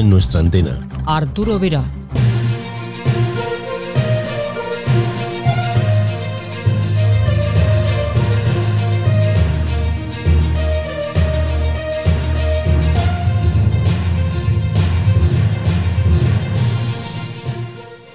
en 0.00 0.08
nuestra 0.08 0.40
antena. 0.40 0.78
Arturo 1.06 1.58
Vera. 1.58 1.84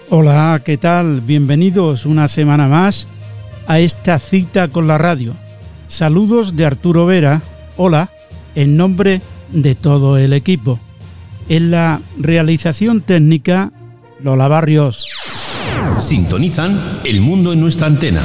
Hola, 0.09 0.61
¿qué 0.63 0.77
tal? 0.77 1.21
Bienvenidos 1.21 2.05
una 2.05 2.27
semana 2.27 2.67
más 2.67 3.07
a 3.67 3.79
esta 3.79 4.17
cita 4.17 4.69
con 4.69 4.87
la 4.87 4.97
radio. 4.97 5.35
Saludos 5.87 6.55
de 6.55 6.65
Arturo 6.65 7.05
Vera. 7.05 7.41
Hola, 7.77 8.09
en 8.55 8.75
nombre 8.75 9.21
de 9.51 9.75
todo 9.75 10.17
el 10.17 10.33
equipo. 10.33 10.79
En 11.47 11.69
la 11.69 12.01
realización 12.17 13.01
técnica, 13.01 13.71
Lola 14.23 14.47
Barrios. 14.47 15.05
Sintonizan 15.99 16.79
El 17.03 17.21
Mundo 17.21 17.53
en 17.53 17.61
nuestra 17.61 17.87
antena. 17.87 18.23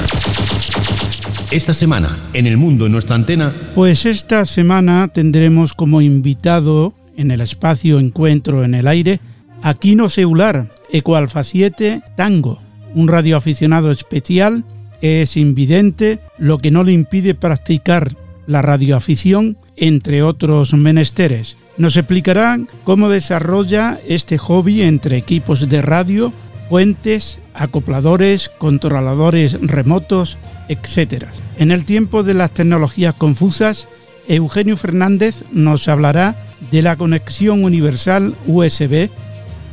Esta 1.50 1.74
semana, 1.74 2.16
en 2.32 2.46
El 2.46 2.56
Mundo 2.56 2.86
en 2.86 2.92
nuestra 2.92 3.16
antena. 3.16 3.52
Pues 3.74 4.06
esta 4.06 4.44
semana 4.44 5.08
tendremos 5.08 5.74
como 5.74 6.00
invitado 6.00 6.94
en 7.16 7.30
el 7.30 7.42
espacio 7.42 7.98
Encuentro 7.98 8.64
en 8.64 8.74
el 8.74 8.88
Aire 8.88 9.20
a 9.62 9.74
Quino 9.74 10.08
Seular, 10.08 10.70
Ecoalfa 10.90 11.44
7 11.44 12.02
Tango, 12.16 12.60
un 12.94 13.08
radioaficionado 13.08 13.90
especial, 13.90 14.64
es 15.02 15.36
invidente, 15.36 16.20
lo 16.38 16.58
que 16.58 16.70
no 16.70 16.82
le 16.84 16.92
impide 16.92 17.34
practicar 17.34 18.14
la 18.46 18.62
radioafición, 18.62 19.58
entre 19.76 20.22
otros 20.22 20.72
menesteres. 20.72 21.56
Nos 21.76 21.96
explicarán 21.96 22.68
cómo 22.84 23.08
desarrolla 23.08 24.00
este 24.06 24.38
hobby 24.38 24.82
entre 24.82 25.16
equipos 25.16 25.68
de 25.68 25.82
radio, 25.82 26.32
fuentes, 26.68 27.38
acopladores, 27.54 28.50
controladores 28.58 29.58
remotos, 29.60 30.38
etc. 30.68 31.24
En 31.56 31.70
el 31.70 31.84
tiempo 31.84 32.22
de 32.22 32.34
las 32.34 32.52
tecnologías 32.52 33.14
confusas, 33.14 33.88
Eugenio 34.28 34.76
Fernández 34.76 35.44
nos 35.50 35.88
hablará 35.88 36.36
de 36.70 36.82
la 36.82 36.96
conexión 36.96 37.64
universal 37.64 38.36
USB 38.46 39.08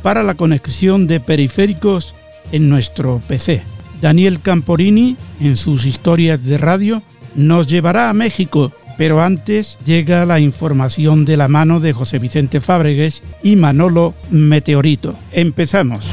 para 0.02 0.22
la 0.22 0.34
conexión 0.34 1.06
de 1.06 1.20
periféricos 1.20 2.14
en 2.50 2.68
nuestro 2.68 3.20
PC. 3.28 3.62
Daniel 4.00 4.40
Camporini, 4.40 5.16
en 5.40 5.56
sus 5.56 5.86
historias 5.86 6.42
de 6.44 6.58
radio, 6.58 7.02
nos 7.34 7.66
llevará 7.66 8.10
a 8.10 8.14
México, 8.14 8.72
pero 8.98 9.22
antes 9.22 9.78
llega 9.84 10.26
la 10.26 10.40
información 10.40 11.24
de 11.24 11.36
la 11.36 11.46
mano 11.46 11.78
de 11.78 11.92
José 11.92 12.18
Vicente 12.18 12.60
Fábregues 12.60 13.22
y 13.44 13.54
Manolo 13.54 14.14
Meteorito. 14.30 15.16
Empezamos. 15.32 16.04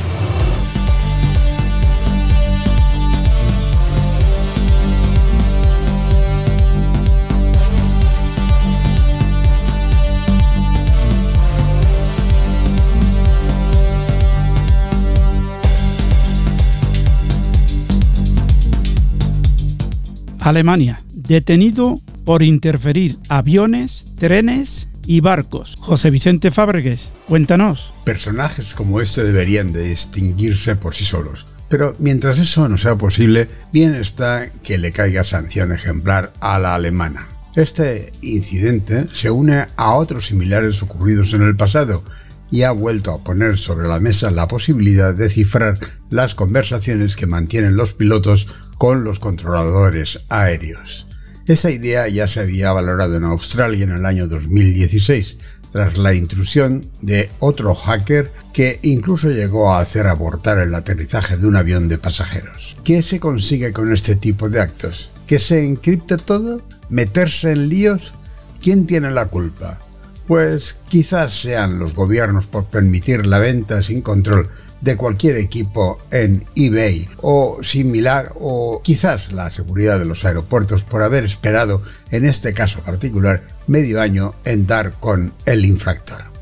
Alemania, 20.39 21.01
detenido 21.11 21.99
por 22.25 22.43
interferir 22.43 23.17
aviones, 23.29 24.05
trenes 24.17 24.89
y 25.05 25.21
barcos. 25.21 25.75
José 25.79 26.09
Vicente 26.09 26.51
Fábregues, 26.51 27.11
cuéntanos. 27.27 27.93
Personajes 28.03 28.73
como 28.73 28.99
este 28.99 29.23
deberían 29.23 29.71
de 29.71 29.83
distinguirse 29.83 30.75
por 30.75 30.93
sí 30.93 31.05
solos. 31.05 31.45
Pero 31.69 31.95
mientras 31.99 32.37
eso 32.39 32.67
no 32.67 32.77
sea 32.77 32.95
posible, 32.95 33.47
bien 33.71 33.95
está 33.95 34.51
que 34.63 34.77
le 34.77 34.91
caiga 34.91 35.23
sanción 35.23 35.71
ejemplar 35.71 36.33
a 36.39 36.59
la 36.59 36.75
alemana. 36.75 37.27
Este 37.55 38.11
incidente 38.21 39.07
se 39.13 39.31
une 39.31 39.65
a 39.75 39.93
otros 39.93 40.27
similares 40.27 40.83
ocurridos 40.83 41.33
en 41.33 41.41
el 41.41 41.55
pasado 41.55 42.03
y 42.51 42.63
ha 42.63 42.71
vuelto 42.71 43.11
a 43.11 43.23
poner 43.23 43.57
sobre 43.57 43.87
la 43.87 43.99
mesa 43.99 44.29
la 44.29 44.47
posibilidad 44.47 45.13
de 45.13 45.29
cifrar 45.29 45.79
las 46.09 46.35
conversaciones 46.35 47.15
que 47.15 47.27
mantienen 47.27 47.75
los 47.75 47.93
pilotos 47.93 48.47
con 48.77 49.03
los 49.03 49.19
controladores 49.19 50.21
aéreos. 50.29 51.07
Esta 51.47 51.69
idea 51.69 52.07
ya 52.07 52.25
se 52.27 52.39
había 52.39 52.71
valorado 52.71 53.17
en 53.17 53.23
Australia 53.23 53.83
en 53.83 53.91
el 53.91 54.07
año 54.07 54.27
2016, 54.27 55.37
tras 55.71 55.95
la 55.95 56.15
intrusión 56.15 56.89
de 57.01 57.29
otro 57.37 57.75
hacker 57.75 58.31
que 58.51 58.79
incluso 58.81 59.29
llegó 59.29 59.71
a 59.71 59.79
hacer 59.79 60.07
abortar 60.07 60.57
el 60.57 60.73
aterrizaje 60.73 61.37
de 61.37 61.45
un 61.45 61.55
avión 61.55 61.87
de 61.87 61.99
pasajeros. 61.99 62.77
¿Qué 62.83 63.03
se 63.03 63.19
consigue 63.19 63.73
con 63.73 63.93
este 63.93 64.15
tipo 64.15 64.49
de 64.49 64.59
actos? 64.59 65.11
¿Que 65.27 65.37
se 65.37 65.63
encripte 65.63 66.17
todo? 66.17 66.63
¿Meterse 66.89 67.51
en 67.51 67.69
líos? 67.69 68.15
¿Quién 68.59 68.87
tiene 68.87 69.11
la 69.11 69.27
culpa? 69.27 69.79
Pues 70.27 70.77
quizás 70.89 71.39
sean 71.39 71.77
los 71.77 71.93
gobiernos 71.93 72.47
por 72.47 72.65
permitir 72.65 73.27
la 73.27 73.37
venta 73.37 73.83
sin 73.83 74.01
control 74.01 74.49
de 74.85 74.97
cualquier 74.97 75.37
equipo 75.37 75.97
en 76.11 76.45
eBay 76.55 77.09
o 77.17 77.57
similar 77.63 78.33
o 78.35 78.81
quizás 78.83 79.31
la 79.31 79.49
seguridad 79.49 79.97
de 79.97 80.05
los 80.05 80.23
aeropuertos 80.25 80.83
por 80.83 81.01
haber 81.01 81.23
esperado 81.23 81.81
en 82.11 82.23
este 82.23 82.53
caso 82.53 82.81
particular 82.81 83.41
medio 83.65 83.99
año 83.99 84.35
en 84.45 84.67
dar 84.67 84.93
con 84.99 85.33
el 85.47 85.65
infractor. 85.65 86.35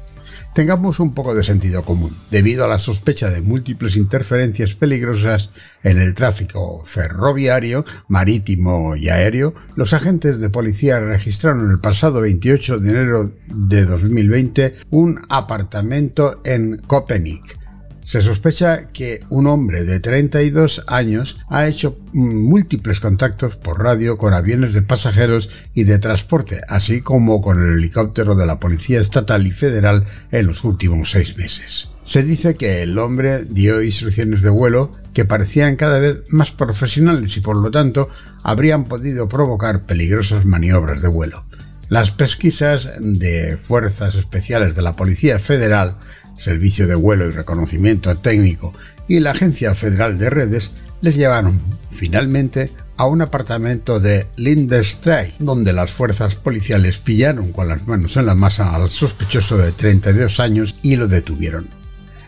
Tengamos 0.53 0.99
un 0.99 1.13
poco 1.13 1.33
de 1.33 1.41
sentido 1.41 1.83
común. 1.83 2.15
Debido 2.29 2.65
a 2.65 2.67
la 2.67 2.77
sospecha 2.77 3.29
de 3.29 3.41
múltiples 3.41 3.95
interferencias 3.95 4.75
peligrosas 4.75 5.49
en 5.81 5.97
el 5.99 6.13
tráfico 6.13 6.83
ferroviario, 6.85 7.85
marítimo 8.09 8.95
y 8.97 9.07
aéreo, 9.07 9.55
los 9.75 9.93
agentes 9.93 10.39
de 10.39 10.49
policía 10.49 10.99
registraron 10.99 11.71
el 11.71 11.79
pasado 11.79 12.19
28 12.21 12.77
de 12.77 12.89
enero 12.91 13.31
de 13.47 13.85
2020 13.85 14.75
un 14.91 15.21
apartamento 15.29 16.41
en 16.43 16.77
Copenhague 16.77 17.62
se 18.03 18.21
sospecha 18.21 18.89
que 18.89 19.23
un 19.29 19.47
hombre 19.47 19.83
de 19.83 19.99
32 19.99 20.83
años 20.87 21.39
ha 21.47 21.67
hecho 21.67 21.97
múltiples 22.11 22.99
contactos 22.99 23.55
por 23.55 23.81
radio 23.81 24.17
con 24.17 24.33
aviones 24.33 24.73
de 24.73 24.81
pasajeros 24.81 25.49
y 25.73 25.85
de 25.85 25.99
transporte, 25.99 26.61
así 26.67 27.01
como 27.01 27.41
con 27.41 27.61
el 27.61 27.77
helicóptero 27.77 28.35
de 28.35 28.45
la 28.45 28.59
Policía 28.59 28.99
Estatal 28.99 29.47
y 29.47 29.51
Federal 29.51 30.03
en 30.31 30.47
los 30.47 30.63
últimos 30.63 31.11
seis 31.11 31.37
meses. 31.37 31.89
Se 32.05 32.23
dice 32.23 32.55
que 32.55 32.83
el 32.83 32.97
hombre 32.97 33.45
dio 33.45 33.81
instrucciones 33.81 34.41
de 34.41 34.49
vuelo 34.49 34.91
que 35.13 35.25
parecían 35.25 35.77
cada 35.77 35.99
vez 35.99 36.17
más 36.27 36.51
profesionales 36.51 37.37
y 37.37 37.41
por 37.41 37.55
lo 37.55 37.71
tanto 37.71 38.09
habrían 38.43 38.85
podido 38.85 39.29
provocar 39.29 39.83
peligrosas 39.83 40.45
maniobras 40.45 41.01
de 41.01 41.07
vuelo. 41.07 41.45
Las 41.89 42.11
pesquisas 42.11 42.89
de 42.99 43.55
fuerzas 43.55 44.15
especiales 44.15 44.75
de 44.75 44.81
la 44.81 44.95
Policía 44.95 45.37
Federal 45.39 45.97
Servicio 46.37 46.87
de 46.87 46.95
Vuelo 46.95 47.27
y 47.27 47.31
Reconocimiento 47.31 48.15
Técnico 48.17 48.73
y 49.07 49.19
la 49.19 49.31
Agencia 49.31 49.75
Federal 49.75 50.17
de 50.17 50.29
Redes 50.29 50.71
les 51.01 51.15
llevaron 51.15 51.59
finalmente 51.89 52.71
a 52.97 53.05
un 53.05 53.21
apartamento 53.21 53.99
de 53.99 54.27
Lindestray, 54.37 55.35
donde 55.39 55.73
las 55.73 55.91
fuerzas 55.91 56.35
policiales 56.35 56.99
pillaron 56.99 57.51
con 57.51 57.67
las 57.67 57.87
manos 57.87 58.17
en 58.17 58.25
la 58.25 58.35
masa 58.35 58.73
al 58.73 58.89
sospechoso 58.89 59.57
de 59.57 59.71
32 59.71 60.39
años 60.39 60.75
y 60.81 60.95
lo 60.95 61.07
detuvieron. 61.07 61.67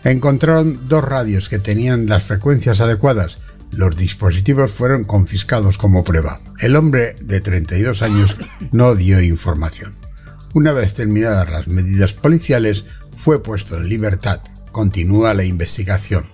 Encontraron 0.04 0.88
dos 0.88 1.04
radios 1.04 1.50
que 1.50 1.60
tenían 1.60 2.08
las 2.08 2.24
frecuencias 2.24 2.82
adecuadas. 2.82 3.38
Los 3.72 3.98
dispositivos 3.98 4.72
fueron 4.72 5.04
confiscados 5.04 5.78
como 5.78 6.04
prueba. 6.04 6.40
El 6.60 6.76
hombre 6.76 7.16
de 7.22 7.42
32 7.42 8.02
años 8.02 8.38
no 8.72 8.96
dio 8.96 9.22
información. 9.22 9.96
Una 10.54 10.72
vez 10.72 10.94
terminadas 10.94 11.50
las 11.50 11.68
medidas 11.68 12.14
policiales, 12.14 12.86
fue 13.16 13.42
puesto 13.42 13.78
en 13.78 13.90
libertad. 13.90 14.42
Continúa 14.72 15.34
la 15.34 15.44
investigación. 15.44 16.28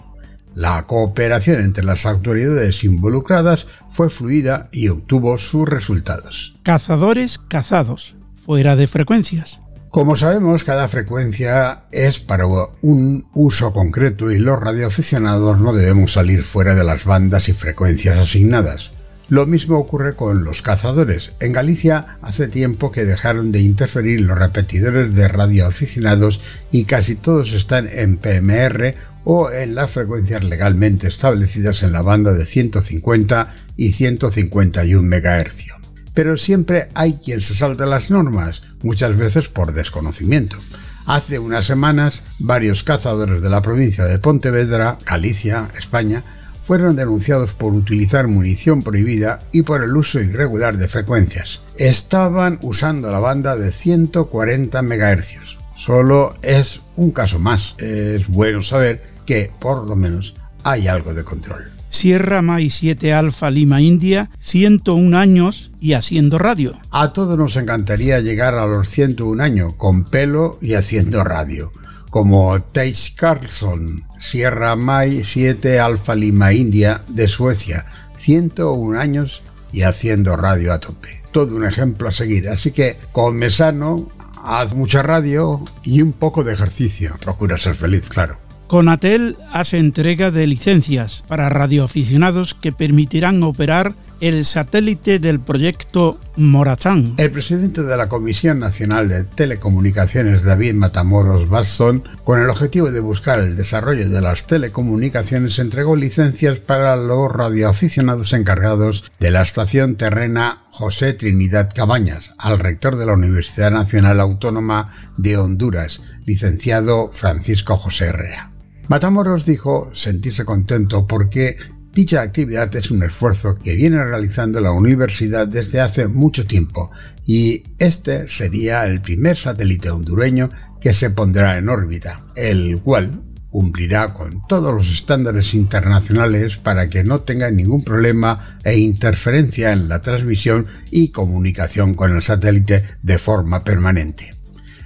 La 0.55 0.85
cooperación 0.85 1.61
entre 1.61 1.85
las 1.85 2.05
autoridades 2.05 2.83
involucradas 2.83 3.67
fue 3.89 4.09
fluida 4.09 4.67
y 4.71 4.89
obtuvo 4.89 5.37
sus 5.37 5.67
resultados. 5.67 6.57
Cazadores 6.63 7.37
cazados, 7.37 8.15
fuera 8.35 8.75
de 8.75 8.87
frecuencias. 8.87 9.61
Como 9.89 10.15
sabemos, 10.15 10.63
cada 10.63 10.87
frecuencia 10.87 11.83
es 11.91 12.19
para 12.19 12.45
un 12.81 13.27
uso 13.33 13.73
concreto 13.73 14.31
y 14.31 14.39
los 14.39 14.59
radioaficionados 14.59 15.59
no 15.59 15.73
debemos 15.73 16.13
salir 16.13 16.43
fuera 16.43 16.75
de 16.75 16.85
las 16.85 17.05
bandas 17.05 17.49
y 17.49 17.53
frecuencias 17.53 18.17
asignadas. 18.17 18.93
Lo 19.31 19.45
mismo 19.45 19.77
ocurre 19.77 20.17
con 20.17 20.43
los 20.43 20.61
cazadores. 20.61 21.31
En 21.39 21.53
Galicia 21.53 22.17
hace 22.21 22.49
tiempo 22.49 22.91
que 22.91 23.05
dejaron 23.05 23.53
de 23.53 23.61
interferir 23.61 24.19
los 24.19 24.37
repetidores 24.37 25.15
de 25.15 25.29
radioaficionados 25.29 26.41
y 26.69 26.83
casi 26.83 27.15
todos 27.15 27.53
están 27.53 27.87
en 27.89 28.17
PMR 28.17 28.93
o 29.23 29.49
en 29.49 29.73
las 29.73 29.91
frecuencias 29.91 30.43
legalmente 30.43 31.07
establecidas 31.07 31.81
en 31.81 31.93
la 31.93 32.01
banda 32.01 32.33
de 32.33 32.43
150 32.43 33.55
y 33.77 33.93
151 33.93 35.01
MHz. 35.01 35.67
Pero 36.13 36.35
siempre 36.35 36.89
hay 36.93 37.13
quien 37.13 37.39
se 37.39 37.53
salta 37.53 37.85
las 37.85 38.11
normas, 38.11 38.63
muchas 38.83 39.15
veces 39.15 39.47
por 39.47 39.71
desconocimiento. 39.71 40.57
Hace 41.05 41.39
unas 41.39 41.65
semanas, 41.65 42.23
varios 42.37 42.83
cazadores 42.83 43.41
de 43.41 43.49
la 43.49 43.61
provincia 43.61 44.03
de 44.03 44.19
Pontevedra, 44.19 44.97
Galicia, 45.05 45.69
España, 45.77 46.21
fueron 46.71 46.95
denunciados 46.95 47.53
por 47.53 47.73
utilizar 47.73 48.29
munición 48.29 48.81
prohibida 48.81 49.41
y 49.51 49.63
por 49.63 49.83
el 49.83 49.93
uso 49.93 50.21
irregular 50.21 50.77
de 50.77 50.87
frecuencias. 50.87 51.59
Estaban 51.75 52.59
usando 52.61 53.11
la 53.11 53.19
banda 53.19 53.57
de 53.57 53.73
140 53.73 54.81
MHz. 54.81 55.57
Solo 55.75 56.37
es 56.41 56.79
un 56.95 57.11
caso 57.11 57.39
más. 57.39 57.75
Es 57.77 58.29
bueno 58.29 58.61
saber 58.61 59.03
que, 59.25 59.51
por 59.59 59.85
lo 59.85 59.97
menos, 59.97 60.37
hay 60.63 60.87
algo 60.87 61.13
de 61.13 61.25
control. 61.25 61.69
Sierra 61.89 62.41
Mai 62.41 62.69
7 62.69 63.11
Alfa 63.11 63.51
Lima 63.51 63.81
India, 63.81 64.29
101 64.37 65.17
años 65.17 65.71
y 65.81 65.91
haciendo 65.91 66.37
radio. 66.37 66.79
A 66.89 67.11
todos 67.11 67.37
nos 67.37 67.57
encantaría 67.57 68.21
llegar 68.21 68.55
a 68.55 68.65
los 68.65 68.87
101 68.87 69.43
años 69.43 69.73
con 69.75 70.05
pelo 70.05 70.57
y 70.61 70.75
haciendo 70.75 71.25
radio 71.25 71.73
como 72.11 72.59
Teich 72.59 73.15
Carlson, 73.15 74.03
Sierra 74.19 74.75
Mai 74.75 75.23
7 75.23 75.79
Alfa 75.79 76.13
Lima 76.13 76.51
India 76.51 77.01
de 77.07 77.27
Suecia, 77.27 77.85
101 78.17 78.99
años 78.99 79.43
y 79.71 79.83
haciendo 79.83 80.35
radio 80.35 80.73
a 80.73 80.79
tope. 80.79 81.23
Todo 81.31 81.55
un 81.55 81.65
ejemplo 81.65 82.09
a 82.09 82.11
seguir, 82.11 82.49
así 82.49 82.71
que 82.71 82.97
come 83.13 83.49
sano, 83.49 84.09
haz 84.43 84.75
mucha 84.75 85.01
radio 85.01 85.63
y 85.83 86.01
un 86.01 86.11
poco 86.11 86.43
de 86.43 86.53
ejercicio. 86.53 87.15
Procura 87.21 87.57
ser 87.57 87.75
feliz, 87.75 88.09
claro. 88.09 88.37
Conatel 88.67 89.37
hace 89.51 89.77
entrega 89.77 90.31
de 90.31 90.47
licencias 90.47 91.23
para 91.29 91.49
radioaficionados 91.49 92.53
que 92.53 92.73
permitirán 92.73 93.41
operar 93.43 93.95
el 94.21 94.45
satélite 94.45 95.17
del 95.17 95.39
proyecto 95.39 96.19
Moratán. 96.37 97.15
El 97.17 97.31
presidente 97.31 97.81
de 97.81 97.97
la 97.97 98.07
Comisión 98.07 98.59
Nacional 98.59 99.09
de 99.09 99.23
Telecomunicaciones, 99.23 100.43
David 100.43 100.75
Matamoros 100.75 101.49
Basson, 101.49 102.03
con 102.23 102.39
el 102.39 102.49
objetivo 102.49 102.91
de 102.91 102.99
buscar 102.99 103.39
el 103.39 103.55
desarrollo 103.55 104.07
de 104.07 104.21
las 104.21 104.45
telecomunicaciones, 104.45 105.57
entregó 105.57 105.95
licencias 105.95 106.59
para 106.59 106.95
los 106.95 107.31
radioaficionados 107.31 108.31
encargados 108.33 109.11
de 109.19 109.31
la 109.31 109.41
estación 109.41 109.95
terrena 109.95 110.65
José 110.69 111.13
Trinidad 111.13 111.71
Cabañas 111.75 112.31
al 112.37 112.59
rector 112.59 112.97
de 112.97 113.07
la 113.07 113.13
Universidad 113.13 113.71
Nacional 113.71 114.19
Autónoma 114.19 114.91
de 115.17 115.37
Honduras, 115.37 115.99
licenciado 116.25 117.09
Francisco 117.11 117.75
José 117.75 118.05
Herrera. 118.05 118.51
Matamoros 118.87 119.45
dijo 119.45 119.89
sentirse 119.93 120.45
contento 120.45 121.07
porque 121.07 121.57
Dicha 121.93 122.21
actividad 122.21 122.73
es 122.75 122.89
un 122.89 123.03
esfuerzo 123.03 123.59
que 123.59 123.75
viene 123.75 124.01
realizando 124.01 124.61
la 124.61 124.71
universidad 124.71 125.45
desde 125.45 125.81
hace 125.81 126.07
mucho 126.07 126.47
tiempo 126.47 126.89
y 127.25 127.63
este 127.79 128.29
sería 128.29 128.85
el 128.85 129.01
primer 129.01 129.35
satélite 129.35 129.89
hondureño 129.89 130.49
que 130.79 130.93
se 130.93 131.09
pondrá 131.09 131.57
en 131.57 131.67
órbita, 131.67 132.25
el 132.37 132.79
cual 132.81 133.21
cumplirá 133.49 134.13
con 134.13 134.47
todos 134.47 134.73
los 134.73 134.89
estándares 134.89 135.53
internacionales 135.53 136.57
para 136.57 136.89
que 136.89 137.03
no 137.03 137.21
tenga 137.21 137.51
ningún 137.51 137.83
problema 137.83 138.57
e 138.63 138.79
interferencia 138.79 139.73
en 139.73 139.89
la 139.89 140.01
transmisión 140.01 140.67
y 140.91 141.09
comunicación 141.09 141.93
con 141.93 142.15
el 142.15 142.21
satélite 142.21 142.85
de 143.01 143.17
forma 143.17 143.65
permanente. 143.65 144.40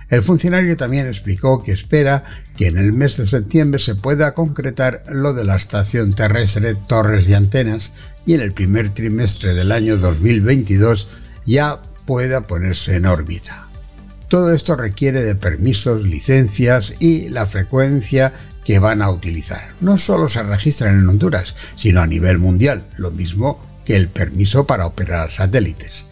El 0.10 0.22
funcionario 0.22 0.78
también 0.78 1.08
explicó 1.08 1.64
que 1.64 1.72
espera 1.72 2.24
que 2.56 2.68
en 2.68 2.78
el 2.78 2.94
mes 2.94 3.18
de 3.18 3.26
septiembre 3.26 3.80
se 3.80 3.96
pueda 3.96 4.34
concretar 4.34 5.04
lo 5.10 5.34
de 5.34 5.46
la 5.46 5.56
estación 5.56 6.14
terrestre 6.14 6.76
Torres 6.76 7.28
de 7.28 7.36
Antenas 7.36 7.92
y 8.26 8.36
en 8.36 8.42
el 8.42 8.54
primer 8.54 8.94
trimestre 8.94 9.54
del 9.54 9.72
año 9.72 9.98
2022 9.98 11.08
ya 11.46 11.82
pueda 12.06 12.42
ponerse 12.42 12.96
en 12.96 13.08
órbita. 13.08 13.68
Todo 14.28 14.54
esto 14.54 14.76
requiere 14.76 15.24
de 15.24 15.36
permisos, 15.36 16.04
licencias 16.04 16.94
y 17.00 17.30
la 17.30 17.46
frecuencia 17.46 18.34
que 18.64 18.80
van 18.80 19.02
a 19.02 19.10
utilizar. 19.10 19.70
No 19.82 19.98
solo 19.98 20.28
se 20.28 20.44
registran 20.44 21.00
en 21.00 21.08
Honduras, 21.08 21.56
sino 21.76 22.02
a 22.02 22.08
nivel 22.08 22.40
mundial, 22.40 22.86
lo 22.98 23.12
mismo 23.12 23.60
que 23.86 23.96
el 23.96 24.10
permiso 24.10 24.66
para 24.66 24.88
operar 24.88 25.32
satélites. 25.32 26.05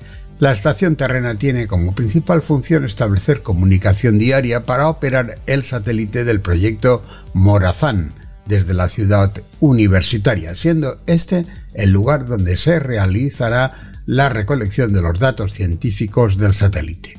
La 0.44 0.52
estación 0.52 0.98
terrena 0.98 1.38
tiene 1.38 1.68
como 1.68 1.96
principal 1.96 2.42
función 2.42 2.84
establecer 2.84 3.44
comunicación 3.44 4.18
diaria 4.18 4.66
para 4.66 4.90
operar 4.90 5.40
el 5.46 5.64
satélite 5.64 6.26
del 6.26 6.42
proyecto 6.42 7.02
Morazán 7.34 8.14
desde 8.46 8.74
la 8.74 8.90
ciudad 8.90 9.32
universitaria, 9.62 10.54
siendo 10.54 11.00
este 11.08 11.46
el 11.74 11.92
lugar 11.92 12.26
donde 12.26 12.58
se 12.58 12.80
realizará 12.80 13.94
la 14.06 14.28
recolección 14.28 14.92
de 14.92 15.02
los 15.02 15.18
datos 15.18 15.54
científicos 15.54 16.38
del 16.38 16.54
satélite. 16.54 17.18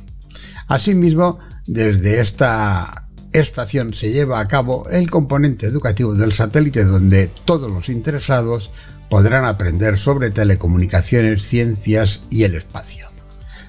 Asimismo, 0.69 1.39
desde 1.67 2.21
esta 2.21 3.09
estación 3.33 3.95
se 3.95 4.13
lleva 4.13 4.39
a 4.39 4.49
cabo 4.49 4.87
el 4.91 5.09
componente 5.09 5.65
educativo 5.65 6.15
del 6.15 6.35
satélite 6.35 6.85
donde 6.85 7.31
todos 7.47 7.71
los 7.71 7.89
interesados 7.89 8.71
podrán 9.09 9.47
aprender 9.47 9.97
sobre 9.97 10.31
telecomunicaciones, 10.31 11.43
ciencias 11.43 12.21
y 12.29 12.43
el 12.43 12.55
espacio. 12.55 13.14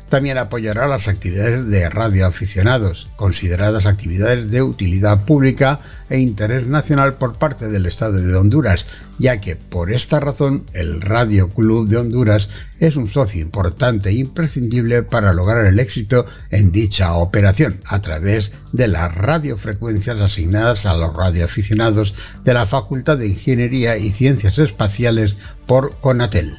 También 0.10 0.38
apoyará 0.38 0.88
las 0.88 1.08
actividades 1.08 1.68
de 1.68 1.90
radioaficionados, 1.90 3.10
consideradas 3.16 3.88
actividades 3.88 4.52
de 4.52 4.62
utilidad 4.62 5.26
pública 5.26 5.80
e 6.10 6.20
interés 6.20 6.68
nacional 6.68 7.16
por 7.16 7.40
parte 7.40 7.70
del 7.70 7.88
Estado 7.88 8.22
de 8.22 8.36
Honduras, 8.36 8.86
ya 9.18 9.42
que 9.42 9.56
por 9.56 9.92
esta 9.92 10.20
razón 10.20 10.66
el 10.74 11.02
Radio 11.02 11.50
Club 11.50 11.88
de 11.88 11.98
Honduras 11.98 12.50
es 12.80 12.98
un 12.98 13.08
socio 13.08 13.42
importante 13.42 14.10
e 14.10 14.14
imprescindible 14.14 15.02
para 15.02 15.34
lograr 15.34 15.66
el 15.66 15.80
éxito 15.80 16.28
en 16.52 16.72
dicha 16.72 17.16
operación 17.16 17.82
a 17.86 18.00
través 18.02 18.52
de 18.74 18.88
las 18.88 19.14
radiofrecuencias 19.16 20.22
asignadas 20.22 20.86
a 20.86 20.96
los 20.96 21.16
radioaficionados 21.16 22.14
de 22.44 22.54
la 22.54 22.68
Facultad 22.68 23.18
de 23.18 23.28
Ingeniería 23.28 23.98
y 23.98 24.12
Ciencias 24.12 24.60
Espaciales 24.60 25.36
por 25.66 25.96
CONATEL. 26.00 26.56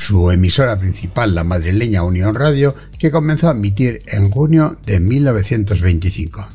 su 0.00 0.30
emisora 0.30 0.78
principal, 0.78 1.34
la 1.34 1.44
madrileña 1.44 2.02
Unión 2.02 2.34
Radio, 2.34 2.74
que 2.98 3.10
comenzó 3.10 3.48
a 3.48 3.52
emitir 3.52 4.02
en 4.06 4.30
junio 4.30 4.78
de 4.86 4.98
1925. 4.98 6.48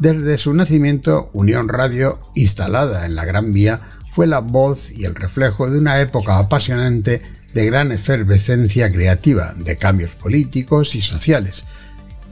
Desde 0.00 0.36
su 0.36 0.52
nacimiento, 0.52 1.30
Unión 1.32 1.68
Radio, 1.68 2.18
instalada 2.34 3.06
en 3.06 3.14
la 3.14 3.24
Gran 3.24 3.52
Vía, 3.52 3.82
fue 4.08 4.26
la 4.26 4.40
voz 4.40 4.90
y 4.90 5.04
el 5.04 5.14
reflejo 5.14 5.70
de 5.70 5.78
una 5.78 6.00
época 6.00 6.38
apasionante 6.38 7.22
de 7.54 7.66
gran 7.66 7.92
efervescencia 7.92 8.90
creativa, 8.90 9.54
de 9.56 9.76
cambios 9.76 10.16
políticos 10.16 10.96
y 10.96 11.00
sociales. 11.00 11.64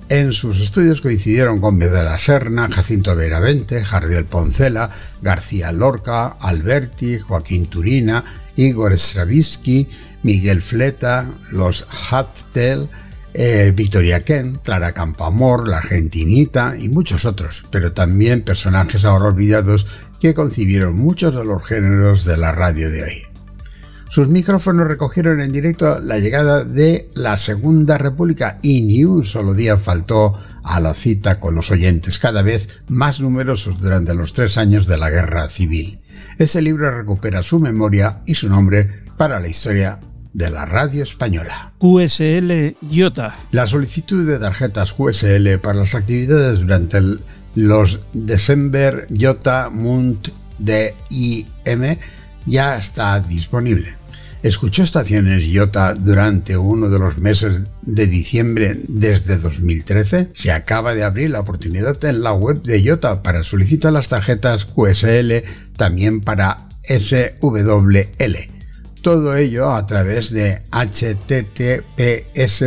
En 0.09 0.33
sus 0.33 0.61
estudios 0.61 1.01
coincidieron 1.01 1.61
con 1.61 1.79
de 1.79 1.91
la 1.91 2.19
Serna, 2.19 2.69
Jacinto 2.69 3.15
Veravente, 3.15 3.85
Jardiel 3.85 4.25
Poncela, 4.25 4.91
García 5.23 5.71
Lorca, 5.71 6.37
Alberti, 6.41 7.19
Joaquín 7.19 7.67
Turina, 7.67 8.25
Igor 8.57 8.93
Stravinsky, 8.95 9.89
Miguel 10.27 10.61
Fleta, 10.61 11.31
los 11.53 11.87
Haftel, 12.11 12.89
eh, 13.33 13.73
Victoria 13.75 14.25
Kent, 14.25 14.61
Clara 14.65 14.91
Campoamor, 14.93 15.69
la 15.69 15.79
Argentinita 15.79 16.75
y 16.77 16.89
muchos 16.89 17.25
otros, 17.25 17.65
pero 17.71 17.93
también 17.93 18.43
personajes 18.43 19.05
ahora 19.05 19.27
olvidados 19.27 19.87
que 20.19 20.35
concibieron 20.35 20.97
muchos 20.97 21.37
de 21.37 21.45
los 21.45 21.65
géneros 21.65 22.25
de 22.25 22.37
la 22.39 22.51
radio 22.51 22.91
de 22.91 23.05
hoy. 23.05 23.23
Sus 24.09 24.29
micrófonos 24.29 24.89
recogieron 24.89 25.41
en 25.41 25.53
directo 25.53 26.01
la 26.01 26.19
llegada 26.19 26.65
de 26.65 27.09
la 27.15 27.37
Segunda 27.37 27.97
República 27.97 28.59
y 28.63 28.83
ni 28.83 29.05
un 29.05 29.23
solo 29.23 29.55
día 29.55 29.77
faltó 29.77 30.35
a 30.65 30.81
la 30.81 30.95
cita 30.95 31.39
con 31.39 31.55
los 31.55 31.71
oyentes, 31.71 32.19
cada 32.19 32.43
vez 32.43 32.81
más 32.89 33.21
numerosos 33.21 33.81
durante 33.81 34.15
los 34.15 34.33
tres 34.33 34.59
años 34.59 34.89
de 34.89 34.99
la 34.99 35.11
Guerra 35.11 35.49
Civil. 35.49 36.01
Este 36.37 36.63
libro 36.63 36.91
recupera 36.91 37.45
su 37.45 37.61
memoria 37.61 38.23
y 38.27 38.35
su 38.35 38.49
nombre 38.49 39.05
para 39.17 39.39
la 39.39 39.49
historia 39.49 40.01
de 40.37 40.51
la 40.51 40.67
radio 40.67 41.03
española. 41.03 41.73
QSL 41.79 42.77
IOTA. 42.91 43.35
La 43.53 43.67
solicitud 43.67 44.27
de 44.27 44.39
tarjetas 44.39 44.93
QSL 44.93 45.59
para 45.63 45.81
las 45.81 45.95
actividades 45.95 46.59
durante 46.61 47.01
los 47.55 48.01
December 48.13 49.07
IOTA 49.09 49.71
Munt 49.71 50.29
DIM 50.59 51.97
ya 52.45 52.77
está 52.77 53.19
disponible. 53.21 53.97
Escuchó 54.43 54.83
estaciones 54.83 55.47
IOTA 55.47 55.95
durante 55.95 56.59
uno 56.59 56.91
de 56.91 56.99
los 56.99 57.17
meses 57.17 57.63
de 57.81 58.07
diciembre 58.07 58.79
desde 58.89 59.39
2013. 59.39 60.33
Se 60.35 60.53
acaba 60.53 60.95
de 60.95 61.03
abrir 61.03 61.31
la 61.31 61.41
oportunidad 61.41 62.05
en 62.05 62.23
la 62.23 62.35
web 62.35 62.63
de 62.63 62.83
IOTA 62.83 63.23
para 63.23 63.43
solicitar 63.43 63.95
las 63.95 64.09
tarjetas 64.09 64.67
QSL 64.67 65.33
también 65.79 66.21
para 66.21 66.69
SWL. 66.87 68.56
Todo 69.03 69.37
ello 69.37 69.73
a 69.73 69.85
través 69.87 70.31
de 70.31 70.63
https 70.71 72.63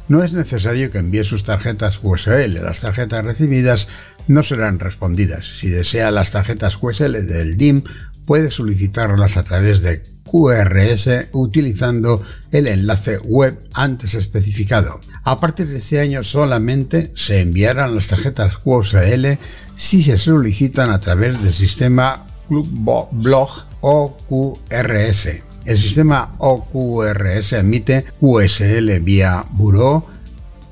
No 0.08 0.24
es 0.24 0.32
necesario 0.32 0.90
que 0.90 0.98
envíe 0.98 1.22
sus 1.22 1.44
tarjetas 1.44 2.00
QSL, 2.00 2.64
las 2.64 2.80
tarjetas 2.80 3.24
recibidas 3.24 3.86
no 4.26 4.42
serán 4.42 4.80
respondidas. 4.80 5.58
Si 5.58 5.68
desea 5.68 6.10
las 6.10 6.32
tarjetas 6.32 6.76
QSL 6.76 7.24
del 7.26 7.56
DIM, 7.56 7.84
puede 8.30 8.52
solicitarlas 8.52 9.36
a 9.36 9.42
través 9.42 9.82
de 9.82 10.02
QRS 10.22 11.30
utilizando 11.32 12.22
el 12.52 12.68
enlace 12.68 13.18
web 13.18 13.58
antes 13.72 14.14
especificado. 14.14 15.00
A 15.24 15.40
partir 15.40 15.66
de 15.66 15.78
este 15.78 15.98
año 15.98 16.22
solamente 16.22 17.10
se 17.16 17.40
enviarán 17.40 17.92
las 17.92 18.06
tarjetas 18.06 18.58
QSL 18.58 19.36
si 19.74 20.04
se 20.04 20.16
solicitan 20.16 20.92
a 20.92 21.00
través 21.00 21.42
del 21.42 21.52
sistema 21.52 22.24
Club 22.46 23.08
Blog 23.10 23.50
o 23.80 24.16
QRS. 24.28 25.42
El 25.64 25.78
sistema 25.78 26.32
OQRS 26.38 27.54
emite 27.54 28.04
QSL 28.20 29.00
vía 29.00 29.44
Buró. 29.50 30.06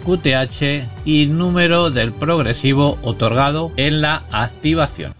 QTH 0.05 0.87
y 1.03 1.25
número 1.25 1.89
del 1.89 2.13
progresivo 2.13 2.97
otorgado 3.01 3.73
en 3.75 3.99
la 3.99 4.23
activación. 4.31 5.13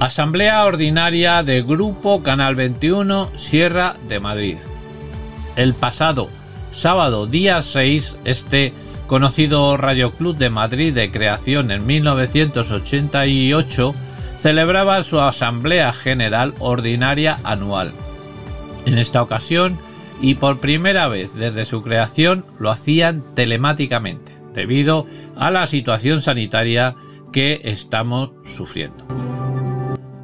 Asamblea 0.00 0.64
Ordinaria 0.64 1.44
de 1.44 1.62
Grupo 1.62 2.24
Canal 2.24 2.56
21 2.56 3.30
Sierra 3.36 3.94
de 4.08 4.18
Madrid. 4.18 4.56
El 5.54 5.74
pasado 5.74 6.28
sábado 6.72 7.28
día 7.28 7.62
6, 7.62 8.16
este 8.24 8.72
conocido 9.06 9.76
Radio 9.76 10.12
Club 10.12 10.36
de 10.36 10.50
Madrid 10.50 10.94
de 10.94 11.10
creación 11.10 11.70
en 11.70 11.86
1988 11.86 13.94
celebraba 14.38 15.02
su 15.02 15.20
Asamblea 15.20 15.92
General 15.92 16.54
Ordinaria 16.58 17.38
anual. 17.44 17.92
En 18.86 18.98
esta 18.98 19.22
ocasión, 19.22 19.78
y 20.20 20.34
por 20.34 20.58
primera 20.58 21.08
vez 21.08 21.34
desde 21.34 21.64
su 21.64 21.82
creación, 21.82 22.44
lo 22.58 22.70
hacían 22.70 23.22
telemáticamente, 23.34 24.32
debido 24.54 25.06
a 25.36 25.50
la 25.50 25.66
situación 25.66 26.22
sanitaria 26.22 26.96
que 27.32 27.60
estamos 27.64 28.30
sufriendo. 28.56 29.06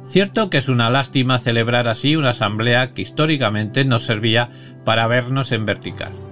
Cierto 0.03 0.49
que 0.49 0.57
es 0.57 0.67
una 0.67 0.89
lástima 0.89 1.39
celebrar 1.39 1.87
así 1.87 2.15
una 2.15 2.31
asamblea 2.31 2.93
que 2.93 3.03
históricamente 3.03 3.85
nos 3.85 4.05
servía 4.05 4.49
para 4.83 5.07
vernos 5.07 5.51
en 5.51 5.65
vertical 5.65 6.28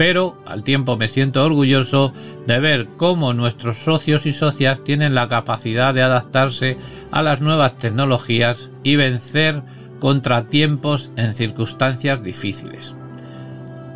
pero 0.00 0.34
al 0.46 0.64
tiempo 0.64 0.96
me 0.96 1.08
siento 1.08 1.44
orgulloso 1.44 2.14
de 2.46 2.58
ver 2.58 2.88
cómo 2.96 3.34
nuestros 3.34 3.76
socios 3.76 4.24
y 4.24 4.32
socias 4.32 4.82
tienen 4.82 5.14
la 5.14 5.28
capacidad 5.28 5.92
de 5.92 6.00
adaptarse 6.00 6.78
a 7.10 7.22
las 7.22 7.42
nuevas 7.42 7.76
tecnologías 7.76 8.70
y 8.82 8.96
vencer 8.96 9.60
contratiempos 9.98 11.10
en 11.16 11.34
circunstancias 11.34 12.24
difíciles. 12.24 12.94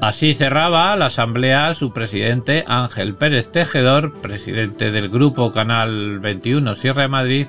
Así 0.03 0.35
cerraba 0.35 0.95
la 0.95 1.07
asamblea 1.07 1.75
su 1.75 1.95
presidente 1.95 2.67
Ángel 2.69 3.15
Pérez 3.15 3.51
Tejedor, 3.51 4.21
presidente 4.21 4.91
del 4.91 5.09
grupo 5.09 5.53
Canal 5.53 6.19
21 6.19 6.75
Sierra 6.75 7.01
de 7.01 7.09
Madrid, 7.09 7.47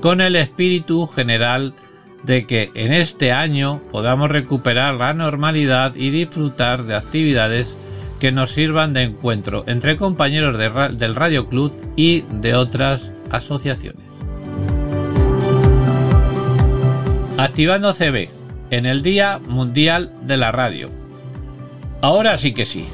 con 0.00 0.22
el 0.22 0.36
espíritu 0.36 1.06
general 1.06 1.74
de 2.22 2.46
que 2.46 2.70
en 2.72 2.94
este 2.94 3.32
año 3.32 3.82
podamos 3.92 4.30
recuperar 4.30 4.94
la 4.94 5.12
normalidad 5.12 5.94
y 5.96 6.08
disfrutar 6.08 6.84
de 6.84 6.94
actividades 6.94 7.76
que 8.20 8.30
nos 8.30 8.52
sirvan 8.52 8.92
de 8.92 9.02
encuentro 9.02 9.64
entre 9.66 9.96
compañeros 9.96 10.56
del 10.56 11.14
Radio 11.16 11.48
Club 11.48 11.72
y 11.96 12.20
de 12.30 12.54
otras 12.54 13.10
asociaciones. 13.30 14.04
Activando 17.36 17.94
CB 17.94 18.28
en 18.70 18.86
el 18.86 19.02
Día 19.02 19.40
Mundial 19.44 20.12
de 20.22 20.36
la 20.36 20.52
Radio. 20.52 20.90
Ahora 22.02 22.36
sí 22.36 22.52
que 22.52 22.66
sí, 22.66 22.86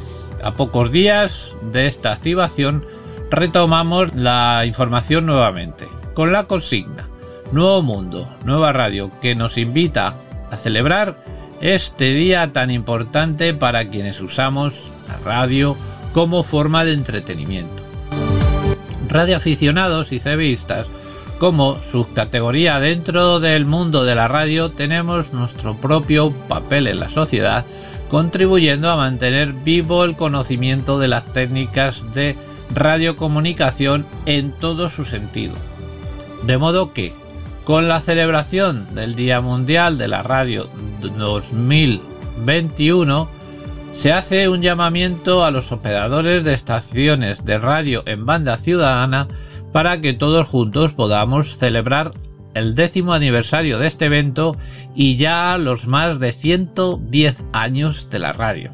a 0.42 0.54
pocos 0.54 0.90
días 0.92 1.52
de 1.73 1.88
esta 1.88 2.12
activación 2.12 2.87
retomamos 3.30 4.14
la 4.14 4.64
información 4.66 5.26
nuevamente, 5.26 5.87
con 6.14 6.33
la 6.33 6.45
consigna 6.45 7.09
Nuevo 7.52 7.83
Mundo, 7.83 8.28
Nueva 8.45 8.73
Radio, 8.73 9.11
que 9.21 9.35
nos 9.35 9.59
invita 9.59 10.14
a 10.50 10.56
celebrar 10.56 11.16
este 11.61 12.12
día 12.12 12.52
tan 12.52 12.71
importante 12.71 13.54
para 13.54 13.88
quienes 13.88 14.21
usamos 14.21 14.75
la 15.09 15.17
radio 15.25 15.77
como 16.13 16.43
forma 16.43 16.85
de 16.85 16.93
entretenimiento. 16.93 17.83
Radioaficionados 19.09 20.13
y 20.13 20.19
cevistas, 20.19 20.87
como 21.39 21.81
subcategoría 21.83 22.81
dentro 22.81 23.41
del 23.41 23.67
mundo 23.67 24.05
de 24.05 24.15
la 24.15 24.27
radio, 24.27 24.71
tenemos 24.71 25.35
nuestro 25.35 25.77
propio 25.77 26.31
papel 26.31 26.87
en 26.87 27.01
la 27.01 27.11
sociedad, 27.11 27.67
contribuyendo 28.09 28.91
a 28.91 28.97
mantener 28.97 29.53
vivo 29.53 30.05
el 30.05 30.17
conocimiento 30.17 30.99
de 30.99 31.09
las 31.09 31.31
técnicas 31.33 32.03
de 32.15 32.37
radiocomunicación 32.75 34.07
en 34.25 34.53
todo 34.53 34.89
su 34.89 35.05
sentido. 35.05 35.53
De 36.45 36.57
modo 36.57 36.95
que, 36.95 37.13
con 37.65 37.87
la 37.89 38.01
celebración 38.01 38.95
del 38.95 39.15
Día 39.15 39.43
Mundial 39.43 39.99
de 39.99 40.09
la 40.09 40.23
Radio 40.23 40.71
2021, 41.01 43.36
se 44.00 44.12
hace 44.12 44.49
un 44.49 44.62
llamamiento 44.62 45.45
a 45.45 45.50
los 45.50 45.73
operadores 45.73 46.45
de 46.45 46.55
estaciones 46.55 47.45
de 47.45 47.59
radio 47.59 48.03
en 48.07 48.26
banda 48.26 48.57
ciudadana 48.57 49.29
para 49.73 50.00
que 50.00 50.12
todos 50.12 50.47
juntos 50.47 50.93
podamos 50.93 51.59
celebrar 51.59 52.12
el 52.55 52.75
décimo 52.75 53.12
aniversario 53.12 53.79
de 53.79 53.87
este 53.87 54.07
evento 54.07 54.57
y 54.95 55.17
ya 55.17 55.59
los 55.59 55.87
más 55.87 56.19
de 56.19 56.33
110 56.33 57.37
años 57.53 58.09
de 58.11 58.19
la 58.19 58.33
radio. 58.33 58.71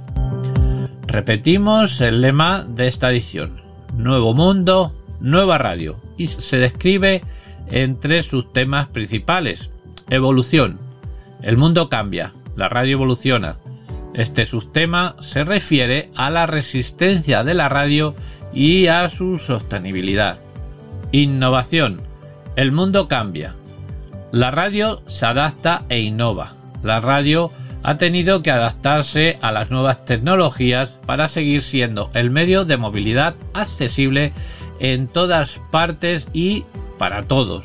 Repetimos 1.07 2.00
el 2.00 2.21
lema 2.21 2.64
de 2.69 2.88
esta 2.88 3.11
edición. 3.11 3.61
Nuevo 3.97 4.35
Mundo, 4.35 4.93
Nueva 5.21 5.59
Radio. 5.59 6.00
Y 6.17 6.29
se 6.29 6.59
describe 6.59 7.23
en 7.67 7.99
tres 7.99 8.26
subtemas 8.26 8.88
principales. 8.88 9.71
Evolución. 10.11 10.79
El 11.43 11.57
mundo 11.57 11.88
cambia, 11.88 12.33
la 12.55 12.69
radio 12.69 12.93
evoluciona. 12.93 13.57
Este 14.14 14.45
subtema 14.45 15.16
se 15.21 15.42
refiere 15.45 16.11
a 16.14 16.28
la 16.28 16.47
resistencia 16.47 17.45
de 17.45 17.54
la 17.54 17.69
radio 17.69 18.14
y 18.52 18.88
a 18.88 19.09
su 19.09 19.38
sostenibilidad. 19.38 20.38
Innovación. 21.12 22.02
El 22.57 22.73
mundo 22.73 23.09
cambia. 23.09 23.54
La 24.31 24.50
radio 24.50 25.02
se 25.07 25.25
adapta 25.25 25.85
e 25.88 26.00
innova. 26.00 26.52
La 26.83 27.00
radio 27.00 27.52
ha 27.83 27.97
tenido 27.97 28.42
que 28.42 28.50
adaptarse 28.50 29.38
a 29.40 29.50
las 29.50 29.71
nuevas 29.71 30.04
tecnologías 30.04 30.99
para 31.07 31.28
seguir 31.28 31.62
siendo 31.62 32.11
el 32.14 32.31
medio 32.31 32.64
de 32.64 32.76
movilidad 32.76 33.35
accesible 33.54 34.33
en 34.78 35.09
todas 35.09 35.61
partes 35.71 36.26
y 36.33 36.64
para 36.99 37.25
todos. 37.25 37.64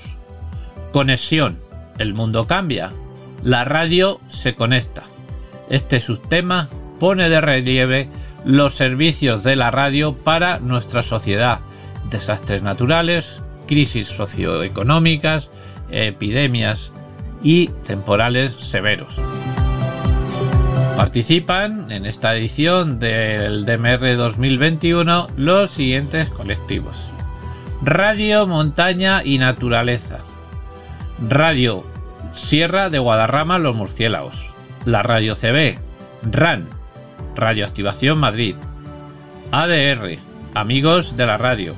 Conexión. 0.94 1.60
El 2.00 2.14
mundo 2.14 2.48
cambia. 2.48 2.94
La 3.44 3.66
radio 3.66 4.20
se 4.30 4.56
conecta. 4.56 5.04
Este 5.70 6.00
subtema 6.00 6.70
pone 7.00 7.30
de 7.30 7.42
relieve 7.42 8.10
los 8.46 8.76
servicios 8.76 9.44
de 9.44 9.56
la 9.56 9.72
radio 9.72 10.14
para 10.16 10.60
nuestra 10.60 11.04
sociedad. 11.04 11.60
Desastres 12.10 12.62
naturales, 12.62 13.42
crisis 13.68 14.08
socioeconómicas, 14.08 15.50
epidemias 15.92 16.92
y 17.44 17.68
temporales 17.86 18.54
severos. 18.54 19.14
Participan 20.96 21.92
en 21.92 22.06
esta 22.08 22.36
edición 22.36 22.98
del 23.00 23.66
DMR 23.66 24.16
2021 24.16 25.28
los 25.38 25.72
siguientes 25.72 26.30
colectivos. 26.30 26.98
Radio 27.84 28.48
Montaña 28.48 29.22
y 29.24 29.38
Naturaleza. 29.38 30.20
Radio 31.22 31.86
Sierra 32.36 32.90
de 32.90 32.98
Guadarrama 32.98 33.60
Los 33.60 33.76
Murciélagos. 33.76 34.47
La 34.88 35.04
Radio 35.04 35.36
CB. 35.36 35.78
RAN. 36.32 36.66
Radioactivación 37.36 38.18
Madrid. 38.20 38.56
ADR. 39.52 40.18
Amigos 40.54 41.18
de 41.18 41.26
la 41.26 41.36
Radio. 41.36 41.76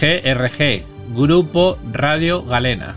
GRG. 0.00 0.84
Grupo 1.16 1.78
Radio 1.90 2.44
Galena. 2.44 2.94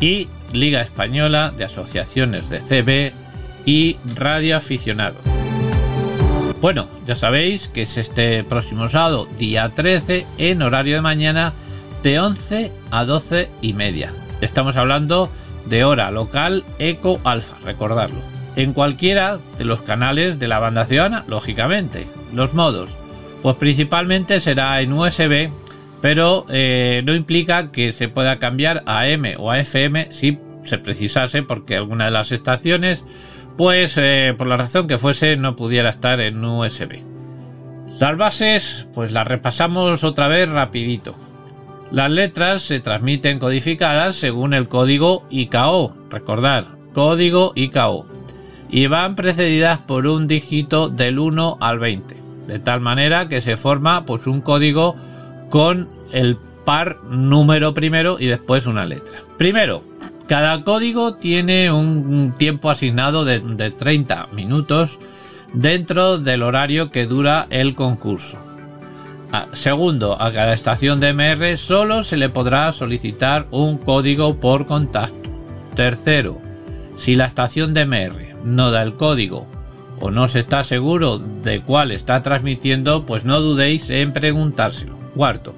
Y 0.00 0.28
Liga 0.54 0.80
Española 0.80 1.52
de 1.54 1.64
Asociaciones 1.64 2.48
de 2.48 2.60
CB 2.62 3.12
y 3.66 3.98
radioaficionado. 4.14 5.16
Bueno, 6.62 6.88
ya 7.06 7.16
sabéis 7.16 7.68
que 7.68 7.82
es 7.82 7.98
este 7.98 8.44
próximo 8.44 8.88
sábado, 8.88 9.28
día 9.38 9.68
13, 9.74 10.24
en 10.38 10.62
horario 10.62 10.94
de 10.94 11.02
mañana, 11.02 11.52
de 12.02 12.18
11 12.18 12.72
a 12.90 13.04
12 13.04 13.50
y 13.60 13.74
media. 13.74 14.10
Estamos 14.40 14.74
hablando 14.78 15.30
de 15.66 15.84
hora 15.84 16.10
local 16.10 16.64
Eco 16.78 17.20
Alfa, 17.24 17.58
recordarlo. 17.62 18.33
En 18.56 18.72
cualquiera 18.72 19.38
de 19.58 19.64
los 19.64 19.82
canales 19.82 20.38
de 20.38 20.48
la 20.48 20.58
banda 20.58 20.86
ciudadana, 20.86 21.24
lógicamente. 21.26 22.06
Los 22.32 22.54
modos, 22.54 22.90
pues 23.42 23.56
principalmente 23.56 24.40
será 24.40 24.80
en 24.80 24.92
USB, 24.92 25.50
pero 26.00 26.46
eh, 26.50 27.02
no 27.04 27.14
implica 27.14 27.72
que 27.72 27.92
se 27.92 28.08
pueda 28.08 28.38
cambiar 28.38 28.82
a 28.86 29.08
M 29.08 29.36
o 29.38 29.50
a 29.50 29.58
FM 29.60 30.08
si 30.12 30.38
se 30.64 30.78
precisase, 30.78 31.42
porque 31.42 31.76
alguna 31.76 32.06
de 32.06 32.10
las 32.10 32.32
estaciones 32.32 33.04
pues 33.56 33.94
eh, 33.96 34.34
por 34.36 34.46
la 34.46 34.56
razón 34.56 34.86
que 34.86 34.98
fuese 34.98 35.36
no 35.36 35.56
pudiera 35.56 35.90
estar 35.90 36.20
en 36.20 36.44
USB. 36.44 37.02
Las 37.98 38.16
bases, 38.16 38.86
pues 38.92 39.12
las 39.12 39.26
repasamos 39.26 40.02
otra 40.02 40.26
vez 40.26 40.48
rapidito. 40.48 41.14
Las 41.92 42.10
letras 42.10 42.62
se 42.62 42.80
transmiten 42.80 43.38
codificadas 43.38 44.16
según 44.16 44.52
el 44.52 44.68
código 44.68 45.24
IKO, 45.30 45.94
recordar, 46.10 46.66
código 46.92 47.52
IKO, 47.54 48.06
y 48.74 48.88
van 48.88 49.14
precedidas 49.14 49.78
por 49.78 50.08
un 50.08 50.26
dígito 50.26 50.88
del 50.88 51.20
1 51.20 51.58
al 51.60 51.78
20, 51.78 52.16
de 52.48 52.58
tal 52.58 52.80
manera 52.80 53.28
que 53.28 53.40
se 53.40 53.56
forma 53.56 54.04
pues 54.04 54.26
un 54.26 54.40
código 54.40 54.96
con 55.48 55.88
el 56.10 56.36
par 56.64 56.96
número 57.04 57.72
primero 57.72 58.16
y 58.18 58.26
después 58.26 58.66
una 58.66 58.84
letra. 58.84 59.20
Primero, 59.38 59.84
cada 60.26 60.64
código 60.64 61.14
tiene 61.14 61.70
un 61.70 62.34
tiempo 62.36 62.68
asignado 62.68 63.24
de, 63.24 63.38
30 63.70 64.30
minutos 64.32 64.98
dentro 65.52 66.18
del 66.18 66.42
horario 66.42 66.90
que 66.90 67.06
dura 67.06 67.46
el 67.50 67.76
concurso. 67.76 68.38
Ah, 69.30 69.46
segundo, 69.52 70.20
a 70.20 70.32
cada 70.32 70.52
estación 70.52 70.98
de 70.98 71.12
MR 71.12 71.58
solo 71.58 72.02
se 72.02 72.16
le 72.16 72.28
podrá 72.28 72.72
solicitar 72.72 73.46
un 73.52 73.78
código 73.78 74.40
por 74.40 74.66
contacto. 74.66 75.30
Tercero, 75.76 76.40
si 76.96 77.14
la 77.14 77.26
estación 77.26 77.72
de 77.72 77.86
MR 77.86 78.33
no 78.44 78.70
da 78.70 78.82
el 78.82 78.94
código 78.94 79.46
o 80.00 80.10
no 80.10 80.28
se 80.28 80.40
está 80.40 80.64
seguro 80.64 81.18
de 81.18 81.62
cuál 81.62 81.90
está 81.90 82.22
transmitiendo, 82.22 83.06
pues 83.06 83.24
no 83.24 83.40
dudéis 83.40 83.90
en 83.90 84.12
preguntárselo. 84.12 84.96
Cuarto, 85.14 85.54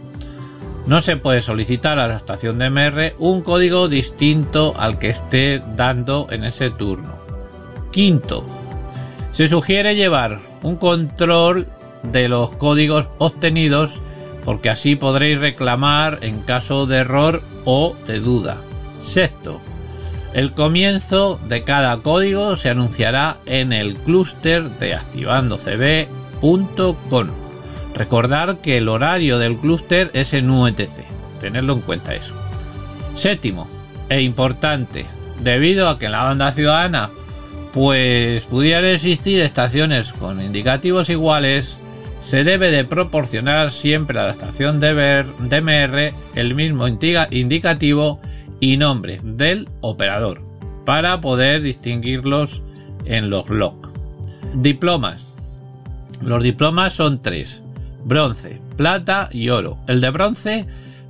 no 0.87 1.03
se 1.03 1.16
puede 1.16 1.42
solicitar 1.42 1.99
a 1.99 2.07
la 2.07 2.16
estación 2.16 2.59
de 2.59 2.70
MR 2.70 3.14
un 3.18 3.42
código 3.42 3.88
distinto 3.88 4.75
al 4.79 4.99
que 4.99 5.11
esté 5.11 5.61
dando 5.75 6.29
en 6.31 6.44
ese 6.44 6.70
turno. 6.70 7.16
Quinto, 7.90 8.44
se 9.33 9.49
sugiere 9.49 9.96
llevar 9.96 10.38
un 10.62 10.77
control 10.77 11.66
de 12.05 12.29
los 12.29 12.51
códigos 12.53 13.07
obtenidos 13.18 13.90
porque 14.44 14.70
así 14.70 14.94
podréis 14.94 15.40
reclamar 15.40 16.18
en 16.20 16.40
caso 16.42 16.87
de 16.87 16.99
error 16.99 17.42
o 17.64 17.96
de 18.07 18.20
duda. 18.20 18.59
Sexto, 19.05 19.61
el 20.37 20.53
comienzo 20.53 21.40
de 21.49 21.64
cada 21.64 21.96
código 21.96 22.57
se 22.59 22.68
anunciará 22.68 23.38
en 23.46 23.72
el 23.72 23.94
clúster 23.94 24.64
de 24.64 24.92
activandocb.com. 24.92 27.29
Recordar 27.94 28.59
que 28.59 28.77
el 28.77 28.90
horario 28.90 29.38
del 29.38 29.57
clúster 29.57 30.11
es 30.12 30.35
en 30.35 30.51
UTC. 30.51 30.92
Tenerlo 31.40 31.72
en 31.72 31.81
cuenta 31.81 32.14
eso. 32.14 32.35
Séptimo, 33.16 33.66
e 34.11 34.20
importante, 34.20 35.07
debido 35.40 35.88
a 35.88 35.99
que 35.99 36.05
en 36.05 36.12
la 36.12 36.25
banda 36.25 36.53
ciudadana 36.53 37.09
pues 37.72 38.44
pudiera 38.44 38.90
existir 38.90 39.40
estaciones 39.40 40.12
con 40.12 40.42
indicativos 40.42 41.09
iguales, 41.09 41.79
se 42.29 42.44
debe 42.44 42.70
de 42.70 42.85
proporcionar 42.85 43.72
siempre 43.72 44.18
a 44.18 44.25
la 44.25 44.33
estación 44.33 44.81
DMR 44.81 46.12
el 46.35 46.55
mismo 46.55 46.88
indicativo 46.88 48.20
y 48.61 48.77
nombre 48.77 49.21
del 49.23 49.69
operador. 49.81 50.42
para 50.85 51.21
poder 51.21 51.62
distinguirlos 51.62 52.62
en 53.05 53.29
los 53.29 53.51
log. 53.51 53.75
Diplomas. 54.55 55.27
Los 56.23 56.42
diplomas 56.45 56.92
son 56.92 57.21
tres. 57.23 57.61
Bronce, 58.05 58.61
plata 58.77 59.29
y 59.33 59.49
oro. 59.49 59.79
El 59.88 60.01
de 60.01 60.11
bronce 60.11 60.66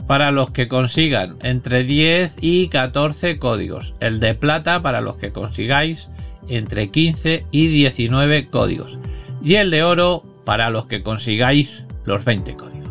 para 0.07 0.31
los 0.31 0.51
que 0.51 0.67
consigan 0.67 1.37
entre 1.43 1.85
10 1.85 2.37
y 2.41 2.69
14 2.69 3.39
códigos. 3.39 3.93
El 4.01 4.19
de 4.19 4.35
plata 4.35 4.81
para 4.81 5.03
los 5.03 5.17
que 5.17 5.33
consigáis 5.33 6.09
entre 6.49 6.91
15 6.91 7.45
y 7.51 7.67
19 7.67 8.49
códigos. 8.49 8.99
Y 9.43 9.57
el 9.57 9.71
de 9.71 9.83
oro 9.83 10.25
para 10.45 10.71
los 10.71 10.87
que 10.87 11.03
consigáis 11.03 11.85
los 12.05 12.25
20 12.25 12.57
códigos. 12.57 12.86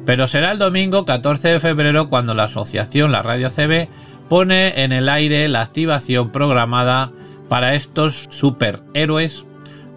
pero 0.05 0.27
será 0.27 0.51
el 0.51 0.59
domingo 0.59 1.05
14 1.05 1.49
de 1.49 1.59
febrero 1.59 2.09
cuando 2.09 2.33
la 2.33 2.45
asociación 2.45 3.11
La 3.11 3.21
Radio 3.21 3.49
CB 3.49 3.87
pone 4.29 4.83
en 4.83 4.91
el 4.91 5.09
aire 5.09 5.47
la 5.47 5.61
activación 5.61 6.31
programada 6.31 7.11
para 7.49 7.75
estos 7.75 8.29
superhéroes 8.31 9.45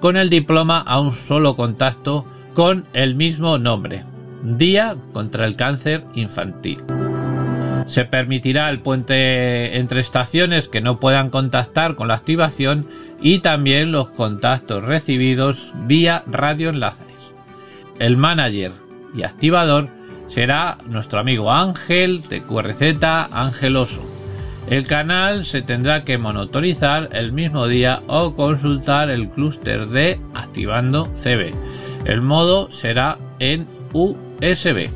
con 0.01 0.17
el 0.17 0.29
diploma 0.29 0.81
a 0.81 1.01
un 1.01 1.13
solo 1.13 1.57
contacto 1.57 2.27
con 2.53 2.87
el 2.93 3.15
mismo 3.15 3.59
nombre, 3.59 4.05
Día 4.43 4.97
contra 5.13 5.47
el 5.47 5.57
Cáncer 5.57 6.05
Infantil. 6.15 6.83
Se 7.87 8.05
permitirá 8.05 8.71
el 8.71 8.81
puente 8.81 9.79
entre 9.79 10.01
estaciones 10.01 10.69
que 10.69 10.81
no 10.81 11.01
puedan 11.01 11.31
contactar 11.31 11.95
con 11.95 12.09
la 12.09 12.15
activación 12.15 12.87
y 13.23 13.39
también 13.39 13.93
los 13.93 14.09
contactos 14.09 14.85
recibidos 14.85 15.73
vía 15.87 16.23
radioenlaces. 16.27 17.07
El 17.99 18.17
manager 18.17 18.73
y 19.15 19.23
activador 19.23 19.89
será 20.29 20.79
nuestro 20.87 21.19
amigo 21.19 21.53
Ángel 21.53 22.23
de 22.29 22.43
QRZ 22.43 23.03
Angeloso. 23.31 24.15
El 24.69 24.87
canal 24.87 25.45
se 25.45 25.61
tendrá 25.61 26.05
que 26.05 26.17
monitorizar 26.17 27.11
el 27.13 27.33
mismo 27.33 27.69
día 27.69 28.01
o 28.07 28.35
consultar 28.35 29.11
el 29.11 29.29
clúster 29.29 29.89
de 29.89 30.19
Activando 30.33 31.11
CB. 31.15 31.53
El 32.07 32.23
modo 32.23 32.71
será 32.71 33.19
en 33.39 33.67
USB. 33.93 34.89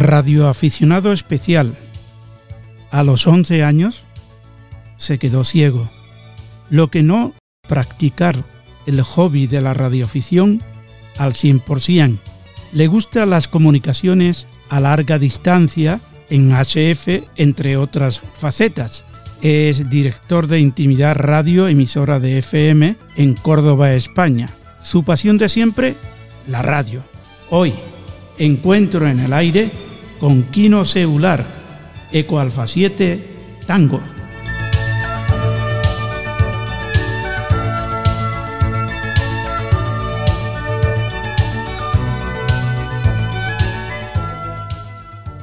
Radioaficionado 0.00 1.12
especial. 1.12 1.74
A 2.90 3.02
los 3.02 3.26
11 3.26 3.64
años 3.64 4.02
se 4.96 5.18
quedó 5.18 5.44
ciego, 5.44 5.88
lo 6.70 6.90
que 6.90 7.02
no 7.02 7.34
practicar 7.68 8.44
el 8.86 9.02
hobby 9.02 9.46
de 9.46 9.60
la 9.60 9.74
radioafición 9.74 10.62
al 11.18 11.34
100%. 11.34 12.18
Le 12.72 12.86
gustan 12.86 13.30
las 13.30 13.48
comunicaciones 13.48 14.46
a 14.68 14.80
larga 14.80 15.18
distancia 15.18 16.00
en 16.28 16.52
HF, 16.52 17.24
entre 17.36 17.76
otras 17.76 18.20
facetas. 18.20 19.04
Es 19.42 19.88
director 19.90 20.46
de 20.46 20.60
Intimidad 20.60 21.14
Radio, 21.14 21.68
emisora 21.68 22.20
de 22.20 22.38
FM 22.38 22.96
en 23.16 23.34
Córdoba, 23.34 23.92
España. 23.94 24.48
Su 24.82 25.04
pasión 25.04 25.38
de 25.38 25.48
siempre, 25.48 25.94
la 26.48 26.62
radio. 26.62 27.02
Hoy, 27.50 27.74
encuentro 28.38 29.06
en 29.06 29.20
el 29.20 29.32
aire 29.32 29.70
con 30.18 30.44
Quino 30.44 30.84
Celular, 30.84 31.44
Eco 32.12 32.38
Alfa 32.38 32.66
7, 32.66 33.26
Tango. 33.66 34.00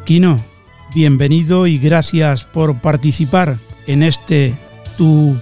Quino, 0.05 0.37
bienvenido 0.93 1.65
y 1.65 1.77
gracias 1.77 2.43
por 2.43 2.81
participar 2.81 3.57
en 3.87 4.03
este 4.03 4.53
tu 4.97 5.37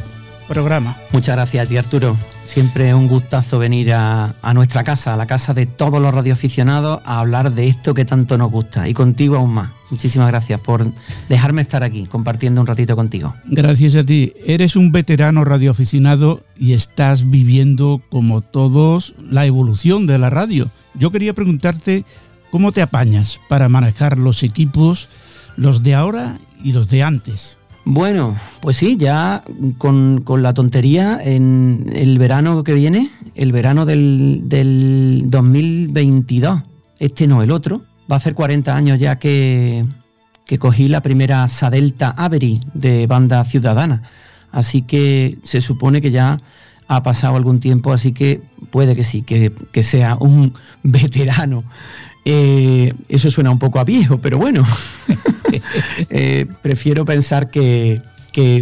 programa. 0.47 0.97
Muchas 1.11 1.35
gracias 1.35 1.65
a 1.65 1.69
ti, 1.69 1.77
Arturo. 1.77 2.15
Siempre 2.51 2.93
un 2.93 3.07
gustazo 3.07 3.59
venir 3.59 3.93
a, 3.93 4.35
nuestra 4.53 4.83
casa, 4.83 5.13
a 5.13 5.15
la 5.15 5.25
casa 5.25 5.53
de 5.53 5.65
todos 5.67 6.01
los 6.01 6.13
radioaficionados, 6.13 6.99
a 7.05 7.21
hablar 7.21 7.53
de 7.53 7.69
esto 7.69 7.93
que 7.93 8.03
tanto 8.03 8.37
nos 8.37 8.51
gusta 8.51 8.89
y 8.89 8.93
contigo 8.93 9.37
aún 9.37 9.53
más. 9.53 9.69
Muchísimas 9.89 10.27
gracias 10.27 10.59
por 10.59 10.85
dejarme 11.29 11.61
estar 11.61 11.81
aquí 11.81 12.07
compartiendo 12.07 12.59
un 12.59 12.67
ratito 12.67 12.97
contigo. 12.97 13.33
Gracias 13.45 13.95
a 13.95 14.03
ti. 14.03 14.33
Eres 14.45 14.75
un 14.75 14.91
veterano 14.91 15.45
radioaficionado 15.45 16.43
y 16.59 16.73
estás 16.73 17.29
viviendo 17.29 18.01
como 18.09 18.41
todos 18.41 19.15
la 19.17 19.45
evolución 19.45 20.05
de 20.05 20.19
la 20.19 20.29
radio. 20.29 20.69
Yo 20.93 21.09
quería 21.09 21.33
preguntarte 21.33 22.03
cómo 22.51 22.73
te 22.73 22.81
apañas 22.81 23.39
para 23.47 23.69
manejar 23.69 24.17
los 24.17 24.43
equipos, 24.43 25.07
los 25.55 25.83
de 25.83 25.95
ahora 25.95 26.37
y 26.61 26.73
los 26.73 26.89
de 26.89 27.03
antes. 27.03 27.60
Bueno, 27.93 28.37
pues 28.61 28.77
sí, 28.77 28.95
ya 28.97 29.43
con, 29.77 30.23
la 30.37 30.53
tontería 30.53 31.19
en 31.21 31.83
el 31.91 32.19
verano 32.19 32.63
que 32.63 32.73
viene, 32.73 33.09
el 33.35 33.51
verano 33.51 33.85
del, 33.85 34.43
del 34.45 35.23
2022, 35.25 36.61
este 36.99 37.27
no, 37.27 37.43
el 37.43 37.51
otro, 37.51 37.81
va 38.09 38.15
a 38.15 38.19
hacer 38.19 38.33
40 38.33 38.73
años 38.73 38.97
ya 38.97 39.19
que, 39.19 39.85
que 40.45 40.57
cogí 40.57 40.87
la 40.87 41.01
primera 41.01 41.45
Sadelta 41.49 42.11
Avery 42.11 42.61
de 42.73 43.07
banda 43.07 43.43
ciudadana. 43.43 44.03
Así 44.53 44.83
que 44.83 45.37
se 45.43 45.59
supone 45.59 45.99
que 45.99 46.11
ya 46.11 46.39
ha 46.87 47.03
pasado 47.03 47.35
algún 47.35 47.59
tiempo, 47.59 47.91
así 47.91 48.13
que 48.13 48.41
puede 48.69 48.95
que 48.95 49.03
sí, 49.03 49.21
que, 49.21 49.53
que 49.73 49.83
sea 49.83 50.15
un 50.15 50.53
veterano 50.83 51.65
eh, 52.23 52.93
eso 53.09 53.31
suena 53.31 53.49
un 53.49 53.59
poco 53.59 53.79
a 53.79 53.83
viejo, 53.83 54.19
pero 54.19 54.37
bueno, 54.37 54.65
eh, 56.09 56.45
prefiero 56.61 57.03
pensar 57.03 57.49
que, 57.49 58.01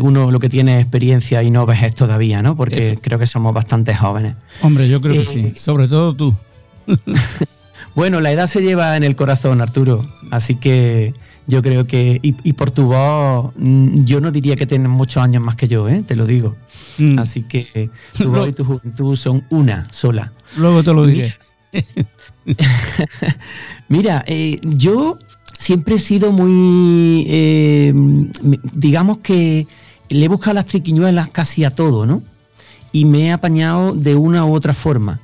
uno 0.02 0.32
lo 0.32 0.40
que 0.40 0.50
tiene 0.50 0.76
es 0.76 0.82
experiencia 0.82 1.44
y 1.44 1.52
no 1.52 1.66
vejez 1.66 1.94
todavía, 1.94 2.42
¿no? 2.42 2.56
Porque 2.56 2.98
creo 3.02 3.20
que 3.20 3.28
somos 3.28 3.54
bastante 3.54 3.94
jóvenes. 3.94 4.36
Hombre, 4.62 4.88
yo 4.88 5.02
creo 5.02 5.14
que 5.14 5.26
sí, 5.26 5.40
eh, 5.40 5.54
sobre 5.56 5.88
todo 5.88 6.16
tú. 6.16 6.36
bueno, 7.96 8.22
la 8.22 8.32
edad 8.32 8.48
se 8.48 8.62
lleva 8.62 8.96
en 8.98 9.04
el 9.04 9.16
corazón, 9.16 9.62
Arturo, 9.62 10.08
así 10.32 10.56
que 10.56 11.14
yo 11.48 11.62
creo 11.62 11.86
que, 11.86 12.20
y, 12.22 12.54
por 12.54 12.72
tu 12.72 12.86
voz, 12.86 13.52
mm, 13.58 14.06
yo 14.06 14.22
no 14.22 14.32
diría 14.32 14.56
que 14.56 14.66
tienes 14.66 14.90
muchos 14.90 15.22
años 15.22 15.44
más 15.44 15.56
que 15.56 15.68
yo, 15.68 15.90
¿eh? 15.90 16.04
te 16.08 16.16
lo 16.16 16.26
digo. 16.26 16.56
Mm. 16.98 17.20
Así 17.20 17.44
que 17.44 17.90
tu 18.18 18.32
voz 18.32 18.50
y 18.50 18.54
tu 18.54 18.64
juventud 18.64 19.16
son 19.16 19.44
una 19.50 19.88
sola. 19.92 20.32
Luego 20.58 20.84
te 20.84 20.94
lo 20.94 21.06
diré. 21.06 21.36
Mira, 23.90 24.24
eh, 24.28 24.60
yo 24.64 25.20
siempre 25.58 25.96
he 25.96 26.00
sido 26.00 26.32
muy, 26.32 27.26
eh, 27.28 27.94
digamos 28.74 29.20
que 29.20 29.68
le 30.10 30.26
he 30.26 30.28
buscado 30.28 30.56
las 30.56 30.66
triquiñuelas 30.66 31.30
casi 31.30 31.64
a 31.64 31.72
todo, 31.72 32.06
¿no? 32.06 32.24
Y 32.92 33.06
me 33.06 33.28
he 33.28 33.32
apañado 33.32 33.94
de 33.94 34.16
una 34.16 34.46
u 34.46 34.54
otra 34.54 34.74
forma. 34.74 35.20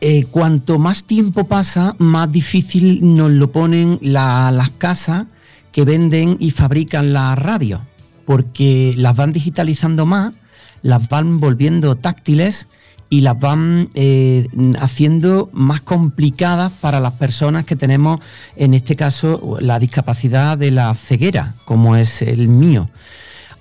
Eh, 0.00 0.24
cuanto 0.30 0.78
más 0.78 1.04
tiempo 1.04 1.44
pasa, 1.44 1.94
más 1.98 2.30
difícil 2.30 3.00
nos 3.14 3.30
lo 3.30 3.50
ponen 3.50 3.98
las 4.00 4.70
casas 4.78 5.26
que 5.72 5.84
venden 5.84 6.36
y 6.40 6.50
fabrican 6.50 7.12
las 7.12 7.38
radios, 7.38 7.80
porque 8.24 8.92
las 8.96 9.16
van 9.16 9.32
digitalizando 9.32 10.06
más, 10.06 10.34
las 10.82 11.08
van 11.08 11.40
volviendo 11.40 11.96
táctiles 11.96 12.68
y 13.10 13.22
las 13.22 13.38
van 13.38 13.88
eh, 13.94 14.46
haciendo 14.80 15.48
más 15.52 15.80
complicadas 15.80 16.72
para 16.72 17.00
las 17.00 17.14
personas 17.14 17.64
que 17.64 17.76
tenemos, 17.76 18.20
en 18.56 18.74
este 18.74 18.96
caso, 18.96 19.56
la 19.60 19.78
discapacidad 19.78 20.58
de 20.58 20.70
la 20.70 20.94
ceguera, 20.94 21.54
como 21.64 21.96
es 21.96 22.22
el 22.22 22.48
mío. 22.48 22.90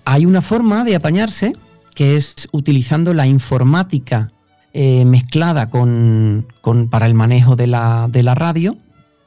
Hay 0.06 0.26
una 0.26 0.42
forma 0.42 0.84
de 0.84 0.96
apañarse 0.96 1.54
que 1.96 2.16
es 2.16 2.36
utilizando 2.52 3.14
la 3.14 3.26
informática 3.26 4.32
eh, 4.74 5.06
mezclada 5.06 5.70
con, 5.70 6.46
para 6.92 7.08
el 7.08 7.14
manejo 7.14 7.56
de 7.56 7.68
la, 7.68 8.08
de 8.12 8.22
la 8.22 8.36
radio. 8.36 8.78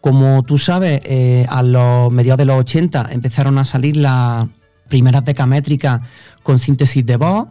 Como 0.00 0.42
tú 0.44 0.59
sabes, 0.59 1.00
eh, 1.04 1.46
a 1.48 1.62
los 1.62 2.12
mediados 2.12 2.38
de 2.38 2.44
los 2.44 2.61
80 2.61 3.09
empezaron 3.11 3.59
a 3.59 3.64
salir 3.64 3.96
las 3.96 4.46
primeras 4.88 5.24
decamétricas 5.24 6.02
con 6.42 6.59
síntesis 6.59 7.04
de 7.04 7.16
voz, 7.16 7.48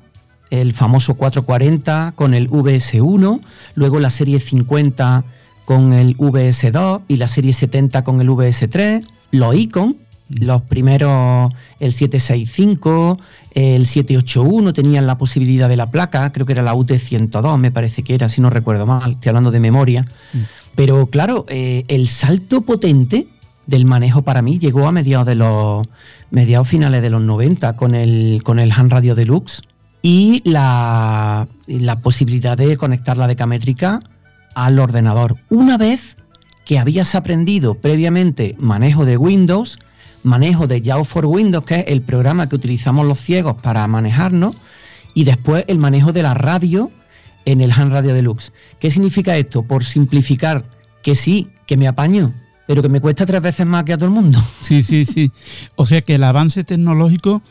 el 0.50 0.74
famoso 0.74 1.16
440 1.16 2.14
con 2.16 2.34
el 2.34 2.50
VS1, 2.50 3.40
luego 3.76 4.00
la 4.00 4.10
serie 4.10 4.40
50 4.40 5.24
con 5.66 5.94
el 5.94 6.18
VS2 6.18 7.04
y 7.08 7.18
la 7.18 7.28
serie 7.28 7.54
70 7.54 8.04
con 8.04 8.20
el 8.22 8.30
VS3, 8.30 9.06
los 9.32 9.56
Icon, 9.56 9.98
los 10.30 10.62
primeros, 10.64 11.54
el 11.80 11.92
765, 11.92 13.20
el 13.54 13.86
781 13.86 14.74
tenían 14.74 15.08
la 15.08 15.18
posibilidad 15.18 15.70
de 15.70 15.78
la 15.78 15.90
placa, 15.92 16.32
creo 16.32 16.46
que 16.46 16.54
era 16.54 16.64
la 16.64 16.76
UT102, 16.76 17.58
me 17.58 17.72
parece 17.72 18.04
que 18.04 18.16
era, 18.16 18.30
si 18.30 18.42
no 18.42 18.50
recuerdo 18.50 18.86
mal, 18.86 19.12
estoy 19.12 19.30
hablando 19.30 19.52
de 19.52 19.60
memoria. 19.60 20.06
Mm. 20.34 20.38
Pero 20.76 21.08
claro, 21.08 21.46
eh, 21.50 21.84
el 21.88 22.08
salto 22.08 22.62
potente 22.62 23.28
del 23.66 23.86
manejo 23.86 24.24
para 24.24 24.42
mí 24.42 24.60
llegó 24.60 24.88
a 24.88 24.92
mediados 24.92 25.28
de 25.28 25.36
los 25.36 25.88
mediados 26.32 26.68
finales 26.68 27.02
de 27.02 27.10
los 27.10 27.22
90 27.22 27.76
con 27.76 27.94
el 27.94 28.42
con 28.44 28.60
el 28.60 28.72
Han 28.72 28.90
Radio 28.90 29.14
Deluxe 29.14 29.62
y 30.02 30.42
la, 30.46 31.48
posibilidad 32.02 32.58
de 32.58 32.78
conectar 32.78 33.18
la 33.18 33.28
decamétrica 33.28 34.00
al 34.56 34.80
ordenador. 34.80 35.38
Una 35.50 35.78
vez 35.78 36.18
que 36.66 36.80
habías 36.80 37.16
aprendido 37.16 37.76
previamente 37.76 38.56
manejo 38.60 39.06
de 39.06 39.18
Windows, 39.18 39.80
manejo 40.24 40.68
de 40.68 40.82
Yao 40.82 41.04
for 41.04 41.26
Windows, 41.26 41.66
que 41.66 41.80
es 41.80 41.86
el 41.88 42.02
programa 42.02 42.48
que 42.48 42.56
utilizamos 42.56 43.06
los 43.06 43.20
ciegos 43.20 43.56
para 43.62 43.88
manejarnos, 43.88 44.56
y 45.14 45.24
después 45.24 45.66
el 45.68 45.80
manejo 45.80 46.14
de 46.14 46.24
la 46.24 46.34
radio 46.34 46.92
en 47.46 47.62
el 47.62 47.72
Han 47.72 47.92
Radio 47.92 48.14
Deluxe. 48.14 48.54
¿Qué 48.80 48.92
significa 48.92 49.36
esto? 49.36 49.64
Por 49.64 49.84
simplificar, 49.84 50.64
que 51.02 51.16
sí, 51.16 51.50
que 51.66 51.78
me 51.78 51.88
apaño, 51.88 52.34
pero 52.68 52.82
que 52.82 52.90
me 52.90 53.02
cuesta 53.02 53.26
tres 53.26 53.42
veces 53.42 53.66
más 53.66 53.84
que 53.84 53.94
a 53.94 53.98
todo 53.98 54.06
el 54.06 54.14
mundo. 54.14 54.44
Sí, 54.60 54.84
sí, 54.84 55.06
sí. 55.06 55.32
O 55.76 55.86
sea 55.86 56.02
que 56.02 56.16
el 56.16 56.24
avance 56.24 56.64
tecnológico 56.64 57.42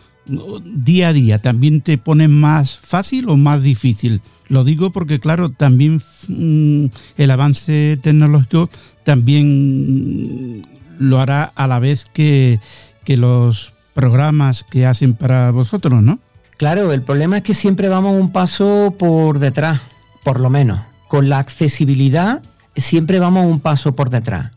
día 0.64 1.08
a 1.08 1.12
día 1.12 1.38
también 1.38 1.80
te 1.80 1.98
pone 1.98 2.28
más 2.28 2.78
fácil 2.78 3.28
o 3.28 3.36
más 3.36 3.62
difícil? 3.62 4.20
Lo 4.48 4.64
digo 4.64 4.92
porque, 4.92 5.20
claro, 5.20 5.50
también 5.50 6.00
mm, 6.28 6.86
el 7.16 7.30
avance 7.30 7.98
tecnológico 8.02 8.70
también 9.04 10.66
lo 10.98 11.20
hará 11.20 11.44
a 11.54 11.66
la 11.66 11.78
vez 11.78 12.06
que, 12.12 12.60
que 13.04 13.16
los 13.16 13.72
programas 13.94 14.64
que 14.64 14.86
hacen 14.86 15.14
para 15.14 15.50
vosotros, 15.50 16.02
¿no? 16.02 16.18
Claro, 16.56 16.92
el 16.92 17.02
problema 17.02 17.38
es 17.38 17.42
que 17.42 17.54
siempre 17.54 17.88
vamos 17.88 18.20
un 18.20 18.32
paso 18.32 18.94
por 18.98 19.38
detrás, 19.38 19.80
por 20.24 20.40
lo 20.40 20.50
menos. 20.50 20.80
Con 21.08 21.28
la 21.28 21.38
accesibilidad 21.38 22.42
siempre 22.76 23.18
vamos 23.18 23.46
un 23.46 23.60
paso 23.60 23.94
por 23.94 24.10
detrás. 24.10 24.52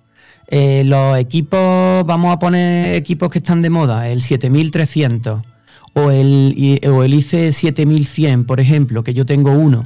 Eh, 0.47 0.83
los 0.85 1.17
equipos, 1.17 2.05
vamos 2.05 2.33
a 2.33 2.39
poner 2.39 2.95
equipos 2.95 3.29
que 3.29 3.37
están 3.37 3.61
de 3.61 3.69
moda, 3.69 4.09
el 4.09 4.21
7300, 4.21 5.43
o 5.93 6.11
el, 6.11 6.79
o 6.87 7.03
el 7.03 7.13
ICE 7.13 7.51
7100, 7.51 8.45
por 8.45 8.59
ejemplo, 8.59 9.03
que 9.03 9.13
yo 9.13 9.25
tengo 9.25 9.51
uno, 9.51 9.85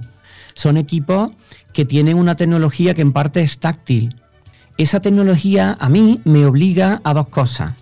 son 0.54 0.78
equipos 0.78 1.32
que 1.74 1.86
tienen 1.86 2.18
una 2.18 2.36
tecnología 2.36 2.94
que 2.94 3.02
en 3.02 3.12
parte 3.12 3.41
es 3.41 3.60
táctil. 3.60 4.15
Esa 4.78 5.02
tecnología 5.02 5.78
a 5.80 5.89
mí 5.89 6.22
me 6.24 6.46
obliga 6.46 7.02
a 7.04 7.13
dos 7.13 7.28
cosas. 7.28 7.74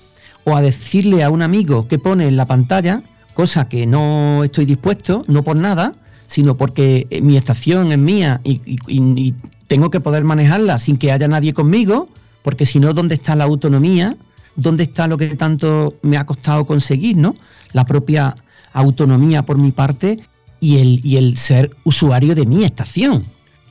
O 0.46 0.56
a 0.56 0.62
decirle 0.62 1.24
a 1.24 1.30
un 1.30 1.42
amigo 1.42 1.88
que 1.88 2.00
pone 2.00 2.28
en 2.28 2.36
la 2.36 2.46
pantalla, 2.46 3.04
cosa 3.34 3.70
que 3.70 3.86
no 3.88 4.44
estoy 4.44 4.66
dispuesto, 4.66 5.24
no 5.28 5.44
por 5.44 5.56
nada, 5.56 5.94
sino 6.28 6.58
porque 6.58 7.08
mi 7.22 7.38
estación 7.38 7.92
es 7.92 7.98
mía 7.98 8.42
y, 8.44 8.62
y 8.88 9.36
tengo 9.68 9.90
que 9.90 10.02
poder 10.02 10.24
manejarla 10.24 10.80
sin 10.80 10.98
que 10.98 11.12
haya 11.12 11.28
nadie 11.28 11.54
conmigo, 11.54 12.10
porque 12.42 12.66
si 12.66 12.80
no, 12.80 12.94
¿dónde 12.94 13.16
está 13.16 13.36
la 13.36 13.46
autonomía? 13.46 14.18
¿Dónde 14.56 14.84
está 14.84 15.08
lo 15.08 15.18
que 15.18 15.36
tanto 15.36 15.96
me 16.02 16.18
ha 16.18 16.26
costado 16.26 16.66
conseguir, 16.66 17.18
no? 17.18 17.36
La 17.74 17.86
propia 17.86 18.36
autonomía 18.74 19.44
por 19.44 19.58
mi 19.58 19.72
parte 19.72 20.20
y 20.60 20.78
el, 20.80 21.02
y 21.04 21.18
el 21.18 21.38
ser 21.38 21.76
usuario 21.84 22.36
de 22.36 22.46
mi 22.46 22.64
estación. 22.64 23.26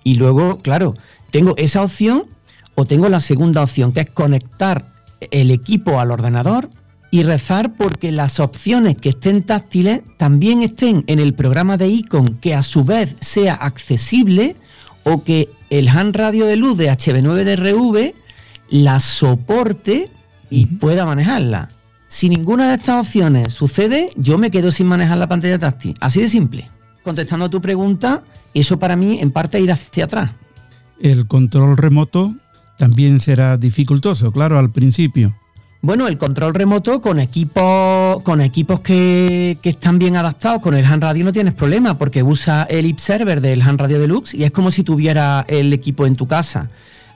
Y 0.04 0.16
luego, 0.16 0.58
claro, 0.58 0.94
tengo 1.30 1.54
esa 1.56 1.82
opción 1.82 2.24
o 2.74 2.84
tengo 2.84 3.08
la 3.08 3.20
segunda 3.20 3.62
opción, 3.62 3.92
que 3.92 4.00
es 4.00 4.10
conectar 4.10 4.92
el 5.30 5.50
equipo 5.50 6.00
al 6.00 6.10
ordenador 6.10 6.68
y 7.10 7.22
rezar 7.22 7.74
porque 7.76 8.10
las 8.10 8.40
opciones 8.40 8.96
que 8.96 9.10
estén 9.10 9.42
táctiles 9.42 10.00
también 10.16 10.62
estén 10.62 11.04
en 11.06 11.18
el 11.18 11.34
programa 11.34 11.76
de 11.76 11.88
Icon, 11.88 12.38
que 12.40 12.54
a 12.54 12.62
su 12.62 12.84
vez 12.84 13.16
sea 13.20 13.54
accesible 13.54 14.56
o 15.04 15.22
que 15.22 15.50
el 15.70 15.88
Han 15.88 16.14
Radio 16.14 16.46
de 16.46 16.56
luz 16.56 16.76
de 16.76 16.90
HB9DRV 16.90 18.14
la 18.70 18.98
soporte 19.00 20.10
y 20.48 20.66
pueda 20.66 21.04
manejarla. 21.04 21.68
Si 22.12 22.28
ninguna 22.28 22.68
de 22.68 22.74
estas 22.74 23.06
opciones 23.06 23.54
sucede, 23.54 24.10
yo 24.16 24.36
me 24.36 24.50
quedo 24.50 24.70
sin 24.70 24.86
manejar 24.86 25.16
la 25.16 25.30
pantalla 25.30 25.58
táctil. 25.58 25.94
Así 25.98 26.20
de 26.20 26.28
simple. 26.28 26.70
Contestando 27.02 27.46
a 27.46 27.48
tu 27.48 27.62
pregunta, 27.62 28.22
eso 28.52 28.78
para 28.78 28.96
mí 28.96 29.18
en 29.22 29.30
parte 29.30 29.58
ir 29.58 29.72
hacia 29.72 30.04
atrás. 30.04 30.30
El 31.00 31.26
control 31.26 31.74
remoto 31.74 32.34
también 32.76 33.18
será 33.18 33.56
dificultoso, 33.56 34.30
claro, 34.30 34.58
al 34.58 34.70
principio. 34.70 35.34
Bueno, 35.80 36.06
el 36.06 36.18
control 36.18 36.52
remoto 36.52 37.00
con 37.00 37.18
equipos, 37.18 38.22
con 38.22 38.42
equipos 38.42 38.80
que, 38.80 39.56
están 39.62 39.98
bien 39.98 40.16
adaptados, 40.16 40.60
con 40.60 40.74
el 40.74 40.84
Han 40.84 41.00
Radio 41.00 41.24
no 41.24 41.32
tienes 41.32 41.54
problema, 41.54 41.96
porque 41.96 42.22
usa 42.22 42.64
el 42.64 42.84
IP 42.84 42.98
server 42.98 43.40
del 43.40 43.62
Han 43.62 43.78
Radio 43.78 43.98
Deluxe 43.98 44.34
y 44.34 44.44
es 44.44 44.50
como 44.50 44.70
si 44.70 44.84
tuviera 44.84 45.46
el 45.48 45.72
equipo 45.72 46.04
en 46.04 46.16
tu 46.16 46.28
casa. 46.28 46.68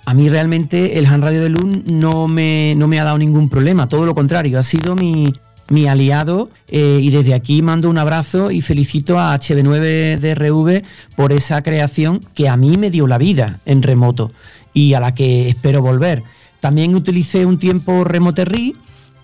A 0.07 0.15
mí 0.15 0.31
realmente 0.31 0.99
el 0.99 1.07
Han 1.07 1.21
Radio 1.21 1.43
Deluxe 1.43 1.93
no 1.93 2.29
me, 2.29 2.75
no 2.77 2.87
me 2.87 3.01
ha 3.01 3.05
dado 3.05 3.19
ningún 3.19 3.49
problema, 3.49 3.89
todo 3.89 4.07
lo 4.07 4.15
contrario, 4.15 4.57
ha 4.61 4.63
sido 4.63 4.95
mi, 4.95 5.33
mi 5.69 5.89
aliado 5.89 6.49
eh, 6.69 7.01
y 7.03 7.11
desde 7.11 7.35
aquí 7.35 7.61
mando 7.61 7.91
un 7.91 7.99
abrazo 7.99 8.53
y 8.53 8.61
felicito 8.61 9.19
a 9.19 9.35
HB9DRV 9.35 10.85
por 11.17 11.33
esa 11.33 11.61
creación 11.63 12.21
que 12.35 12.49
a 12.49 12.57
mí 12.57 12.77
me 12.77 12.91
dio 12.91 13.09
la 13.09 13.19
vida 13.19 13.59
en 13.67 13.83
remoto 13.83 14.31
y 14.73 14.95
a 14.95 15.01
la 15.01 15.13
que 15.13 15.49
espero 15.49 15.83
volver. 15.83 16.23
También 16.61 16.95
utilicé 16.95 17.45
un 17.45 17.59
tiempo 17.59 18.05
Remoterri, 18.05 18.77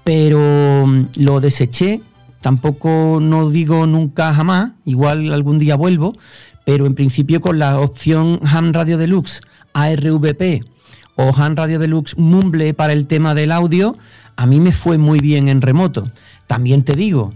pero 0.02 0.84
mm, 0.84 1.06
lo 1.16 1.40
deseché. 1.40 2.00
Tampoco 2.40 3.20
no 3.22 3.50
digo 3.50 3.86
nunca 3.86 4.34
jamás, 4.34 4.72
igual 4.84 5.32
algún 5.32 5.60
día 5.60 5.76
vuelvo, 5.76 6.16
pero 6.64 6.86
en 6.86 6.96
principio 6.96 7.40
con 7.40 7.60
la 7.60 7.78
opción 7.78 8.40
Ham 8.42 8.72
Radio 8.72 8.98
Deluxe 8.98 9.42
ARVP 9.74 10.71
o 11.16 11.32
Han 11.36 11.56
Radio 11.56 11.78
Deluxe 11.78 12.16
Mumble 12.16 12.74
para 12.74 12.92
el 12.92 13.06
tema 13.06 13.34
del 13.34 13.52
audio, 13.52 13.96
a 14.36 14.46
mí 14.46 14.60
me 14.60 14.72
fue 14.72 14.98
muy 14.98 15.20
bien 15.20 15.48
en 15.48 15.60
remoto. 15.60 16.10
También 16.46 16.82
te 16.82 16.94
digo, 16.94 17.32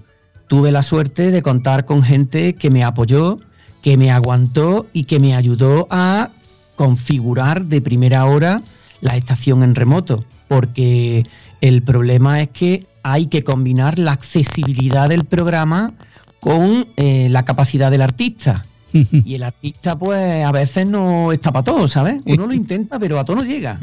tuve 0.49 0.73
la 0.73 0.83
suerte 0.83 1.31
de 1.31 1.43
contar 1.43 1.85
con 1.85 2.03
gente 2.03 2.55
que 2.55 2.71
me 2.71 2.85
apoyó, 2.85 3.41
que 3.83 3.97
me 3.97 4.11
aguantó 4.11 4.87
y 4.93 5.05
que 5.05 5.21
me 5.21 5.35
ayudó 5.35 5.87
a 5.91 6.31
configurar 6.77 7.67
de 7.67 7.81
primera 7.81 8.25
hora 8.27 8.62
la 9.01 9.17
estación 9.17 9.62
en 9.62 9.75
remoto, 9.75 10.25
porque 10.49 11.27
el 11.61 11.83
problema 11.83 12.41
es 12.41 12.49
que 12.49 12.87
hay 13.03 13.27
que 13.27 13.45
combinar 13.45 13.99
la 13.99 14.12
accesibilidad 14.12 15.09
del 15.09 15.25
programa 15.25 15.93
con 16.41 16.87
eh, 16.97 17.29
la 17.31 17.45
capacidad 17.45 17.91
del 17.91 18.03
artista. 18.03 18.65
y 19.25 19.35
el 19.35 19.43
artista, 19.43 19.99
pues, 19.99 20.45
a 20.45 20.53
veces 20.53 20.87
no 20.87 21.33
está 21.33 21.53
para 21.53 21.65
todo, 21.65 21.89
¿sabes? 21.89 22.21
Uno 22.25 22.47
lo 22.47 22.53
intenta, 22.55 22.99
pero 22.99 23.19
a 23.19 23.25
todo 23.25 23.37
no 23.37 23.45
llega. 23.45 23.79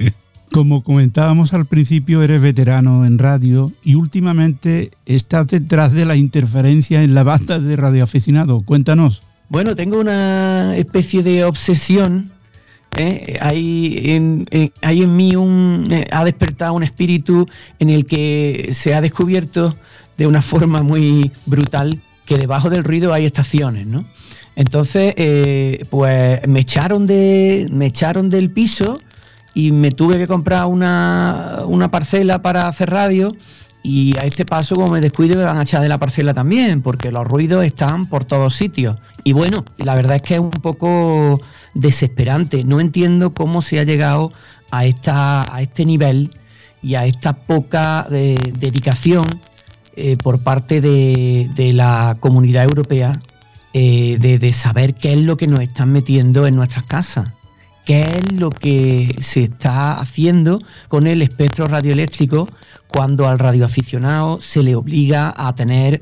Como 0.52 0.84
comentábamos 0.84 1.54
al 1.54 1.66
principio, 1.66 2.22
eres 2.22 2.40
veterano 2.40 3.06
en 3.06 3.18
radio 3.18 3.72
y 3.84 3.96
últimamente 3.96 4.92
estás 5.06 5.48
detrás 5.48 5.94
de 5.94 6.06
la 6.06 6.16
interferencia 6.16 7.02
en 7.02 7.16
la 7.16 7.24
banda 7.24 7.60
de 7.60 7.76
radioaficionado. 7.76 8.62
Cuéntanos. 8.62 9.24
Bueno, 9.50 9.76
tengo 9.76 10.00
una 10.00 10.76
especie 10.78 11.24
de 11.24 11.44
obsesión. 11.44 12.32
¿eh? 12.96 13.38
Hay, 13.42 13.96
en, 14.06 14.46
en 14.52 15.16
mí 15.16 15.36
un, 15.36 15.88
eh, 15.90 16.08
ha 16.12 16.24
despertado 16.24 16.74
un 16.74 16.84
espíritu 16.84 17.48
en 17.80 17.90
el 17.90 18.06
que 18.06 18.70
se 18.74 18.94
ha 18.94 19.02
descubierto 19.02 19.76
de 20.18 20.28
una 20.28 20.44
forma 20.44 20.84
muy 20.84 21.32
brutal 21.48 22.00
que 22.26 22.38
debajo 22.38 22.70
del 22.70 22.84
ruido 22.84 23.14
hay 23.14 23.26
estaciones, 23.26 23.88
¿no? 23.88 24.06
Entonces, 24.56 25.14
eh, 25.18 25.86
pues 25.90 26.48
me 26.48 26.60
echaron 26.60 27.08
de, 27.08 27.68
me 27.72 27.88
echaron 27.88 28.30
del 28.30 28.52
piso 28.52 28.98
y 29.54 29.72
me 29.72 29.92
tuve 29.92 30.18
que 30.18 30.28
comprar 30.28 30.68
una, 30.68 31.90
parcela 31.92 32.42
para 32.42 32.68
hacer 32.68 32.90
radio 32.90 33.36
y 33.84 34.18
a 34.18 34.22
este 34.22 34.46
paso 34.46 34.76
como 34.76 34.94
me 34.94 35.02
descuido 35.02 35.36
me 35.36 35.44
van 35.44 35.58
a 35.58 35.64
echar 35.64 35.82
de 35.82 35.90
la 35.90 35.98
parcela 35.98 36.34
también 36.34 36.82
porque 36.82 37.12
los 37.12 37.28
ruidos 37.28 37.66
están 37.66 38.06
por 38.06 38.26
todos 38.26 38.56
sitios. 38.56 38.98
Y 39.24 39.34
bueno 39.34 39.66
la 39.78 39.96
verdad 39.96 40.18
es 40.18 40.22
que 40.22 40.36
es 40.36 40.40
un 40.40 40.52
poco 40.52 41.42
desesperante. 41.74 42.64
No 42.64 42.80
entiendo 42.80 43.34
cómo 43.34 43.62
se 43.62 43.80
ha 43.80 43.84
llegado 43.84 44.32
a 44.72 44.86
esta 44.86 45.54
a 45.54 45.62
este 45.62 45.86
nivel 45.86 46.32
y 46.82 46.96
a 46.96 47.06
esta 47.06 47.34
poca 47.34 48.08
eh, 48.12 48.38
dedicación 48.60 49.26
eh, 49.96 50.18
por 50.18 50.40
parte 50.40 50.82
de, 50.82 51.72
la 51.74 52.18
comunidad 52.20 52.64
europea 52.64 53.14
eh, 53.74 54.18
de, 54.20 54.54
saber 54.54 54.96
qué 54.96 55.14
es 55.14 55.20
lo 55.20 55.38
que 55.38 55.48
nos 55.48 55.60
están 55.62 55.92
metiendo 55.92 56.46
en 56.48 56.56
nuestras 56.56 56.86
casas 56.86 57.30
qué 57.86 58.02
es 58.02 58.34
lo 58.34 58.50
que 58.50 59.16
se 59.20 59.44
está 59.44 60.00
haciendo 60.00 60.62
con 60.88 61.08
el 61.08 61.22
espectro 61.22 61.68
radioeléctrico 61.68 62.48
cuando 62.88 63.28
al 63.28 63.40
radioaficionado 63.40 64.40
se 64.40 64.64
le 64.64 64.76
obliga 64.76 65.34
a 65.36 65.54
tener 65.56 66.02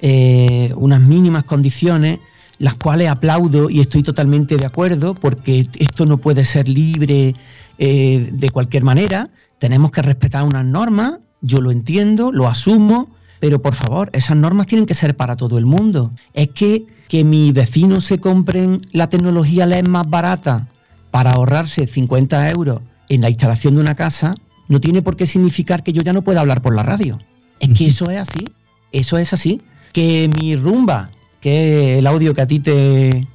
eh, 0.00 0.72
unas 0.76 1.00
mínimas 1.00 1.44
condiciones, 1.44 2.20
las 2.58 2.74
cuales 2.74 3.08
aplaudo 3.08 3.68
y 3.68 3.80
estoy 3.80 4.02
totalmente 4.02 4.56
de 4.56 4.64
acuerdo, 4.64 5.14
porque 5.14 5.66
esto 5.78 6.06
no 6.06 6.18
puede 6.18 6.44
ser 6.44 6.68
libre 6.68 7.34
eh, 7.78 8.28
de 8.32 8.50
cualquier 8.50 8.84
manera, 8.84 9.28
tenemos 9.58 9.90
que 9.90 10.02
respetar 10.02 10.44
unas 10.44 10.64
normas, 10.64 11.18
yo 11.42 11.60
lo 11.60 11.70
entiendo, 11.70 12.32
lo 12.32 12.48
asumo, 12.48 13.08
pero 13.46 13.62
por 13.62 13.76
favor, 13.76 14.10
esas 14.12 14.36
normas 14.36 14.66
tienen 14.66 14.86
que 14.86 14.94
ser 14.94 15.16
para 15.16 15.36
todo 15.36 15.56
el 15.56 15.66
mundo. 15.66 16.10
Es 16.34 16.48
que 16.48 16.84
que 17.06 17.22
mis 17.22 17.52
vecinos 17.52 18.04
se 18.04 18.18
compren 18.18 18.82
la 18.90 19.08
tecnología 19.08 19.66
LED 19.66 19.86
más 19.86 20.10
barata 20.10 20.66
para 21.12 21.30
ahorrarse 21.30 21.86
50 21.86 22.50
euros 22.50 22.80
en 23.08 23.20
la 23.20 23.30
instalación 23.30 23.76
de 23.76 23.82
una 23.82 23.94
casa, 23.94 24.34
no 24.66 24.80
tiene 24.80 25.00
por 25.00 25.16
qué 25.16 25.28
significar 25.28 25.84
que 25.84 25.92
yo 25.92 26.02
ya 26.02 26.12
no 26.12 26.22
pueda 26.22 26.40
hablar 26.40 26.60
por 26.60 26.74
la 26.74 26.82
radio. 26.82 27.20
Es 27.60 27.68
que 27.68 27.86
eso 27.86 28.10
es 28.10 28.18
así, 28.18 28.46
eso 28.90 29.16
es 29.16 29.32
así. 29.32 29.62
Que 29.92 30.28
mi 30.40 30.56
rumba, 30.56 31.10
que 31.40 32.00
el 32.00 32.08
audio 32.08 32.34
que 32.34 32.42
a 32.42 32.48
ti 32.48 32.58
te, 32.58 33.28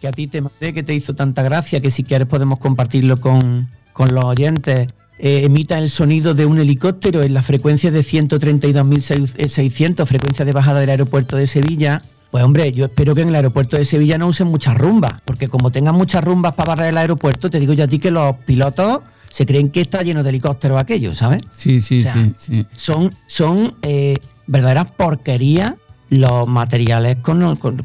que 0.00 0.06
a 0.06 0.12
ti 0.12 0.28
te 0.28 0.42
mandé, 0.42 0.72
que 0.72 0.84
te 0.84 0.94
hizo 0.94 1.16
tanta 1.16 1.42
gracia, 1.42 1.80
que 1.80 1.90
si 1.90 2.04
quieres 2.04 2.28
podemos 2.28 2.60
compartirlo 2.60 3.16
con, 3.16 3.68
los 3.98 4.24
oyentes, 4.24 4.90
eh, 5.18 5.42
emita 5.44 5.78
el 5.78 5.88
sonido 5.88 6.34
de 6.34 6.46
un 6.46 6.58
helicóptero 6.58 7.22
en 7.22 7.34
la 7.34 7.42
frecuencia 7.42 7.90
de 7.90 8.00
132.600, 8.00 10.06
frecuencia 10.06 10.44
de 10.44 10.52
bajada 10.52 10.80
del 10.80 10.90
aeropuerto 10.90 11.36
de 11.36 11.46
Sevilla, 11.46 12.02
pues 12.30 12.44
hombre, 12.44 12.72
yo 12.72 12.86
espero 12.86 13.14
que 13.14 13.22
en 13.22 13.28
el 13.28 13.36
aeropuerto 13.36 13.76
de 13.76 13.84
Sevilla 13.84 14.18
no 14.18 14.26
usen 14.26 14.48
muchas 14.48 14.76
rumbas, 14.76 15.14
porque 15.24 15.48
como 15.48 15.70
tengan 15.70 15.94
muchas 15.94 16.22
rumbas 16.22 16.54
para 16.54 16.74
barrer 16.74 16.90
el 16.90 16.98
aeropuerto, 16.98 17.48
te 17.48 17.60
digo 17.60 17.72
yo 17.72 17.84
a 17.84 17.88
ti 17.88 17.98
que 17.98 18.10
los 18.10 18.36
pilotos 18.44 19.00
se 19.30 19.46
creen 19.46 19.70
que 19.70 19.80
está 19.80 20.02
lleno 20.02 20.22
de 20.22 20.30
helicópteros 20.30 20.80
aquellos, 20.80 21.18
¿sabes? 21.18 21.42
Sí, 21.50 21.80
sí, 21.80 22.02
sí, 22.02 22.32
sí, 22.36 22.66
Son, 22.74 23.10
son 23.26 23.76
eh, 23.82 24.16
verdaderas 24.46 24.90
porquerías 24.92 25.74
los 26.08 26.46
materiales 26.46 27.16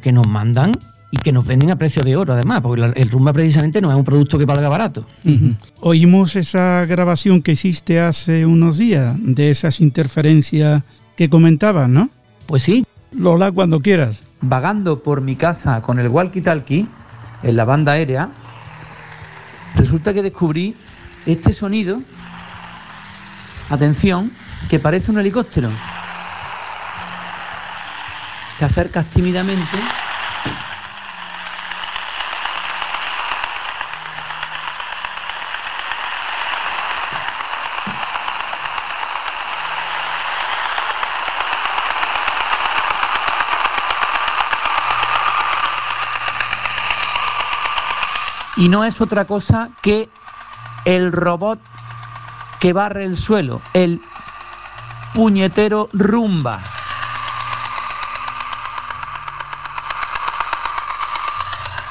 que 0.01 0.11
nos 0.11 0.27
mandan 0.27 0.73
y 1.12 1.17
que 1.17 1.32
nos 1.32 1.45
venden 1.45 1.71
a 1.71 1.76
precio 1.76 2.04
de 2.04 2.15
oro, 2.15 2.34
además, 2.34 2.62
porque 2.62 2.93
el 2.95 3.10
rumba 3.10 3.34
precisamente 3.34 3.82
no 3.82 3.91
es 3.91 3.97
un 3.97 4.06
producto 4.06 4.39
que 4.39 4.45
valga 4.45 4.69
barato. 4.69 5.06
Oímos 5.82 6.36
esa 6.36 6.86
grabación 6.86 7.41
que 7.41 7.52
hiciste 7.52 8.00
hace 8.00 8.45
unos 8.45 8.78
días 8.78 9.15
de 9.19 9.50
esas 9.50 9.82
interferencias 9.82 10.84
que 11.15 11.30
comentabas, 11.30 11.89
¿no? 11.89 12.10
Pues 12.45 12.63
sí. 12.63 12.86
Lola, 13.12 13.52
cuando 13.52 13.82
quieras 13.82 14.21
vagando 14.41 15.04
por 15.04 15.21
mi 15.21 15.36
casa 15.36 15.82
con 15.82 16.00
el 16.00 16.10
walkie-talkie 16.10 16.88
en 17.43 17.56
la 17.56 17.65
banda 17.65 17.93
aérea, 17.93 18.30
resulta 19.76 20.13
que 20.13 20.21
descubrí 20.21 20.76
este 21.26 21.54
sonido, 21.54 22.02
atención, 23.69 24.32
que 24.69 24.80
parece 24.80 25.12
un 25.12 25.19
helicóptero. 25.19 25.71
Te 28.58 28.65
acercas 28.65 29.10
tímidamente 29.10 29.78
y 48.62 48.70
no 48.70 48.86
es 48.86 49.01
otra 49.01 49.26
cosa 49.26 49.72
que 49.82 50.07
el 50.86 51.12
robot 51.12 51.59
que 52.59 52.74
barre 52.74 53.05
el 53.05 53.18
suelo, 53.18 53.59
el 53.74 53.99
puñetero 55.16 55.89
rumba. 55.93 56.62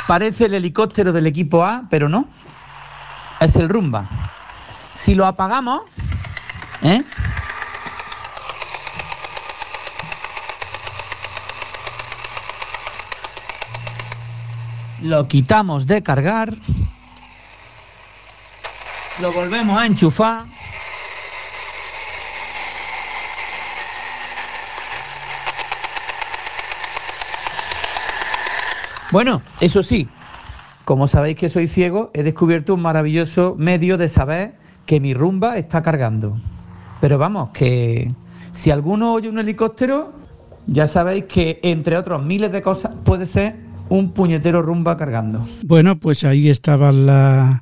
Parece 0.07 0.45
el 0.45 0.55
helicóptero 0.55 1.13
del 1.13 1.27
equipo 1.27 1.65
A, 1.65 1.87
pero 1.91 2.09
no. 2.09 2.29
Es 3.41 3.57
el 3.57 3.69
rumba. 3.69 4.09
Si 4.95 5.17
lo 5.17 5.27
apagamos, 5.27 5.81
¿eh? 6.83 7.03
Lo 15.21 15.29
quitamos 15.29 15.87
de 15.87 16.03
cargar, 16.03 16.55
lo 19.21 19.31
volvemos 19.35 19.79
a 19.79 19.85
enchufar. 19.85 20.47
Bueno, 29.13 29.43
eso 29.61 29.83
sí, 29.83 30.09
como 30.87 31.07
sabéis 31.07 31.37
que 31.37 31.51
soy 31.51 31.69
ciego, 31.69 32.11
he 32.15 32.23
descubierto 32.23 32.73
un 32.73 32.81
maravilloso 32.81 33.55
medio 33.59 33.99
de 33.99 34.09
saber 34.09 34.55
que 34.87 35.01
mi 35.01 35.13
rumba 35.13 35.59
está 35.59 35.83
cargando. 35.83 36.39
Pero 37.03 37.19
vamos, 37.19 37.51
que 37.51 38.11
si 38.55 38.71
alguno 38.71 39.13
oye 39.13 39.29
un 39.29 39.39
helicóptero, 39.39 40.15
ya 40.67 40.87
sabéis 40.87 41.27
que 41.27 41.61
entre 41.63 41.99
otros 41.99 42.25
miles 42.25 42.51
de 42.53 42.63
cosas 42.63 42.93
puede 43.05 43.27
ser 43.27 43.70
un 43.91 44.13
puñetero 44.13 44.63
rumba 44.63 44.97
cargando. 44.97 45.47
Bueno, 45.63 45.99
pues 45.99 46.25
ahí 46.25 46.49
estaban 46.49 47.07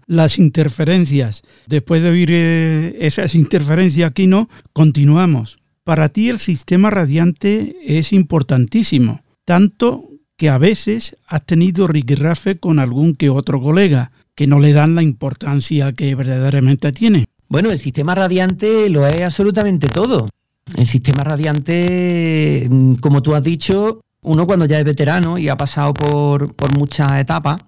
las 0.07 0.39
interferencias. 0.39 1.43
Después 1.67 2.03
de 2.03 2.11
oír 2.11 2.29
eh, 2.31 2.97
esas 3.01 3.35
interferencias 3.35 4.09
aquí, 4.09 4.27
¿no? 4.27 4.49
Continuamos. 4.73 5.59
Para 5.83 6.11
ti 6.11 6.29
el 6.29 6.39
sistema 6.39 6.91
radiante 6.91 7.77
es 7.85 8.13
importantísimo, 8.13 9.23
tanto 9.45 10.03
que 10.37 10.51
a 10.51 10.59
veces 10.59 11.17
has 11.27 11.45
tenido 11.47 11.89
riquirrafe 11.89 12.59
con 12.59 12.79
algún 12.79 13.15
que 13.15 13.31
otro 13.31 13.61
colega, 13.61 14.13
que 14.35 14.47
no 14.47 14.61
le 14.61 14.73
dan 14.73 14.95
la 14.95 15.03
importancia 15.03 15.93
que 15.95 16.15
verdaderamente 16.15 16.93
tiene. 16.93 17.25
Bueno, 17.49 17.71
el 17.71 17.79
sistema 17.79 18.15
radiante 18.15 18.91
lo 18.91 19.07
es 19.07 19.23
absolutamente 19.23 19.89
todo. 19.89 20.29
El 20.77 20.87
sistema 20.87 21.25
radiante, 21.25 22.69
mm, 22.71 22.95
como 22.97 23.23
tú 23.23 23.35
has 23.35 23.43
dicho, 23.43 24.03
uno 24.23 24.47
cuando 24.47 24.67
ya 24.67 24.79
es 24.79 24.85
veterano 24.85 25.39
y 25.39 25.49
ha 25.49 25.57
pasado 25.57 25.95
por, 25.95 26.55
muchas 26.77 27.21
etapas, 27.21 27.59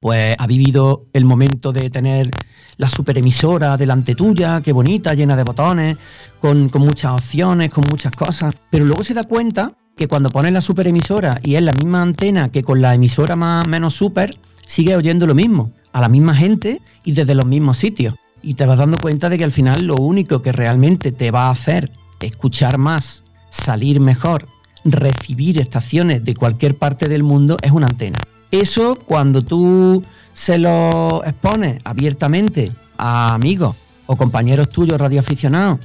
pues 0.00 0.34
ha 0.38 0.46
vivido 0.46 1.06
el 1.12 1.24
momento 1.24 1.72
de 1.72 1.90
tener 1.90 2.30
la 2.76 2.88
superemisora 2.88 3.76
delante 3.76 4.14
tuya, 4.14 4.60
qué 4.62 4.72
bonita, 4.72 5.14
llena 5.14 5.36
de 5.36 5.44
botones, 5.44 5.96
con, 6.40 6.70
muchas 6.74 7.12
opciones, 7.12 7.70
con 7.70 7.84
muchas 7.88 8.12
cosas. 8.12 8.54
Pero 8.70 8.86
luego 8.86 9.04
se 9.04 9.14
da 9.14 9.24
cuenta 9.24 9.72
que 9.96 10.08
cuando 10.08 10.30
pones 10.30 10.52
la 10.52 10.62
superemisora 10.62 11.38
y 11.42 11.56
es 11.56 11.62
la 11.62 11.72
misma 11.74 12.02
antena 12.02 12.50
que 12.50 12.62
con 12.62 12.80
la 12.80 12.94
emisora 12.94 13.36
más 13.36 13.66
menos 13.68 13.94
super, 13.94 14.36
sigue 14.66 14.96
oyendo 14.96 15.26
lo 15.26 15.34
mismo, 15.34 15.72
a 15.92 16.00
la 16.00 16.08
misma 16.08 16.34
gente 16.34 16.80
y 17.04 17.12
desde 17.12 17.34
los 17.34 17.46
mismos 17.46 17.76
sitios. 17.76 18.14
Y 18.42 18.54
te 18.54 18.64
vas 18.64 18.78
dando 18.78 18.96
cuenta 18.96 19.28
de 19.28 19.36
que 19.36 19.44
al 19.44 19.52
final 19.52 19.84
lo 19.84 19.96
único 19.96 20.40
que 20.40 20.52
realmente 20.52 21.12
te 21.12 21.30
va 21.30 21.48
a 21.48 21.50
hacer 21.50 21.92
escuchar 22.20 22.78
más, 22.78 23.22
salir 23.50 24.00
mejor 24.00 24.46
recibir 24.84 25.58
estaciones 25.58 26.24
de 26.24 26.34
cualquier 26.34 26.76
parte 26.76 27.08
del 27.08 27.22
mundo 27.22 27.56
es 27.62 27.70
una 27.70 27.86
antena. 27.86 28.18
Eso 28.50 28.96
cuando 28.96 29.42
tú 29.42 30.02
se 30.34 30.58
lo 30.58 31.22
expones 31.24 31.80
abiertamente 31.84 32.72
a 32.98 33.34
amigos 33.34 33.76
o 34.06 34.16
compañeros 34.16 34.68
tuyos 34.70 34.98
radioaficionados 34.98 35.78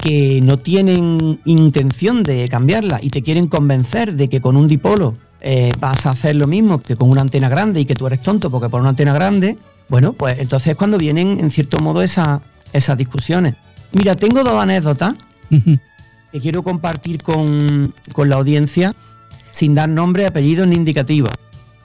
que 0.00 0.40
no 0.42 0.58
tienen 0.58 1.40
intención 1.44 2.22
de 2.22 2.48
cambiarla 2.48 2.98
y 3.00 3.10
te 3.10 3.22
quieren 3.22 3.46
convencer 3.46 4.14
de 4.14 4.28
que 4.28 4.40
con 4.40 4.56
un 4.56 4.66
dipolo 4.66 5.14
eh, 5.40 5.72
vas 5.78 6.06
a 6.06 6.10
hacer 6.10 6.36
lo 6.36 6.46
mismo 6.46 6.80
que 6.80 6.96
con 6.96 7.10
una 7.10 7.20
antena 7.20 7.48
grande 7.48 7.80
y 7.80 7.84
que 7.84 7.94
tú 7.94 8.06
eres 8.06 8.22
tonto 8.22 8.50
porque 8.50 8.68
por 8.68 8.80
una 8.80 8.90
antena 8.90 9.12
grande, 9.12 9.56
bueno, 9.88 10.12
pues 10.12 10.38
entonces 10.38 10.68
es 10.68 10.76
cuando 10.76 10.98
vienen 10.98 11.38
en 11.40 11.50
cierto 11.50 11.78
modo 11.78 12.02
esas 12.02 12.40
discusiones. 12.96 13.54
Mira, 13.92 14.16
tengo 14.16 14.42
dos 14.42 14.60
anécdotas 14.60 15.14
que 16.34 16.40
quiero 16.40 16.64
compartir 16.64 17.22
con, 17.22 17.94
la 18.16 18.34
audiencia 18.34 18.92
sin 19.52 19.72
dar 19.72 19.88
nombre, 19.88 20.26
apellido 20.26 20.66
ni 20.66 20.74
indicativo, 20.74 21.28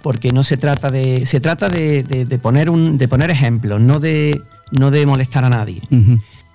porque 0.02 0.32
no 0.32 0.42
se 0.42 0.58
trata 0.58 0.90
de 0.90 1.28
se 1.28 1.40
trata 1.40 1.70
de, 1.70 2.40
poner 2.42 2.72
un 2.72 2.98
de 2.98 3.08
poner 3.08 3.30
ejemplos, 3.30 3.80
no 3.80 4.00
de 4.00 4.42
no 4.72 4.90
de 4.90 5.06
molestar 5.06 5.46
a 5.46 5.50
nadie. 5.50 5.84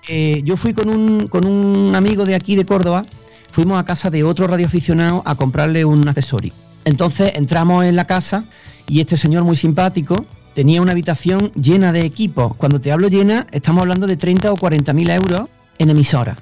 Eh, 0.09 0.41
yo 0.43 0.57
fui 0.57 0.73
con 0.73 0.89
un, 0.89 1.29
con 1.29 1.47
un 1.47 1.95
amigo 1.95 2.25
de 2.25 2.35
aquí 2.35 2.57
de 2.57 2.65
Córdoba, 2.65 3.05
fuimos 3.53 3.79
a 3.79 3.85
casa 3.85 4.09
de 4.09 4.25
otro 4.25 4.45
radioaficionado 4.45 5.23
a 5.25 5.35
comprarle 5.35 5.85
un 5.85 6.05
accesorio. 6.05 6.51
Entonces 6.83 7.31
entramos 7.35 7.85
en 7.85 7.95
la 7.95 8.05
casa 8.07 8.43
y 8.89 8.99
este 8.99 9.15
señor 9.15 9.45
muy 9.45 9.55
simpático 9.55 10.25
tenía 10.53 10.81
una 10.81 10.91
habitación 10.91 11.53
llena 11.53 11.93
de 11.93 12.01
equipos. 12.01 12.57
Cuando 12.57 12.81
te 12.81 12.91
hablo 12.91 13.07
llena, 13.07 13.47
estamos 13.53 13.83
hablando 13.83 14.05
de 14.05 14.17
30 14.17 14.51
o 14.51 14.57
40 14.57 14.91
mil 14.91 15.09
euros 15.09 15.47
en 15.79 15.91
emisora. 15.91 16.35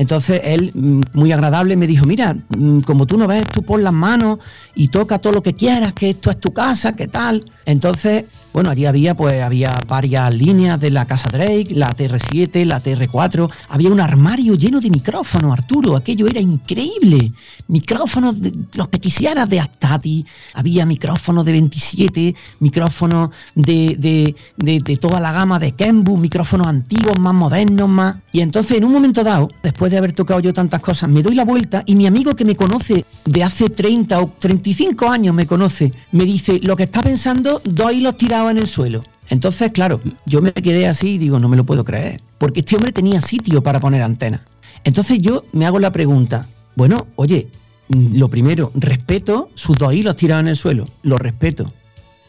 Entonces 0.00 0.40
él, 0.44 0.72
mm, 0.74 1.00
muy 1.12 1.30
agradable, 1.30 1.76
me 1.76 1.86
dijo, 1.86 2.06
mira, 2.06 2.34
mm, 2.56 2.80
como 2.80 3.04
tú 3.04 3.18
no 3.18 3.26
ves, 3.26 3.44
tú 3.52 3.62
pon 3.62 3.84
las 3.84 3.92
manos 3.92 4.38
y 4.74 4.88
toca 4.88 5.18
todo 5.18 5.34
lo 5.34 5.42
que 5.42 5.52
quieras, 5.52 5.92
que 5.92 6.08
esto 6.08 6.30
es 6.30 6.40
tu 6.40 6.54
casa, 6.54 6.96
¿qué 6.96 7.06
tal? 7.06 7.44
Entonces 7.66 8.24
bueno, 8.52 8.70
allí 8.70 8.86
había, 8.86 9.14
pues, 9.14 9.40
había 9.42 9.78
varias 9.86 10.34
líneas 10.34 10.80
de 10.80 10.90
la 10.90 11.06
casa 11.06 11.28
Drake, 11.30 11.68
la 11.70 11.94
TR7, 11.94 12.64
la 12.64 12.82
TR4, 12.82 13.48
había 13.68 13.90
un 13.90 14.00
armario 14.00 14.54
lleno 14.54 14.80
de 14.80 14.90
micrófonos, 14.90 15.52
Arturo, 15.52 15.94
aquello 15.94 16.26
era 16.26 16.40
increíble. 16.40 17.32
Micrófonos, 17.70 18.40
de, 18.40 18.52
los 18.74 18.88
que 18.88 18.98
quisieras 18.98 19.48
de 19.48 19.60
Actati, 19.60 20.26
había 20.54 20.84
micrófonos 20.86 21.44
de 21.44 21.52
27, 21.52 22.34
micrófonos 22.58 23.30
de, 23.54 24.34
de, 24.56 24.96
toda 24.96 25.20
la 25.20 25.30
gama 25.30 25.60
de 25.60 25.70
Kenbu, 25.70 26.16
micrófonos 26.16 26.66
antiguos, 26.66 27.16
más 27.20 27.32
modernos, 27.32 27.88
más. 27.88 28.16
Y 28.32 28.40
entonces, 28.40 28.78
en 28.78 28.84
un 28.84 28.92
momento 28.92 29.22
dado, 29.22 29.50
después 29.62 29.92
de 29.92 29.98
haber 29.98 30.12
tocado 30.12 30.40
yo 30.40 30.52
tantas 30.52 30.80
cosas, 30.80 31.08
me 31.08 31.22
doy 31.22 31.36
la 31.36 31.44
vuelta 31.44 31.84
y 31.86 31.94
mi 31.94 32.08
amigo 32.08 32.34
que 32.34 32.44
me 32.44 32.56
conoce 32.56 33.04
de 33.24 33.44
hace 33.44 33.70
30 33.70 34.20
o 34.20 34.32
35 34.38 35.08
años 35.08 35.32
me 35.32 35.46
conoce, 35.46 35.92
me 36.10 36.24
dice, 36.24 36.58
lo 36.64 36.76
que 36.76 36.82
está 36.82 37.02
pensando, 37.02 37.62
dos 37.64 37.92
hilos 37.92 38.16
tirados 38.18 38.50
en 38.50 38.58
el 38.58 38.66
suelo. 38.66 39.04
Entonces, 39.28 39.70
claro, 39.70 40.00
yo 40.26 40.42
me 40.42 40.52
quedé 40.52 40.88
así 40.88 41.10
y 41.10 41.18
digo, 41.18 41.38
no 41.38 41.48
me 41.48 41.56
lo 41.56 41.64
puedo 41.64 41.84
creer, 41.84 42.20
porque 42.38 42.60
este 42.60 42.74
hombre 42.74 42.90
tenía 42.90 43.20
sitio 43.20 43.62
para 43.62 43.78
poner 43.78 44.02
antenas. 44.02 44.40
Entonces 44.82 45.18
yo 45.20 45.44
me 45.52 45.66
hago 45.66 45.78
la 45.78 45.92
pregunta, 45.92 46.48
bueno, 46.74 47.06
oye, 47.16 47.48
lo 47.90 48.28
primero, 48.28 48.70
respeto 48.74 49.50
sus 49.54 49.76
dos 49.76 49.92
hilos 49.92 50.16
tirados 50.16 50.42
en 50.42 50.48
el 50.48 50.56
suelo, 50.56 50.86
lo 51.02 51.18
respeto. 51.18 51.72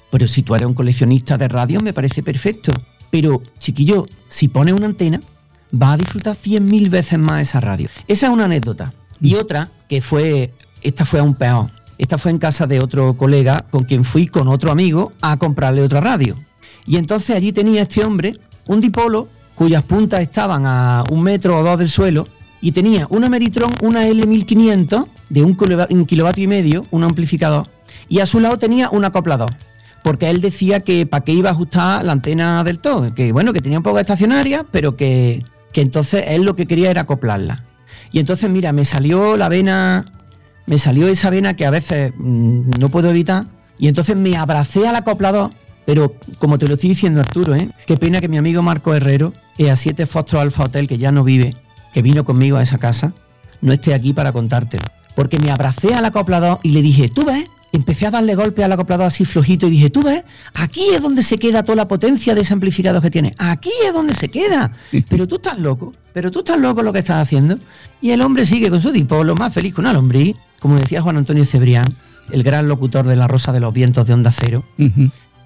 Pero 0.09 0.28
si 0.28 0.41
tú 0.41 0.55
eres 0.55 0.68
un 0.68 0.74
coleccionista 0.74 1.38
de 1.38 1.47
radio, 1.47 1.80
me 1.82 1.93
parece 1.93 2.24
perfecto. 2.24 2.74
Pero, 3.12 3.41
chiquillo, 3.57 4.05
si 4.28 4.47
pones 4.47 4.74
una 4.74 4.88
antena, 4.88 5.22
va 5.80 5.93
a 5.93 5.97
disfrutar 5.97 6.36
cien 6.36 6.66
mil 6.66 6.89
veces 6.89 7.20
más 7.20 7.43
esa 7.43 7.59
radio. 7.59 7.89
Esa 8.07 8.28
es 8.28 8.34
una 8.34 8.45
anécdota. 8.45 8.93
Y 9.22 9.36
mm. 9.36 9.39
otra, 9.39 9.70
que 9.88 10.01
fue, 10.01 10.51
esta 10.82 11.05
fue 11.05 11.20
aún 11.20 11.36
peor. 11.36 11.70
Esta 11.97 12.18
fue 12.18 12.32
en 12.32 12.39
casa 12.39 12.66
de 12.66 12.80
otro 12.80 13.16
colega 13.16 13.66
con 13.70 13.84
quien 13.84 14.03
fui 14.03 14.28
con 14.28 14.47
otro 14.47 14.72
amigo 14.72 15.14
a 15.22 15.38
comprarle 15.38 15.84
otra 15.84 16.01
radio. 16.01 16.36
Y 16.88 16.97
entonces 16.97 17.36
allí 17.36 17.51
tenía 17.51 17.84
este 17.84 18.03
hombre 18.03 18.34
un 18.66 18.82
dipolo 18.82 19.28
cuyas 19.53 19.84
puntas 19.84 20.22
estaban 20.22 20.66
a 20.66 21.03
un 21.12 21.22
metro 21.22 21.59
o 21.59 21.64
dos 21.64 21.78
del 21.78 21.89
suelo 21.89 22.28
y 22.62 22.72
tenía 22.72 23.05
una 23.12 23.30
Meritron, 23.30 23.72
una 23.82 24.07
L1500 24.07 25.05
de 25.32 25.44
un, 25.44 25.56
kilovatio 26.06 26.44
y 26.44 26.48
medio, 26.48 26.86
un 26.92 27.04
amplificador, 27.04 27.68
y 28.10 28.20
a 28.20 28.26
su 28.26 28.40
lado 28.40 28.58
tenía 28.58 28.90
un 28.90 29.06
acoplador, 29.06 29.56
porque 30.04 30.30
él 30.30 30.42
decía 30.42 30.82
que 30.82 31.06
para 31.06 31.24
qué 31.24 31.34
iba 31.34 31.50
a 31.50 31.54
ajustar 31.54 32.04
la 32.04 32.12
antena 32.12 32.64
del 32.64 32.80
todo, 32.80 33.14
que 33.14 33.32
bueno, 33.32 33.54
que 33.54 33.62
tenía 33.62 33.80
un 33.80 33.84
poco 33.84 34.00
estacionaria, 34.00 34.66
pero 34.72 34.96
que, 34.96 35.44
que 35.72 35.82
entonces 35.82 36.26
él 36.28 36.44
lo 36.44 36.56
que 36.56 36.66
quería 36.66 36.92
era 36.92 37.02
acoplarla. 37.02 37.64
Y 38.12 38.20
entonces, 38.20 38.50
mira, 38.50 38.74
me 38.74 38.84
salió 38.84 39.38
la 39.38 39.48
vena 39.48 40.06
me 40.66 40.78
salió 40.78 41.08
esa 41.08 41.30
vena 41.30 41.56
que 41.56 41.66
a 41.66 41.72
veces 41.72 42.14
mm, 42.18 42.72
no 42.80 42.90
puedo 42.90 43.10
evitar 43.10 43.46
y 43.80 43.88
entonces 43.88 44.16
me 44.16 44.38
abracé 44.38 44.88
al 44.88 44.96
acoplador, 44.96 45.52
pero 45.86 46.16
como 46.38 46.58
te 46.58 46.68
lo 46.68 46.76
estoy 46.76 46.90
diciendo 46.90 47.20
Arturo, 47.20 47.56
¿eh? 47.56 47.70
qué 47.88 47.98
pena 47.98 48.22
que 48.22 48.28
mi 48.28 48.38
amigo 48.38 48.62
Marco 48.62 48.94
Herrero, 48.94 49.34
a 49.70 49.76
7 49.76 50.06
Fostro 50.06 50.40
Alfa 50.40 50.64
Hotel, 50.66 50.88
que 50.88 50.98
ya 50.98 51.12
no 51.12 51.24
vive, 51.24 51.56
que 51.94 52.02
vino 52.02 52.24
conmigo 52.24 52.58
a 52.58 52.64
esa 52.64 52.78
casa, 52.78 53.14
no 53.62 53.74
esté 53.74 53.94
aquí 53.94 54.14
para 54.14 54.32
contártelo. 54.32 54.86
Porque 55.16 55.39
me 55.39 55.51
abracé 55.51 55.93
al 55.93 56.05
acoplador 56.05 56.59
y 56.64 56.70
le 56.70 56.82
dije, 56.82 57.09
¿tú 57.09 57.26
ves? 57.26 57.45
Empecé 57.74 58.07
a 58.07 58.12
darle 58.12 58.36
golpe 58.36 58.64
al 58.64 58.72
acoplador 58.72 59.07
así 59.07 59.24
flojito 59.24 59.68
y 59.68 59.72
dije, 59.72 59.89
tú 59.89 60.03
ves, 60.03 60.24
aquí 60.53 60.82
es 60.93 61.01
donde 61.01 61.24
se 61.24 61.38
queda 61.38 61.64
toda 61.64 61.78
la 61.78 61.88
potencia 61.88 62.36
de 62.36 62.41
ese 62.41 62.53
amplificador 62.53 63.01
que 63.01 63.09
tiene. 63.09 63.34
Aquí 63.38 63.72
es 63.86 63.93
donde 63.93 64.14
se 64.14 64.30
queda. 64.30 64.72
Pero 65.09 65.28
tú 65.28 65.36
estás 65.36 65.57
loco, 65.57 65.93
pero 66.14 66.32
tú 66.32 66.39
estás 66.39 66.59
loco 66.59 66.84
lo 66.84 66.91
que 66.91 66.99
estás 66.99 67.22
haciendo. 67.22 67.57
Y 68.01 68.12
el 68.12 68.22
hombre 68.22 68.45
sigue 68.45 68.70
con 68.70 68.82
su 68.82 68.91
dipolo, 68.91 69.36
más 69.36 69.53
feliz 69.53 69.74
que 69.74 69.82
una 69.82 69.93
lombriz 69.93 70.36
como 70.62 70.76
decía 70.76 71.01
Juan 71.01 71.18
Antonio 71.18 71.43
Cebrián, 71.43 71.88
el 72.32 72.43
gran 72.43 72.68
locutor 72.68 73.07
de 73.07 73.16
La 73.16 73.28
Rosa 73.28 73.51
de 73.51 73.59
los 73.59 73.74
Vientos 73.74 74.05
de 74.05 74.14
Onda 74.14 74.32
Cero, 74.32 74.64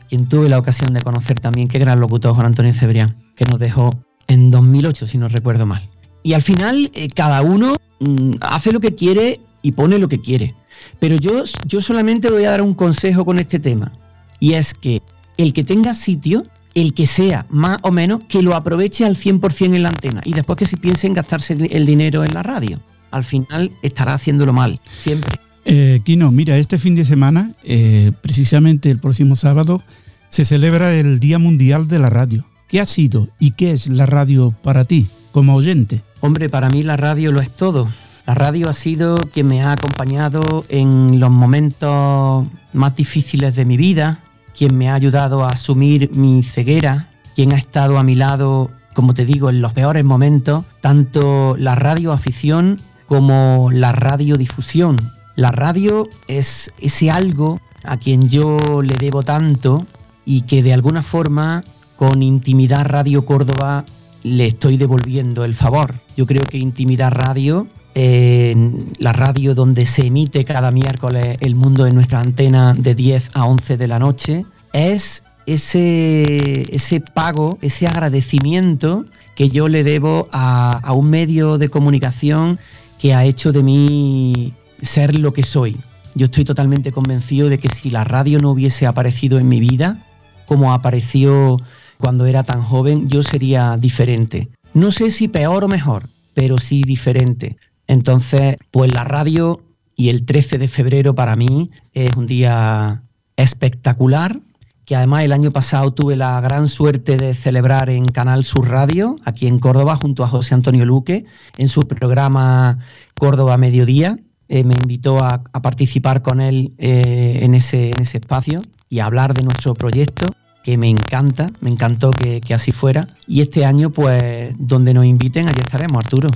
quien 0.10 0.28
tuve 0.28 0.50
la 0.50 0.60
ocasión 0.60 0.94
de 0.94 1.02
conocer 1.02 1.40
también, 1.40 1.70
qué 1.70 1.80
gran 1.80 2.02
locutor 2.02 2.36
Juan 2.36 2.48
Antonio 2.48 2.74
Cebrián, 2.74 3.16
que 3.38 3.46
nos 3.46 3.58
dejó 3.58 3.92
en 4.28 4.52
2008, 4.52 5.08
si 5.08 5.18
no 5.18 5.30
recuerdo 5.30 5.66
mal. 5.66 5.90
Y 6.22 6.34
al 6.34 6.42
final, 6.42 6.92
eh, 6.94 7.08
cada 7.08 7.42
uno 7.44 7.78
mm, 8.02 8.34
hace 8.42 8.74
lo 8.74 8.82
que 8.82 8.94
quiere 8.94 9.40
y 9.66 9.72
pone 9.72 9.98
lo 9.98 10.08
que 10.08 10.22
quiere. 10.22 10.54
Pero 11.00 11.16
yo, 11.16 11.44
yo 11.66 11.82
solamente 11.82 12.30
voy 12.30 12.46
a 12.46 12.52
dar 12.52 12.62
un 12.62 12.76
consejo 12.76 13.26
con 13.26 13.40
este 13.40 13.60
tema, 13.60 13.92
y 14.40 14.54
es 14.54 14.74
que 14.74 15.02
el 15.38 15.54
que 15.54 15.64
tenga 15.64 15.96
sitio, 15.96 16.46
el 16.76 16.94
que 16.94 17.08
sea 17.08 17.46
más 17.50 17.80
o 17.82 17.92
menos, 17.92 18.22
que 18.30 18.44
lo 18.44 18.56
aproveche 18.56 19.06
al 19.06 19.16
100% 19.16 19.76
en 19.76 19.84
la 19.84 19.90
antena, 19.90 20.22
y 20.24 20.34
después 20.34 20.58
que 20.58 20.66
si 20.66 20.76
piense 20.76 21.08
en 21.08 21.14
gastarse 21.14 21.58
el 21.72 21.86
dinero 21.86 22.24
en 22.24 22.34
la 22.34 22.44
radio 22.44 22.80
al 23.12 23.24
final 23.24 23.72
estará 23.82 24.14
haciéndolo 24.14 24.52
mal, 24.52 24.80
siempre. 25.00 25.40
Eh, 25.64 26.02
Kino, 26.04 26.32
mira, 26.32 26.58
este 26.58 26.78
fin 26.78 26.96
de 26.96 27.06
semana, 27.06 27.54
eh, 27.64 28.12
precisamente 28.22 28.92
el 28.92 29.00
próximo 29.00 29.38
sábado, 29.38 29.82
se 30.28 30.44
celebra 30.44 30.94
el 30.94 31.20
Día 31.20 31.40
Mundial 31.40 31.88
de 31.88 31.98
la 31.98 32.10
Radio. 32.10 32.46
¿Qué 32.68 32.82
ha 32.82 32.86
sido 32.86 33.30
y 33.40 33.52
qué 33.52 33.72
es 33.72 33.88
la 33.88 34.06
radio 34.06 34.54
para 34.64 34.84
ti, 34.84 35.08
como 35.32 35.56
oyente? 35.56 36.02
Hombre, 36.20 36.50
para 36.50 36.70
mí 36.70 36.84
la 36.84 36.98
radio 36.98 37.32
lo 37.32 37.40
es 37.40 37.50
todo. 37.50 37.88
La 38.26 38.34
radio 38.34 38.70
ha 38.70 38.74
sido 38.74 39.18
quien 39.18 39.48
me 39.48 39.62
ha 39.62 39.74
acompañado 39.74 40.66
en 40.70 41.20
los 41.20 41.30
momentos 41.30 42.46
más 42.74 42.96
difíciles 42.96 43.56
de 43.56 43.66
mi 43.66 43.78
vida, 43.78 44.20
quien 44.58 44.78
me 44.78 44.90
ha 44.90 44.96
ayudado 44.96 45.44
a 45.44 45.50
asumir 45.50 46.10
mi 46.16 46.44
ceguera, 46.44 47.10
quien 47.36 47.54
ha 47.54 47.58
estado 47.58 47.98
a 47.98 48.04
mi 48.04 48.16
lado 48.16 48.72
como 48.96 49.14
te 49.14 49.26
digo, 49.26 49.50
en 49.50 49.62
los 49.62 49.74
peores 49.74 50.04
momentos, 50.04 50.64
tanto 50.82 51.56
la 51.60 51.76
radioafición 51.76 52.80
como 53.06 53.70
la 53.72 53.92
radiodifusión. 53.92 54.98
La 55.36 55.52
radio 55.52 56.08
es 56.28 56.74
ese 56.80 57.12
algo 57.12 57.60
a 57.84 57.98
quien 57.98 58.30
yo 58.30 58.82
le 58.82 58.96
debo 58.96 59.22
tanto 59.22 59.86
y 60.24 60.42
que 60.44 60.64
de 60.64 60.74
alguna 60.74 61.04
forma 61.04 61.64
con 61.98 62.24
Intimidad 62.24 62.86
Radio 62.86 63.26
Córdoba 63.26 63.86
le 64.24 64.48
estoy 64.48 64.78
devolviendo 64.78 65.44
el 65.44 65.54
favor. 65.54 65.94
Yo 66.16 66.26
creo 66.26 66.44
que 66.44 66.58
Intimidad 66.58 67.12
Radio, 67.12 67.68
la 67.96 69.14
radio 69.14 69.56
donde 69.56 69.86
se 69.86 70.08
emite 70.08 70.44
cada 70.44 70.70
miércoles 70.72 71.38
El 71.40 71.56
Mundo 71.56 71.88
en 71.88 71.96
nuestra 71.96 72.20
antena 72.20 72.74
de 72.74 72.94
10 72.94 73.32
a 73.34 73.46
11 73.46 73.78
de 73.78 73.88
la 73.88 74.00
noche, 74.00 74.46
es 74.74 75.24
ese, 75.46 76.64
ese 76.76 77.00
pago, 77.00 77.58
ese 77.62 77.88
agradecimiento 77.88 79.06
que 79.36 79.50
yo 79.50 79.70
le 79.70 79.84
debo 79.84 80.28
a, 80.32 80.78
a 80.84 80.94
un 80.94 81.10
medio 81.10 81.58
de 81.58 81.70
comunicación 81.70 82.60
que 83.00 83.14
ha 83.14 83.24
hecho 83.24 83.52
de 83.52 83.64
mí 83.64 84.54
ser 84.82 85.18
lo 85.18 85.34
que 85.34 85.44
soy. 85.44 85.78
Yo 86.16 86.26
estoy 86.26 86.44
totalmente 86.44 86.92
convencido 86.92 87.50
de 87.50 87.60
que 87.60 87.70
si 87.70 87.90
la 87.90 88.04
radio 88.04 88.40
no 88.40 88.52
hubiese 88.52 88.88
aparecido 88.88 89.40
en 89.40 89.48
mi 89.48 89.60
vida, 89.60 90.00
como 90.46 90.74
apareció 90.74 91.58
cuando 91.98 92.26
era 92.26 92.44
tan 92.44 92.62
joven, 92.62 93.10
yo 93.10 93.24
sería 93.24 93.78
diferente. 93.78 94.50
No 94.74 94.92
sé 94.92 95.12
si 95.12 95.28
peor 95.28 95.64
o 95.64 95.68
mejor, 95.68 96.10
pero 96.34 96.58
sí 96.58 96.84
diferente. 96.84 97.58
Entonces, 97.88 98.58
pues 98.72 98.94
la 98.94 99.04
radio 99.04 99.62
y 99.96 100.10
el 100.10 100.26
13 100.26 100.58
de 100.58 100.68
febrero 100.68 101.16
para 101.16 101.36
mí 101.36 101.72
es 101.94 102.16
un 102.16 102.28
día 102.28 103.04
espectacular, 103.38 104.40
que 104.86 104.96
además 104.96 105.24
el 105.24 105.34
año 105.34 105.52
pasado 105.52 105.94
tuve 105.94 106.16
la 106.16 106.40
gran 106.42 106.68
suerte 106.68 107.18
de 107.18 107.34
celebrar 107.34 107.90
en 107.90 108.06
Canal 108.06 108.46
Sur 108.46 108.70
Radio, 108.70 109.16
aquí 109.26 109.48
en 109.48 109.60
Córdoba, 109.60 109.98
junto 110.02 110.24
a 110.24 110.28
José 110.28 110.54
Antonio 110.54 110.86
Luque, 110.86 111.26
en 111.58 111.68
su 111.68 111.82
programa 111.82 112.80
Córdoba 113.18 113.58
Mediodía. 113.58 114.20
Eh, 114.48 114.64
me 114.64 114.76
invitó 114.76 115.24
a, 115.24 115.42
participar 115.44 116.22
con 116.22 116.40
él 116.40 116.74
eh, 116.78 117.40
en, 117.42 117.56
ese, 117.56 117.90
en 117.90 118.02
ese 118.02 118.20
espacio 118.20 118.62
y 118.90 119.00
a 119.00 119.08
hablar 119.08 119.34
de 119.34 119.42
nuestro 119.42 119.74
proyecto 119.74 120.28
que 120.64 120.78
me 120.78 120.90
encanta, 120.90 121.52
me 121.62 121.70
encantó 121.70 122.12
que, 122.12 122.42
así 122.54 122.72
fuera. 122.72 123.08
Y 123.28 123.42
este 123.42 123.66
año, 123.66 123.92
pues, 123.92 124.54
donde 124.58 124.96
nos 124.96 125.06
inviten, 125.06 125.48
allí 125.48 125.60
estaremos, 125.60 125.98
Arturo. 126.04 126.28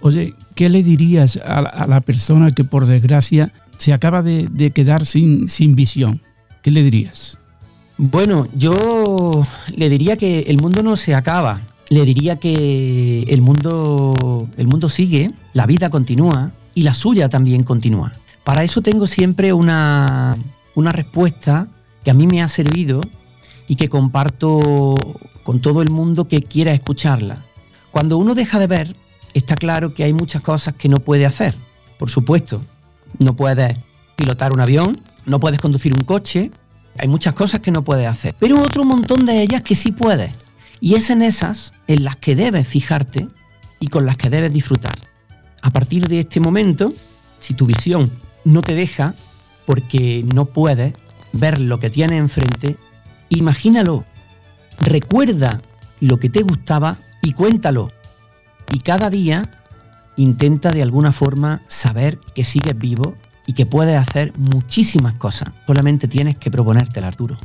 Oye, 0.00 0.34
¿qué 0.54 0.68
le 0.68 0.82
dirías 0.82 1.38
a, 1.44 1.86
la 1.86 2.00
persona 2.00 2.52
que 2.52 2.64
por 2.64 2.86
desgracia 2.86 3.52
se 3.78 3.92
acaba 3.92 4.22
de, 4.22 4.70
quedar 4.74 5.06
sin, 5.06 5.48
sin 5.48 5.74
visión? 5.74 6.20
¿Qué 6.62 6.70
le 6.70 6.82
dirías? 6.82 7.38
Bueno, 7.96 8.46
yo 8.54 9.44
le 9.74 9.88
diría 9.88 10.16
que 10.16 10.40
el 10.40 10.58
mundo 10.58 10.82
no 10.82 10.96
se 10.96 11.14
acaba. 11.14 11.62
Le 11.88 12.04
diría 12.04 12.36
que 12.36 13.22
el 13.22 13.40
mundo, 13.40 14.48
el 14.56 14.68
mundo 14.68 14.88
sigue, 14.88 15.32
la 15.52 15.66
vida 15.66 15.90
continúa 15.90 16.52
y 16.74 16.82
la 16.82 16.94
suya 16.94 17.28
también 17.28 17.62
continúa. 17.64 18.12
Para 18.44 18.62
eso 18.62 18.82
tengo 18.82 19.06
siempre 19.06 19.52
una, 19.52 20.36
una 20.74 20.92
respuesta 20.92 21.66
que 22.04 22.10
a 22.10 22.14
mí 22.14 22.26
me 22.26 22.40
ha 22.42 22.48
servido 22.48 23.00
y 23.66 23.74
que 23.74 23.88
comparto 23.88 24.94
con 25.42 25.60
todo 25.60 25.82
el 25.82 25.90
mundo 25.90 26.28
que 26.28 26.42
quiera 26.42 26.72
escucharla. 26.72 27.44
Cuando 27.90 28.16
uno 28.16 28.34
deja 28.34 28.58
de 28.58 28.66
ver, 28.66 28.96
está 29.38 29.54
claro 29.54 29.94
que 29.94 30.04
hay 30.04 30.12
muchas 30.12 30.42
cosas 30.42 30.74
que 30.74 30.88
no 30.88 30.98
puede 30.98 31.26
hacer. 31.26 31.54
Por 31.98 32.10
supuesto, 32.10 32.62
no 33.18 33.34
puedes 33.34 33.76
pilotar 34.16 34.52
un 34.52 34.60
avión, 34.60 35.00
no 35.26 35.40
puedes 35.40 35.60
conducir 35.60 35.94
un 35.94 36.04
coche, 36.04 36.50
hay 36.98 37.08
muchas 37.08 37.34
cosas 37.34 37.60
que 37.60 37.70
no 37.70 37.82
puedes 37.82 38.06
hacer, 38.06 38.34
pero 38.38 38.60
otro 38.60 38.84
montón 38.84 39.26
de 39.26 39.42
ellas 39.42 39.62
que 39.62 39.74
sí 39.74 39.92
puedes. 39.92 40.32
Y 40.80 40.94
es 40.94 41.10
en 41.10 41.22
esas 41.22 41.72
en 41.86 42.04
las 42.04 42.16
que 42.16 42.36
debes 42.36 42.66
fijarte 42.66 43.28
y 43.80 43.88
con 43.88 44.06
las 44.06 44.16
que 44.16 44.30
debes 44.30 44.52
disfrutar. 44.52 44.96
A 45.62 45.70
partir 45.70 46.06
de 46.08 46.20
este 46.20 46.40
momento, 46.40 46.92
si 47.40 47.54
tu 47.54 47.66
visión 47.66 48.10
no 48.44 48.62
te 48.62 48.74
deja 48.74 49.14
porque 49.66 50.24
no 50.34 50.46
puedes 50.46 50.94
ver 51.32 51.60
lo 51.60 51.78
que 51.78 51.90
tienes 51.90 52.18
enfrente, 52.18 52.76
Imagínalo, 53.30 54.04
recuerda 54.80 55.60
lo 56.00 56.18
que 56.18 56.30
te 56.30 56.42
gustaba 56.42 56.96
y 57.22 57.32
cuéntalo. 57.32 57.92
Y 58.72 58.80
cada 58.80 59.10
día 59.10 59.50
intenta 60.16 60.70
de 60.70 60.82
alguna 60.82 61.12
forma 61.12 61.62
saber 61.68 62.18
que 62.34 62.44
sigues 62.44 62.76
vivo 62.76 63.14
y 63.46 63.54
que 63.54 63.64
puedes 63.64 63.96
hacer 63.96 64.32
muchísimas 64.36 65.14
cosas. 65.14 65.50
Solamente 65.66 66.06
tienes 66.06 66.36
que 66.36 66.50
proponértelo, 66.50 67.06
Arturo. 67.06 67.38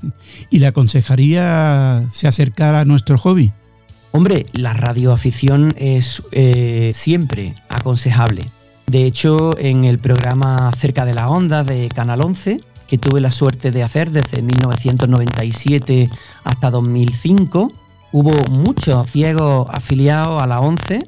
¿Y 0.50 0.60
le 0.60 0.68
aconsejaría 0.68 2.06
se 2.10 2.28
acercar 2.28 2.76
a 2.76 2.84
nuestro 2.84 3.18
hobby? 3.18 3.54
Hombre, 4.12 4.46
la 4.52 4.74
radioafición 4.74 5.74
es 5.78 6.22
eh, 6.32 6.92
siempre 6.94 7.56
aconsejable. 7.70 8.42
De 8.86 9.06
hecho, 9.06 9.58
en 9.58 9.86
el 9.86 9.98
programa 9.98 10.72
Cerca 10.78 11.06
de 11.06 11.14
la 11.14 11.30
Onda 11.30 11.64
de 11.64 11.88
Canal 11.88 12.22
11, 12.22 12.60
que 12.86 12.98
tuve 12.98 13.22
la 13.22 13.32
suerte 13.32 13.72
de 13.72 13.82
hacer 13.82 14.12
desde 14.12 14.42
1997 14.42 16.10
hasta 16.44 16.70
2005. 16.70 17.72
Hubo 18.12 18.34
muchos 18.50 19.10
ciegos 19.10 19.68
afiliados 19.72 20.42
a 20.42 20.48
la 20.48 20.60
11, 20.60 21.00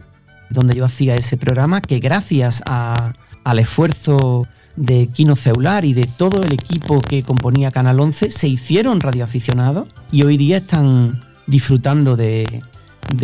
donde 0.50 0.76
yo 0.76 0.86
hacía 0.86 1.16
ese 1.16 1.38
programa, 1.38 1.82
que 1.82 2.00
gracias 2.00 2.64
al 2.66 3.60
esfuerzo 3.60 4.48
de 4.76 5.08
Kino 5.08 5.36
Ceular 5.36 5.86
y 5.86 5.94
de 5.94 6.06
todo 6.06 6.44
el 6.44 6.54
equipo 6.54 7.02
que 7.02 7.24
componía 7.24 7.72
Canal 7.72 8.00
11, 8.00 8.30
se 8.32 8.48
hicieron 8.48 9.00
radioaficionados 9.00 9.88
y 10.12 10.24
hoy 10.24 10.38
día 10.38 10.58
están 10.58 11.20
disfrutando 11.48 12.16
de, 12.16 12.62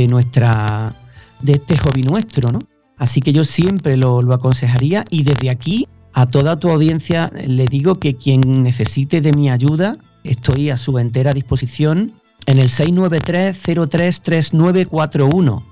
nuestra 0.09 0.95
de 1.41 1.53
este 1.53 1.77
hobby 1.77 2.01
nuestro, 2.03 2.51
¿no? 2.51 2.59
Así 2.97 3.21
que 3.21 3.33
yo 3.33 3.43
siempre 3.43 3.97
lo, 3.97 4.19
aconsejaría 4.31 5.03
y 5.09 5.23
desde 5.23 5.49
aquí 5.49 5.87
a 6.13 6.27
toda 6.27 6.59
tu 6.59 6.69
audiencia 6.69 7.31
le 7.47 7.65
digo 7.65 7.95
que 7.95 8.15
quien 8.15 8.61
necesite 8.63 9.21
de 9.21 9.33
mi 9.33 9.49
ayuda, 9.49 9.97
estoy 10.23 10.69
a 10.69 10.77
su 10.77 10.99
entera 10.99 11.33
disposición 11.33 12.13
en 12.45 12.59
el 12.59 12.69
693-033941. 12.69 15.63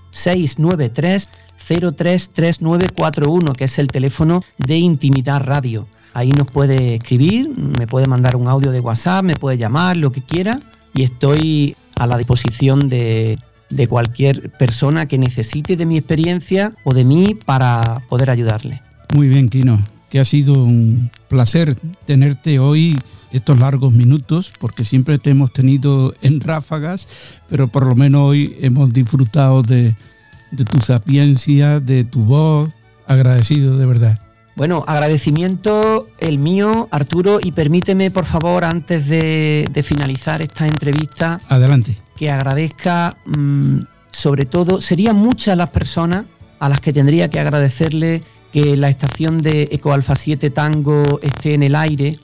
693-033941, 1.70 3.54
que 3.56 3.66
es 3.66 3.80
el 3.80 3.88
teléfono 3.88 4.44
de 4.58 4.78
Intimidad 4.78 5.42
Radio. 5.42 5.88
Ahí 6.14 6.30
nos 6.32 6.50
puede 6.50 6.96
escribir, 6.96 7.50
me 7.78 7.86
puede 7.88 8.08
mandar 8.08 8.36
un 8.36 8.48
audio 8.48 8.72
de 8.72 8.80
WhatsApp, 8.80 9.24
me 9.24 9.36
puede 9.36 9.58
llamar, 9.58 9.98
lo 9.98 10.12
que 10.12 10.22
quiera, 10.22 10.60
y 10.94 11.04
estoy 11.04 11.76
a 11.96 12.08
la 12.08 12.18
disposición 12.18 12.90
de, 12.90 13.38
de 13.70 13.88
cualquier 13.88 14.50
persona 14.52 15.08
que 15.08 15.18
necesite 15.18 15.76
de 15.76 15.86
mi 15.86 15.98
experiencia 15.98 16.74
o 16.84 16.94
de 16.94 17.04
mí 17.04 17.38
para 17.46 18.02
poder 18.10 18.30
ayudarle. 18.30 18.82
Muy 19.14 19.28
bien, 19.28 19.50
Kino 19.50 19.80
que 20.10 20.20
ha 20.20 20.26
sido 20.26 20.54
un 20.54 21.12
placer 21.28 21.76
tenerte 22.06 22.60
hoy 22.60 22.98
estos 23.32 23.60
largos 23.60 23.94
minutos, 23.94 24.52
porque 24.60 24.84
siempre 24.84 25.20
te 25.20 25.30
hemos 25.30 25.54
tenido 25.54 26.16
en 26.22 26.40
ráfagas, 26.40 27.08
pero 27.48 27.68
por 27.68 27.86
lo 27.86 27.96
menos 27.96 28.22
hoy 28.22 28.58
hemos 28.60 28.92
disfrutado 28.92 29.62
de, 29.62 29.96
tu 30.52 30.82
sapiencia, 30.82 31.80
de 31.80 32.04
tu 32.04 32.24
voz, 32.26 32.70
agradecido 33.08 33.78
de 33.78 33.86
verdad. 33.86 34.20
Bueno, 34.56 34.84
agradecimiento 34.88 36.10
el 36.20 36.38
mío, 36.38 36.90
Arturo, 36.92 37.40
y 37.42 37.54
permíteme, 37.54 38.12
por 38.12 38.26
favor, 38.26 38.66
antes 38.66 39.08
de, 39.08 39.84
finalizar 39.86 40.42
esta 40.42 40.68
entrevista, 40.68 41.40
adelante, 41.48 41.98
que 42.18 42.30
agradezca, 42.30 43.16
mm, 43.26 43.80
sobre 44.12 44.46
todo, 44.46 44.82
serían 44.82 45.16
muchas 45.16 45.56
las 45.56 45.70
personas 45.70 46.26
a 46.60 46.68
las 46.68 46.82
que 46.82 46.92
tendría 46.92 47.30
que 47.30 47.40
agradecerle 47.40 48.22
que 48.52 48.76
la 48.76 48.90
estación 48.90 49.42
de 49.42 49.70
Eco 49.72 49.94
Alfa 49.94 50.16
7 50.16 50.50
Tango 50.50 51.20
esté 51.22 51.54
en 51.54 51.64
el 51.64 51.76
aire, 51.76 52.20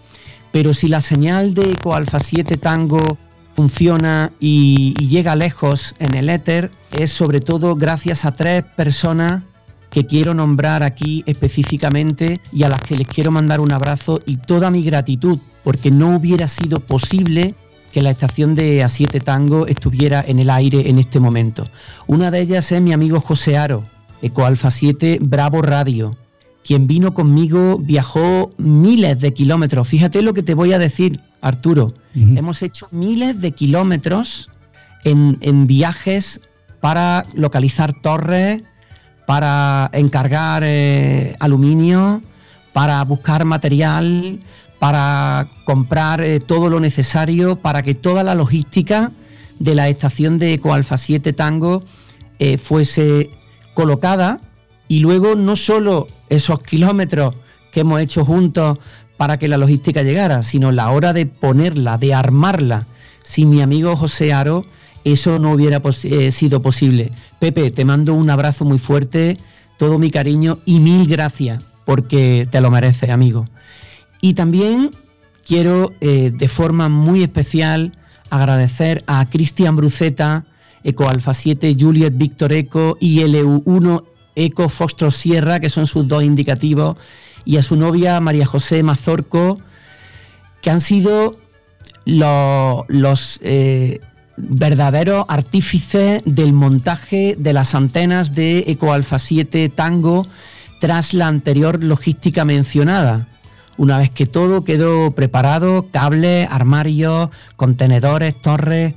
pero 0.52 0.74
si 0.74 0.90
la 0.90 1.00
señal 1.00 1.54
de 1.54 1.72
Eco 1.72 1.96
Alfa 1.96 2.20
7 2.20 2.58
Tango 2.58 3.18
funciona 3.56 4.32
y, 4.40 4.94
llega 5.08 5.36
lejos 5.36 5.96
en 6.00 6.16
el 6.16 6.30
éter, 6.30 6.72
es 6.92 7.12
sobre 7.12 7.40
todo 7.40 7.76
gracias 7.76 8.26
a 8.26 8.34
tres 8.34 8.64
personas 8.76 9.44
que 9.90 10.06
quiero 10.06 10.34
nombrar 10.34 10.84
aquí 10.84 11.24
específicamente 11.26 12.40
y 12.52 12.64
a 12.64 12.70
las 12.70 12.82
que 12.82 12.98
les 12.98 13.08
quiero 13.08 13.32
mandar 13.32 13.62
un 13.62 13.72
abrazo 13.72 14.20
y 14.26 14.38
toda 14.38 14.70
mi 14.70 14.84
gratitud, 14.84 15.40
porque 15.64 15.90
no 15.90 16.18
hubiera 16.18 16.48
sido 16.50 16.82
posible 16.82 17.56
que 17.94 18.02
la 18.02 18.10
estación 18.10 18.56
de 18.56 18.84
A7 18.84 19.24
Tango 19.24 19.68
estuviera 19.68 20.24
en 20.28 20.40
el 20.40 20.50
aire 20.50 20.90
en 20.90 21.00
este 21.00 21.22
momento. 21.22 21.64
Una 22.08 22.30
de 22.30 22.42
ellas 22.42 22.70
es 22.74 22.82
mi 22.82 22.92
amigo 22.92 23.22
José 23.22 23.58
Aro, 23.58 23.86
Eco 24.22 24.46
Alfa 24.46 24.70
7 24.70 25.20
Bravo 25.22 25.62
Radio. 25.62 26.18
Quien 26.66 26.88
vino 26.88 27.14
conmigo 27.14 27.78
viajó 27.78 28.52
miles 28.58 29.20
de 29.20 29.34
kilómetros. 29.34 29.88
Fíjate 29.88 30.22
lo 30.24 30.34
que 30.34 30.44
te 30.44 30.56
voy 30.56 30.74
a 30.74 30.80
decir, 30.80 31.22
Arturo. 31.46 31.94
Hemos 32.16 32.64
hecho 32.64 32.88
miles 32.92 33.40
de 33.40 33.52
kilómetros 33.52 34.50
en, 35.04 35.68
viajes 35.68 36.42
para 36.82 37.24
localizar 37.36 37.94
torres, 38.02 38.64
para 39.28 39.92
encargar 39.94 40.64
eh, 40.66 41.36
aluminio, 41.40 42.24
para 42.74 43.04
buscar 43.04 43.46
material, 43.46 44.40
para 44.80 45.48
comprar 45.66 46.22
eh, 46.22 46.40
todo 46.40 46.70
lo 46.70 46.80
necesario 46.80 47.58
para 47.58 47.84
que 47.84 47.94
toda 47.94 48.24
la 48.24 48.34
logística 48.34 49.12
de 49.60 49.76
la 49.76 49.88
estación 49.88 50.40
de 50.40 50.56
Eco 50.56 50.74
Alfa 50.74 50.98
7 50.98 51.32
Tango 51.34 51.84
eh, 52.40 52.58
fuese 52.58 53.30
colocada 53.76 54.42
y 54.88 55.00
luego 55.00 55.36
no 55.36 55.56
solo 55.56 56.08
esos 56.30 56.62
kilómetros 56.64 57.36
que 57.72 57.82
hemos 57.82 58.02
hecho 58.02 58.26
juntos 58.26 58.80
para 59.18 59.38
que 59.38 59.48
la 59.48 59.58
logística 59.58 60.04
llegara, 60.04 60.44
sino 60.44 60.72
la 60.72 60.90
hora 60.92 61.14
de 61.14 61.26
ponerla, 61.26 61.98
de 61.98 62.14
armarla. 62.14 62.88
Sin 63.24 63.50
mi 63.50 63.62
amigo 63.62 63.96
José 63.96 64.34
Aro, 64.34 64.66
eso 65.04 65.40
no 65.40 65.52
hubiera 65.52 65.82
eh, 66.04 66.32
sido 66.32 66.62
posible. 66.62 67.12
Pepe, 67.40 67.72
te 67.72 67.86
mando 67.86 68.14
un 68.14 68.30
abrazo 68.30 68.66
muy 68.66 68.80
fuerte, 68.80 69.38
todo 69.78 70.00
mi 70.00 70.12
cariño 70.12 70.60
y 70.66 70.80
mil 70.80 71.08
gracias, 71.08 71.64
porque 71.86 72.48
te 72.52 72.62
lo 72.62 72.72
mereces, 72.72 73.10
amigo. 73.10 73.48
Y 74.22 74.34
también 74.34 74.92
quiero 75.46 75.94
eh, 76.02 76.32
de 76.34 76.48
forma 76.48 76.90
muy 76.90 77.24
especial 77.24 77.98
agradecer 78.30 79.04
a 79.08 79.26
Cristian 79.30 79.76
Bruceta, 79.76 80.46
Eco 80.84 81.08
Alfa 81.08 81.34
7, 81.34 81.76
Juliet 81.80 82.14
Víctor 82.16 82.54
Eco 82.54 82.98
y 83.00 83.20
LU1 83.20 84.04
Eco 84.36 84.70
Foxtrot 84.70 85.12
Sierra, 85.12 85.60
que 85.60 85.70
son 85.70 85.88
sus 85.88 86.08
dos 86.08 86.24
indicativos, 86.24 86.98
y 87.46 87.58
a 87.58 87.64
su 87.64 87.78
novia 87.78 88.20
María 88.20 88.46
José 88.46 88.84
Mazorco, 88.84 89.60
que 90.62 90.72
han 90.72 90.82
sido 90.82 91.38
los, 92.06 93.40
eh, 93.42 94.00
verdaderos 94.38 95.26
artífices 95.30 96.22
del 96.26 96.52
montaje 96.52 97.36
de 97.38 97.54
las 97.54 97.74
antenas 97.74 98.36
de 98.36 98.66
Eco 98.68 98.92
Alfa 98.92 99.18
7 99.18 99.70
Tango 99.70 100.28
tras 100.80 101.14
la 101.14 101.28
anterior 101.28 101.82
logística 101.82 102.44
mencionada. 102.44 103.28
Una 103.78 103.98
vez 103.98 104.10
que 104.10 104.26
todo 104.26 104.64
quedó 104.64 105.12
preparado, 105.12 105.88
cables, 105.92 106.48
armarios, 106.50 107.30
contenedores, 107.56 108.42
torres, 108.42 108.94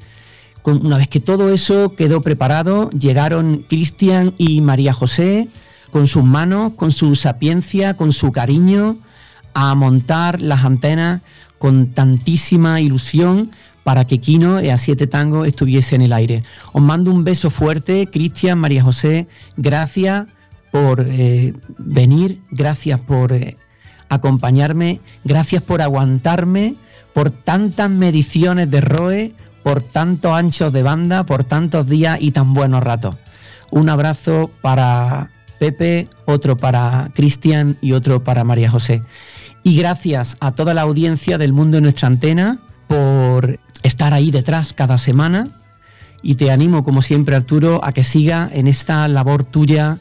una 0.65 0.99
vez 0.99 1.09
que 1.09 1.21
todo 1.21 1.53
eso 1.53 1.95
quedó 1.95 2.21
preparado, 2.21 2.91
llegaron 2.91 3.65
Cristian 3.69 4.35
y 4.39 4.61
María 4.61 4.93
José 4.93 5.49
con 5.91 6.07
sus 6.07 6.25
manos, 6.25 6.75
con 6.75 6.93
su 6.93 7.15
sapiencia, 7.15 7.95
con 7.95 8.13
su 8.13 8.33
cariño, 8.33 8.99
a 9.55 9.75
montar 9.75 10.41
las 10.41 10.65
antenas 10.65 11.21
con 11.59 11.89
tantísima 11.89 12.81
ilusión 12.81 13.51
para 13.83 14.07
que 14.07 14.19
Kino 14.19 14.61
y 14.63 14.69
a 14.69 14.77
Siete 14.77 15.07
Tango 15.07 15.45
estuviese 15.45 15.95
en 15.95 16.03
el 16.03 16.13
aire. 16.13 16.45
Os 16.73 16.83
mando 16.83 17.11
un 17.11 17.25
beso 17.25 17.51
fuerte, 17.51 18.07
Cristian, 18.07 18.59
María 18.59 18.83
José, 18.83 19.27
gracias 19.57 20.27
por 20.71 21.07
eh, 21.09 21.55
venir, 21.79 22.41
gracias 22.51 23.01
por 23.01 23.33
eh, 23.33 23.57
acompañarme, 24.11 25.01
gracias 25.25 25.63
por 25.63 25.81
aguantarme, 25.81 26.75
por 27.15 27.31
tantas 27.31 27.91
mediciones 27.91 28.71
de 28.71 28.81
ROE, 28.81 29.33
por 29.63 29.83
tantos 29.83 30.33
anchos 30.33 30.73
de 30.73 30.83
banda, 30.83 31.25
por 31.25 31.45
tantos 31.45 31.89
días 31.89 32.19
y 32.21 32.33
tan 32.33 32.55
buenos 32.55 32.83
ratos. 32.83 33.17
Un 33.71 33.89
abrazo 33.89 34.51
para 34.61 35.31
Pepe, 35.59 36.09
otro 36.25 36.57
para 36.57 37.11
Cristian 37.15 37.77
y 37.81 37.93
otro 37.93 38.23
para 38.23 38.45
María 38.45 38.71
José. 38.71 39.03
Y 39.63 39.77
gracias 39.77 40.37
a 40.41 40.53
toda 40.53 40.75
la 40.75 40.83
audiencia 40.83 41.39
del 41.39 41.53
mundo 41.53 41.79
en 41.79 41.85
nuestra 41.85 42.09
antena 42.09 42.59
por 42.87 43.59
estar 43.83 44.15
ahí 44.15 44.31
detrás 44.31 44.73
cada 44.73 44.99
semana. 44.99 45.49
Y 46.23 46.35
te 46.35 46.51
animo, 46.51 46.85
como 46.85 47.03
siempre, 47.03 47.37
Arturo, 47.37 47.85
a 47.85 47.93
que 47.93 48.05
siga 48.05 48.49
en 48.53 48.67
esta 48.67 49.07
labor 49.09 49.45
tuya 49.45 49.99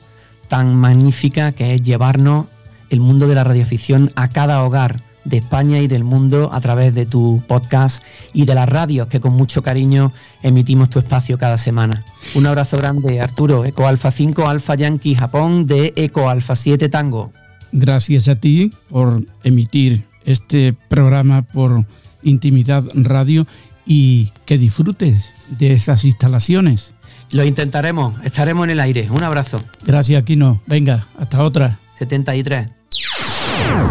tan 0.47 0.76
magnífica 0.76 1.51
que 1.51 1.76
es 1.76 1.82
llevarnos 1.84 2.45
el 2.89 2.99
mundo 3.01 3.28
de 3.28 3.36
la 3.36 3.43
radioficción 3.43 4.12
a 4.16 4.30
cada 4.30 4.64
hogar 4.64 5.07
de 5.28 5.38
España 5.38 5.80
y 5.80 5.88
del 5.88 6.04
mundo 6.04 6.50
a 6.54 6.62
través 6.62 6.96
de 6.96 7.06
tu 7.06 7.44
podcast 7.48 8.02
y 8.34 8.46
de 8.46 8.56
las 8.56 8.68
radios 8.68 9.08
que 9.08 9.20
con 9.20 9.34
mucho 9.34 9.62
cariño 9.62 10.14
emitimos 10.42 10.90
tu 10.90 11.00
espacio 11.00 11.38
cada 11.38 11.58
semana. 11.58 12.04
Un 12.34 12.46
abrazo 12.46 12.78
grande, 12.78 13.20
Arturo, 13.20 13.66
Eco 13.66 13.88
Alfa 13.88 14.12
5 14.12 14.48
Alfa 14.48 14.76
Yankee 14.76 15.16
Japón 15.16 15.68
de 15.68 15.94
Eco 15.96 16.30
Alfa 16.30 16.56
7 16.56 16.88
Tango. 16.90 17.34
Gracias 17.74 18.28
a 18.30 18.36
ti 18.36 18.72
por 18.88 19.22
emitir 19.44 20.06
este 20.24 20.74
programa 20.88 21.42
por 21.42 21.86
Intimidad 22.24 22.86
Radio 22.94 23.46
y 23.86 24.32
que 24.46 24.58
disfrutes 24.58 25.34
de 25.60 25.74
esas 25.74 26.06
instalaciones. 26.06 26.94
Lo 27.32 27.44
intentaremos, 27.44 28.16
estaremos 28.24 28.64
en 28.66 28.70
el 28.72 28.80
aire. 28.80 29.10
Un 29.12 29.24
abrazo. 29.24 29.62
Gracias, 29.86 30.24
Kino. 30.24 30.62
Venga, 30.66 31.08
hasta 31.20 31.44
otra. 31.44 31.80
73. 32.00 32.77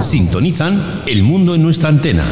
Sintonizan 0.00 1.02
El 1.06 1.22
Mundo 1.22 1.54
en 1.54 1.62
nuestra 1.62 1.88
antena. 1.88 2.24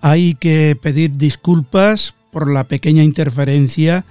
Hay 0.00 0.34
que 0.34 0.76
pedir 0.80 1.16
disculpas 1.16 2.14
por 2.30 2.50
la 2.50 2.64
pequeña 2.64 3.02
interferencia 3.02 4.04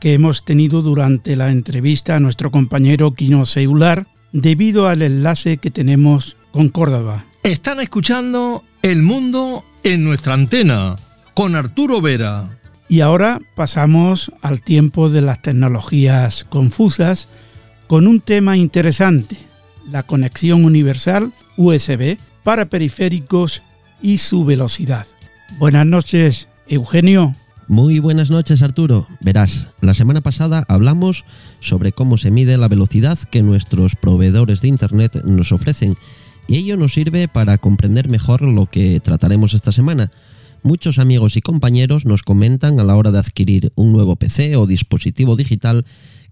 que 0.00 0.14
hemos 0.14 0.44
tenido 0.44 0.82
durante 0.82 1.36
la 1.36 1.50
entrevista 1.50 2.16
a 2.16 2.20
nuestro 2.20 2.50
compañero 2.50 3.14
Quino 3.14 3.46
Seular 3.46 4.06
debido 4.32 4.86
al 4.86 5.02
enlace 5.02 5.56
que 5.56 5.70
tenemos 5.70 6.36
con 6.52 6.68
Córdoba. 6.68 7.24
Están 7.42 7.80
escuchando 7.80 8.62
El 8.82 9.02
Mundo 9.02 9.64
en 9.82 10.04
nuestra 10.04 10.34
antena 10.34 10.96
con 11.34 11.56
Arturo 11.56 12.00
Vera. 12.00 12.58
Y 12.88 13.00
ahora 13.00 13.40
pasamos 13.56 14.30
al 14.42 14.60
tiempo 14.60 15.08
de 15.08 15.22
las 15.22 15.40
tecnologías 15.40 16.44
confusas 16.44 17.28
con 17.86 18.06
un 18.06 18.20
tema 18.20 18.56
interesante 18.56 19.36
la 19.90 20.02
conexión 20.02 20.64
universal 20.64 21.32
USB 21.56 22.16
para 22.42 22.66
periféricos 22.66 23.62
y 24.02 24.18
su 24.18 24.44
velocidad. 24.44 25.06
Buenas 25.58 25.86
noches, 25.86 26.48
Eugenio. 26.68 27.34
Muy 27.66 27.98
buenas 27.98 28.30
noches 28.30 28.62
Arturo. 28.62 29.06
Verás, 29.20 29.70
la 29.80 29.94
semana 29.94 30.20
pasada 30.20 30.64
hablamos 30.68 31.24
sobre 31.60 31.92
cómo 31.92 32.18
se 32.18 32.30
mide 32.30 32.58
la 32.58 32.68
velocidad 32.68 33.18
que 33.18 33.42
nuestros 33.42 33.96
proveedores 33.96 34.60
de 34.60 34.68
Internet 34.68 35.22
nos 35.24 35.50
ofrecen 35.50 35.96
y 36.46 36.56
ello 36.56 36.76
nos 36.76 36.92
sirve 36.92 37.26
para 37.26 37.56
comprender 37.56 38.08
mejor 38.08 38.42
lo 38.42 38.66
que 38.66 39.00
trataremos 39.00 39.54
esta 39.54 39.72
semana. 39.72 40.10
Muchos 40.62 40.98
amigos 40.98 41.36
y 41.36 41.40
compañeros 41.40 42.04
nos 42.04 42.22
comentan 42.22 42.80
a 42.80 42.84
la 42.84 42.96
hora 42.96 43.10
de 43.10 43.18
adquirir 43.18 43.72
un 43.76 43.92
nuevo 43.92 44.16
PC 44.16 44.56
o 44.56 44.66
dispositivo 44.66 45.36
digital 45.36 45.84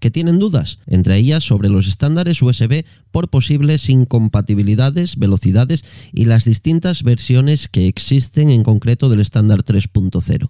que 0.03 0.11
tienen 0.11 0.37
dudas, 0.37 0.79
entre 0.85 1.15
ellas 1.15 1.45
sobre 1.45 1.69
los 1.69 1.87
estándares 1.87 2.41
USB 2.41 2.83
por 3.09 3.29
posibles 3.29 3.89
incompatibilidades, 3.89 5.15
velocidades 5.15 5.85
y 6.11 6.25
las 6.25 6.43
distintas 6.43 7.03
versiones 7.03 7.69
que 7.69 7.87
existen 7.87 8.49
en 8.49 8.63
concreto 8.63 9.07
del 9.07 9.21
estándar 9.21 9.63
3.0 9.63 10.49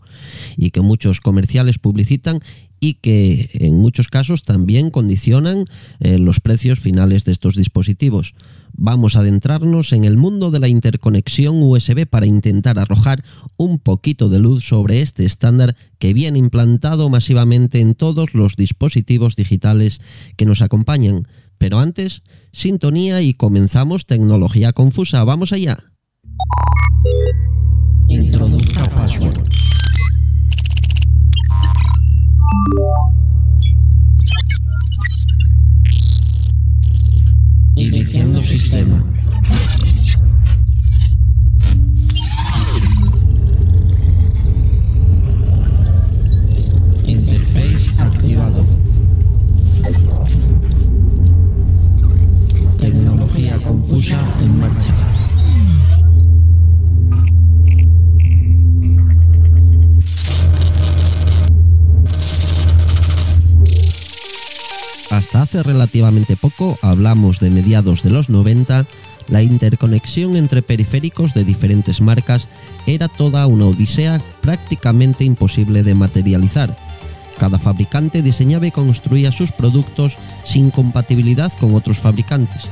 y 0.57 0.71
que 0.71 0.81
muchos 0.81 1.21
comerciales 1.21 1.77
publicitan 1.77 2.39
y 2.79 2.95
que 2.95 3.51
en 3.53 3.77
muchos 3.77 4.07
casos 4.07 4.41
también 4.41 4.89
condicionan 4.89 5.65
eh, 5.99 6.17
los 6.17 6.39
precios 6.39 6.79
finales 6.79 7.23
de 7.23 7.31
estos 7.31 7.55
dispositivos 7.55 8.33
vamos 8.73 9.15
a 9.15 9.19
adentrarnos 9.19 9.93
en 9.93 10.03
el 10.03 10.17
mundo 10.17 10.51
de 10.51 10.59
la 10.59 10.67
interconexión 10.67 11.61
USB 11.61 12.05
para 12.07 12.25
intentar 12.25 12.79
arrojar 12.79 13.23
un 13.57 13.79
poquito 13.79 14.29
de 14.29 14.39
luz 14.39 14.63
sobre 14.63 15.01
este 15.01 15.25
estándar 15.25 15.75
que 15.99 16.13
viene 16.13 16.39
implantado 16.39 17.09
masivamente 17.09 17.79
en 17.79 17.95
todos 17.95 18.33
los 18.33 18.55
dispositivos 18.55 19.35
digitales 19.35 20.01
que 20.35 20.45
nos 20.45 20.61
acompañan. 20.61 21.27
Pero 21.57 21.79
antes, 21.79 22.23
sintonía 22.51 23.21
y 23.21 23.35
comenzamos 23.35 24.05
tecnología 24.05 24.73
confusa. 24.73 25.23
Vamos 25.23 25.53
allá. 25.53 25.79
Hace 65.43 65.61
relativamente 65.61 66.35
poco, 66.37 66.79
hablamos 66.81 67.39
de 67.39 67.49
mediados 67.49 68.01
de 68.01 68.09
los 68.09 68.29
90, 68.29 68.85
la 69.27 69.43
interconexión 69.43 70.35
entre 70.37 70.61
periféricos 70.61 71.33
de 71.33 71.43
diferentes 71.43 72.01
marcas 72.01 72.47
era 72.87 73.09
toda 73.09 73.45
una 73.45 73.65
odisea 73.65 74.21
prácticamente 74.41 75.23
imposible 75.25 75.83
de 75.83 75.95
materializar. 75.95 76.75
Cada 77.37 77.59
fabricante 77.59 78.21
diseñaba 78.21 78.67
y 78.67 78.71
construía 78.71 79.31
sus 79.31 79.51
productos 79.51 80.17
sin 80.45 80.71
compatibilidad 80.71 81.51
con 81.59 81.75
otros 81.75 81.99
fabricantes. 81.99 82.69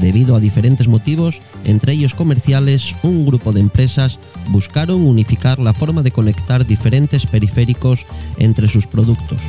Debido 0.00 0.34
a 0.34 0.40
diferentes 0.40 0.88
motivos, 0.88 1.40
entre 1.64 1.92
ellos 1.92 2.14
comerciales, 2.14 2.96
un 3.02 3.24
grupo 3.24 3.52
de 3.52 3.60
empresas 3.60 4.18
buscaron 4.48 5.06
unificar 5.06 5.60
la 5.60 5.74
forma 5.74 6.02
de 6.02 6.10
conectar 6.10 6.66
diferentes 6.66 7.26
periféricos 7.26 8.06
entre 8.38 8.66
sus 8.66 8.86
productos. 8.86 9.42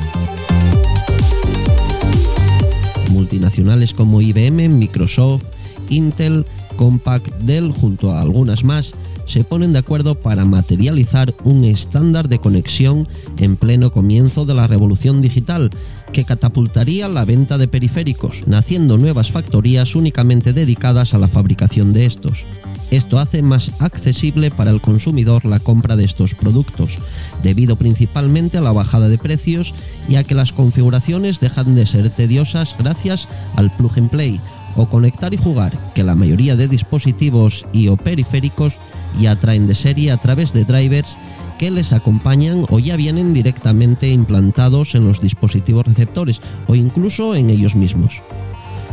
Multinacionales 3.12 3.94
como 3.94 4.20
IBM, 4.20 4.68
Microsoft, 4.68 5.44
Intel, 5.88 6.44
Compaq, 6.76 7.22
Dell, 7.38 7.72
junto 7.72 8.12
a 8.12 8.20
algunas 8.20 8.64
más, 8.64 8.92
se 9.26 9.44
ponen 9.44 9.72
de 9.72 9.78
acuerdo 9.78 10.14
para 10.14 10.44
materializar 10.44 11.34
un 11.44 11.64
estándar 11.64 12.28
de 12.28 12.38
conexión 12.38 13.08
en 13.38 13.56
pleno 13.56 13.90
comienzo 13.90 14.44
de 14.44 14.54
la 14.54 14.66
revolución 14.66 15.20
digital 15.20 15.70
que 16.12 16.24
catapultaría 16.24 17.08
la 17.08 17.24
venta 17.24 17.58
de 17.58 17.68
periféricos, 17.68 18.46
naciendo 18.46 18.98
nuevas 18.98 19.32
factorías 19.32 19.94
únicamente 19.94 20.52
dedicadas 20.52 21.14
a 21.14 21.18
la 21.18 21.28
fabricación 21.28 21.92
de 21.92 22.06
estos. 22.06 22.44
Esto 22.90 23.18
hace 23.18 23.40
más 23.40 23.72
accesible 23.80 24.50
para 24.50 24.70
el 24.70 24.82
consumidor 24.82 25.46
la 25.46 25.58
compra 25.58 25.96
de 25.96 26.04
estos 26.04 26.34
productos, 26.34 26.98
debido 27.42 27.76
principalmente 27.76 28.58
a 28.58 28.60
la 28.60 28.72
bajada 28.72 29.08
de 29.08 29.16
precios 29.16 29.74
y 30.08 30.16
a 30.16 30.24
que 30.24 30.34
las 30.34 30.52
configuraciones 30.52 31.40
dejan 31.40 31.74
de 31.74 31.86
ser 31.86 32.10
tediosas 32.10 32.76
gracias 32.78 33.28
al 33.56 33.74
plug 33.76 33.92
and 33.96 34.10
play 34.10 34.40
o 34.76 34.86
conectar 34.86 35.34
y 35.34 35.36
jugar, 35.36 35.72
que 35.94 36.04
la 36.04 36.14
mayoría 36.14 36.56
de 36.56 36.68
dispositivos 36.68 37.66
y 37.72 37.88
o 37.88 37.96
periféricos 37.96 38.78
ya 39.18 39.36
traen 39.36 39.66
de 39.66 39.74
serie 39.74 40.10
a 40.12 40.16
través 40.16 40.52
de 40.52 40.64
drivers 40.64 41.18
que 41.58 41.70
les 41.70 41.92
acompañan 41.92 42.64
o 42.70 42.78
ya 42.78 42.96
vienen 42.96 43.34
directamente 43.34 44.10
implantados 44.10 44.94
en 44.94 45.04
los 45.04 45.20
dispositivos 45.20 45.86
receptores 45.86 46.40
o 46.66 46.74
incluso 46.74 47.34
en 47.34 47.50
ellos 47.50 47.76
mismos. 47.76 48.22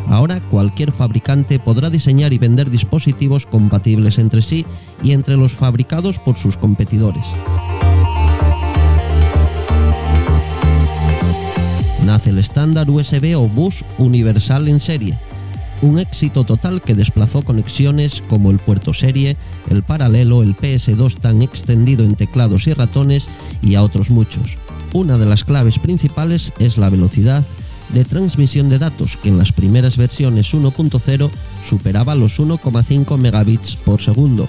Ahora 0.07 0.41
cualquier 0.41 0.91
fabricante 0.91 1.59
podrá 1.59 1.89
diseñar 1.89 2.33
y 2.33 2.39
vender 2.39 2.71
dispositivos 2.71 3.45
compatibles 3.45 4.17
entre 4.17 4.41
sí 4.41 4.65
y 5.03 5.11
entre 5.11 5.37
los 5.37 5.53
fabricados 5.53 6.19
por 6.19 6.37
sus 6.37 6.57
competidores. 6.57 7.25
Nace 12.05 12.31
el 12.31 12.39
estándar 12.39 12.89
USB 12.89 13.37
o 13.37 13.47
bus 13.47 13.85
universal 13.99 14.67
en 14.67 14.79
serie, 14.79 15.19
un 15.81 15.99
éxito 15.99 16.43
total 16.43 16.81
que 16.81 16.95
desplazó 16.95 17.41
conexiones 17.41 18.21
como 18.27 18.51
el 18.51 18.59
puerto 18.59 18.93
serie, 18.93 19.37
el 19.69 19.83
paralelo, 19.83 20.43
el 20.43 20.55
PS2 20.55 21.15
tan 21.19 21.41
extendido 21.41 22.03
en 22.03 22.15
teclados 22.15 22.67
y 22.67 22.73
ratones 22.73 23.29
y 23.61 23.75
a 23.75 23.83
otros 23.83 24.09
muchos. 24.09 24.57
Una 24.93 25.17
de 25.17 25.25
las 25.25 25.43
claves 25.43 25.79
principales 25.79 26.53
es 26.59 26.77
la 26.77 26.89
velocidad 26.89 27.45
de 27.93 28.05
transmisión 28.05 28.69
de 28.69 28.79
datos, 28.79 29.17
que 29.17 29.29
en 29.29 29.37
las 29.37 29.51
primeras 29.51 29.97
versiones 29.97 30.53
1.0 30.53 31.29
superaba 31.67 32.15
los 32.15 32.39
1,5 32.39 33.17
megabits 33.17 33.75
por 33.75 34.01
segundo, 34.01 34.47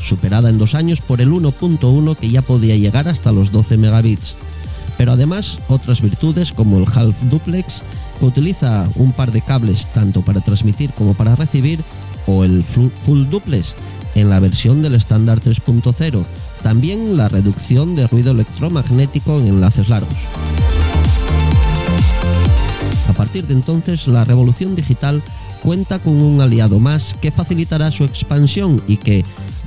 superada 0.00 0.50
en 0.50 0.58
dos 0.58 0.74
años 0.74 1.00
por 1.00 1.20
el 1.20 1.30
1.1 1.30 2.16
que 2.16 2.30
ya 2.30 2.42
podía 2.42 2.76
llegar 2.76 3.08
hasta 3.08 3.32
los 3.32 3.50
12 3.50 3.78
megabits 3.78 4.36
pero 4.96 5.12
además 5.12 5.58
otras 5.68 6.00
virtudes 6.00 6.52
como 6.52 6.78
el 6.78 6.86
Half 6.92 7.22
Duplex, 7.24 7.82
que 8.18 8.24
utiliza 8.24 8.88
un 8.96 9.12
par 9.12 9.32
de 9.32 9.42
cables 9.42 9.86
tanto 9.92 10.22
para 10.22 10.40
transmitir 10.40 10.90
como 10.92 11.14
para 11.14 11.36
recibir, 11.36 11.80
o 12.26 12.44
el 12.44 12.64
Full 12.64 13.26
Duplex 13.30 13.76
en 14.14 14.30
la 14.30 14.40
versión 14.40 14.82
del 14.82 14.94
estándar 14.94 15.40
3.0, 15.40 16.24
también 16.62 17.16
la 17.16 17.28
reducción 17.28 17.94
de 17.94 18.06
ruido 18.08 18.32
electromagnético 18.32 19.38
en 19.38 19.48
enlaces 19.48 19.88
largos. 19.88 20.16
A 23.08 23.12
partir 23.12 23.46
de 23.46 23.54
entonces, 23.54 24.06
la 24.08 24.24
revolución 24.24 24.74
digital 24.74 25.22
cuenta 25.62 25.98
con 25.98 26.20
un 26.20 26.40
aliado 26.40 26.80
más 26.80 27.14
que 27.20 27.30
facilitará 27.30 27.90
su 27.90 28.04
expansión 28.04 28.82
y 28.86 28.96
que, 28.96 29.24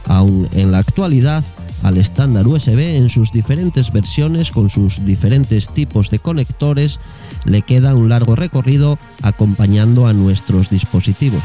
aun 0.08 0.48
en 0.54 0.72
la 0.72 0.80
actualidad, 0.80 1.44
al 1.84 1.98
estándar 1.98 2.48
USB 2.48 2.96
en 2.96 3.10
sus 3.10 3.32
diferentes 3.32 3.92
versiones 3.92 4.52
con 4.52 4.70
sus 4.70 5.06
diferentes 5.06 5.70
tipos 5.70 6.10
de 6.10 6.20
conectores, 6.20 7.00
le 7.46 7.62
queda 7.62 7.96
un 7.96 8.10
largo 8.10 8.36
recorrido 8.36 8.98
acompañando 9.22 10.08
a 10.08 10.14
nuestros 10.14 10.70
dispositivos. 10.70 11.44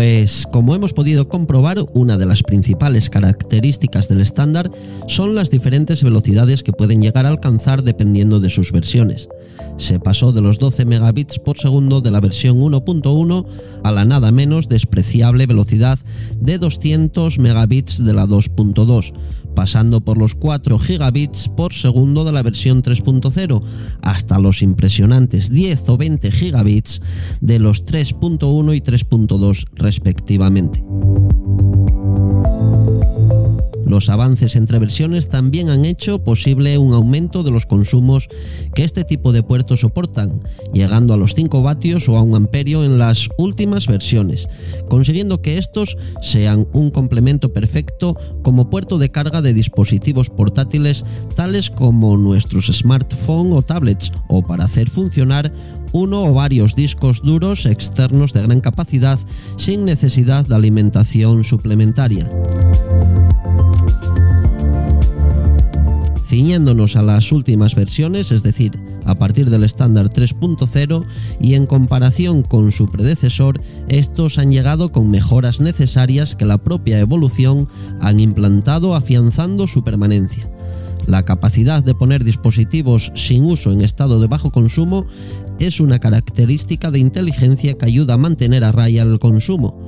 Pues 0.00 0.46
como 0.50 0.74
hemos 0.74 0.94
podido 0.94 1.28
comprobar, 1.28 1.84
una 1.92 2.16
de 2.16 2.24
las 2.24 2.42
principales 2.42 3.10
características 3.10 4.08
del 4.08 4.22
estándar 4.22 4.70
son 5.06 5.34
las 5.34 5.50
diferentes 5.50 6.02
velocidades 6.02 6.62
que 6.62 6.72
pueden 6.72 7.02
llegar 7.02 7.26
a 7.26 7.28
alcanzar 7.28 7.82
dependiendo 7.82 8.40
de 8.40 8.48
sus 8.48 8.72
versiones. 8.72 9.28
Se 9.76 10.00
pasó 10.00 10.32
de 10.32 10.40
los 10.40 10.58
12 10.58 10.86
megabits 10.86 11.38
por 11.38 11.58
segundo 11.58 12.00
de 12.00 12.10
la 12.10 12.20
versión 12.20 12.60
1.1 12.60 13.44
a 13.82 13.92
la 13.92 14.06
nada 14.06 14.32
menos 14.32 14.70
despreciable 14.70 15.44
velocidad 15.44 15.98
de 16.40 16.56
200 16.56 17.38
megabits 17.38 18.02
de 18.02 18.14
la 18.14 18.26
2.2, 18.26 19.12
pasando 19.54 20.00
por 20.00 20.16
los 20.16 20.34
4 20.34 20.78
gigabits 20.78 21.48
por 21.48 21.74
segundo 21.74 22.24
de 22.24 22.32
la 22.32 22.42
versión 22.42 22.82
3.0 22.82 23.62
hasta 24.00 24.38
los 24.38 24.62
impresionantes 24.62 25.50
10 25.50 25.88
o 25.90 25.96
20 25.98 26.30
gigabits 26.30 27.02
de 27.40 27.58
los 27.58 27.84
3.1 27.84 28.76
y 28.76 28.80
3.2 28.80 29.66
respectivamente. 29.74 29.89
Los 33.90 34.08
avances 34.08 34.54
entre 34.54 34.78
versiones 34.78 35.26
también 35.26 35.68
han 35.68 35.84
hecho 35.84 36.22
posible 36.22 36.78
un 36.78 36.94
aumento 36.94 37.42
de 37.42 37.50
los 37.50 37.66
consumos 37.66 38.28
que 38.72 38.84
este 38.84 39.02
tipo 39.02 39.32
de 39.32 39.42
puertos 39.42 39.80
soportan, 39.80 40.40
llegando 40.72 41.12
a 41.12 41.16
los 41.16 41.34
5 41.34 41.60
vatios 41.64 42.08
o 42.08 42.16
a 42.16 42.22
un 42.22 42.36
amperio 42.36 42.84
en 42.84 42.98
las 42.98 43.28
últimas 43.36 43.88
versiones, 43.88 44.48
consiguiendo 44.88 45.42
que 45.42 45.58
estos 45.58 45.96
sean 46.22 46.68
un 46.72 46.92
complemento 46.92 47.52
perfecto 47.52 48.14
como 48.44 48.70
puerto 48.70 48.96
de 48.96 49.10
carga 49.10 49.42
de 49.42 49.54
dispositivos 49.54 50.30
portátiles 50.30 51.04
tales 51.34 51.68
como 51.68 52.16
nuestros 52.16 52.66
smartphones 52.66 53.54
o 53.54 53.62
tablets 53.62 54.12
o 54.28 54.40
para 54.40 54.66
hacer 54.66 54.88
funcionar 54.88 55.52
uno 55.92 56.24
o 56.24 56.34
varios 56.34 56.74
discos 56.74 57.22
duros 57.22 57.66
externos 57.66 58.32
de 58.32 58.42
gran 58.42 58.60
capacidad 58.60 59.18
sin 59.56 59.84
necesidad 59.84 60.46
de 60.46 60.54
alimentación 60.54 61.44
suplementaria. 61.44 62.28
ciñéndonos 66.30 66.94
a 66.94 67.02
las 67.02 67.32
últimas 67.32 67.74
versiones, 67.74 68.30
es 68.30 68.44
decir, 68.44 68.78
a 69.04 69.16
partir 69.16 69.50
del 69.50 69.64
estándar 69.64 70.10
3.0 70.10 71.04
y 71.40 71.54
en 71.54 71.66
comparación 71.66 72.44
con 72.44 72.70
su 72.70 72.88
predecesor, 72.88 73.60
estos 73.88 74.38
han 74.38 74.52
llegado 74.52 74.92
con 74.92 75.10
mejoras 75.10 75.60
necesarias 75.60 76.36
que 76.36 76.44
la 76.44 76.58
propia 76.58 77.00
evolución 77.00 77.66
han 78.00 78.20
implantado 78.20 78.94
afianzando 78.94 79.66
su 79.66 79.82
permanencia. 79.82 80.48
La 81.08 81.24
capacidad 81.24 81.82
de 81.82 81.96
poner 81.96 82.22
dispositivos 82.22 83.10
sin 83.16 83.44
uso 83.44 83.72
en 83.72 83.80
estado 83.80 84.20
de 84.20 84.28
bajo 84.28 84.52
consumo 84.52 85.06
es 85.60 85.78
una 85.78 85.98
característica 85.98 86.90
de 86.90 86.98
inteligencia 86.98 87.74
que 87.74 87.84
ayuda 87.84 88.14
a 88.14 88.18
mantener 88.18 88.64
a 88.64 88.72
raya 88.72 89.02
el 89.02 89.18
consumo. 89.18 89.78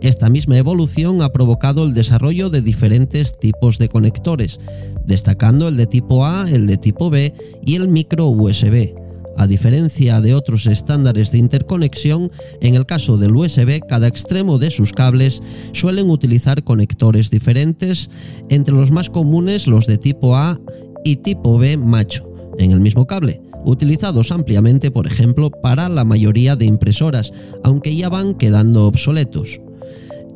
Esta 0.00 0.30
misma 0.30 0.56
evolución 0.56 1.20
ha 1.20 1.32
provocado 1.32 1.84
el 1.84 1.94
desarrollo 1.94 2.48
de 2.48 2.62
diferentes 2.62 3.36
tipos 3.38 3.78
de 3.78 3.88
conectores, 3.88 4.60
destacando 5.04 5.66
el 5.66 5.76
de 5.76 5.86
tipo 5.86 6.24
A, 6.24 6.48
el 6.48 6.66
de 6.68 6.76
tipo 6.76 7.10
B 7.10 7.34
y 7.64 7.74
el 7.74 7.88
micro 7.88 8.28
USB. 8.28 8.94
A 9.36 9.46
diferencia 9.48 10.20
de 10.20 10.34
otros 10.34 10.66
estándares 10.66 11.32
de 11.32 11.38
interconexión, 11.38 12.30
en 12.60 12.76
el 12.76 12.86
caso 12.86 13.16
del 13.16 13.34
USB, 13.34 13.80
cada 13.86 14.06
extremo 14.06 14.58
de 14.58 14.70
sus 14.70 14.92
cables 14.92 15.42
suelen 15.72 16.08
utilizar 16.08 16.62
conectores 16.62 17.30
diferentes, 17.30 18.10
entre 18.48 18.74
los 18.74 18.92
más 18.92 19.10
comunes 19.10 19.66
los 19.66 19.86
de 19.86 19.98
tipo 19.98 20.36
A 20.36 20.60
y 21.04 21.16
tipo 21.16 21.58
B 21.58 21.76
macho, 21.76 22.32
en 22.58 22.70
el 22.70 22.80
mismo 22.80 23.06
cable 23.06 23.45
utilizados 23.66 24.32
ampliamente, 24.32 24.90
por 24.90 25.06
ejemplo, 25.06 25.50
para 25.50 25.88
la 25.88 26.04
mayoría 26.04 26.56
de 26.56 26.64
impresoras, 26.64 27.32
aunque 27.62 27.94
ya 27.94 28.08
van 28.08 28.34
quedando 28.34 28.86
obsoletos. 28.86 29.60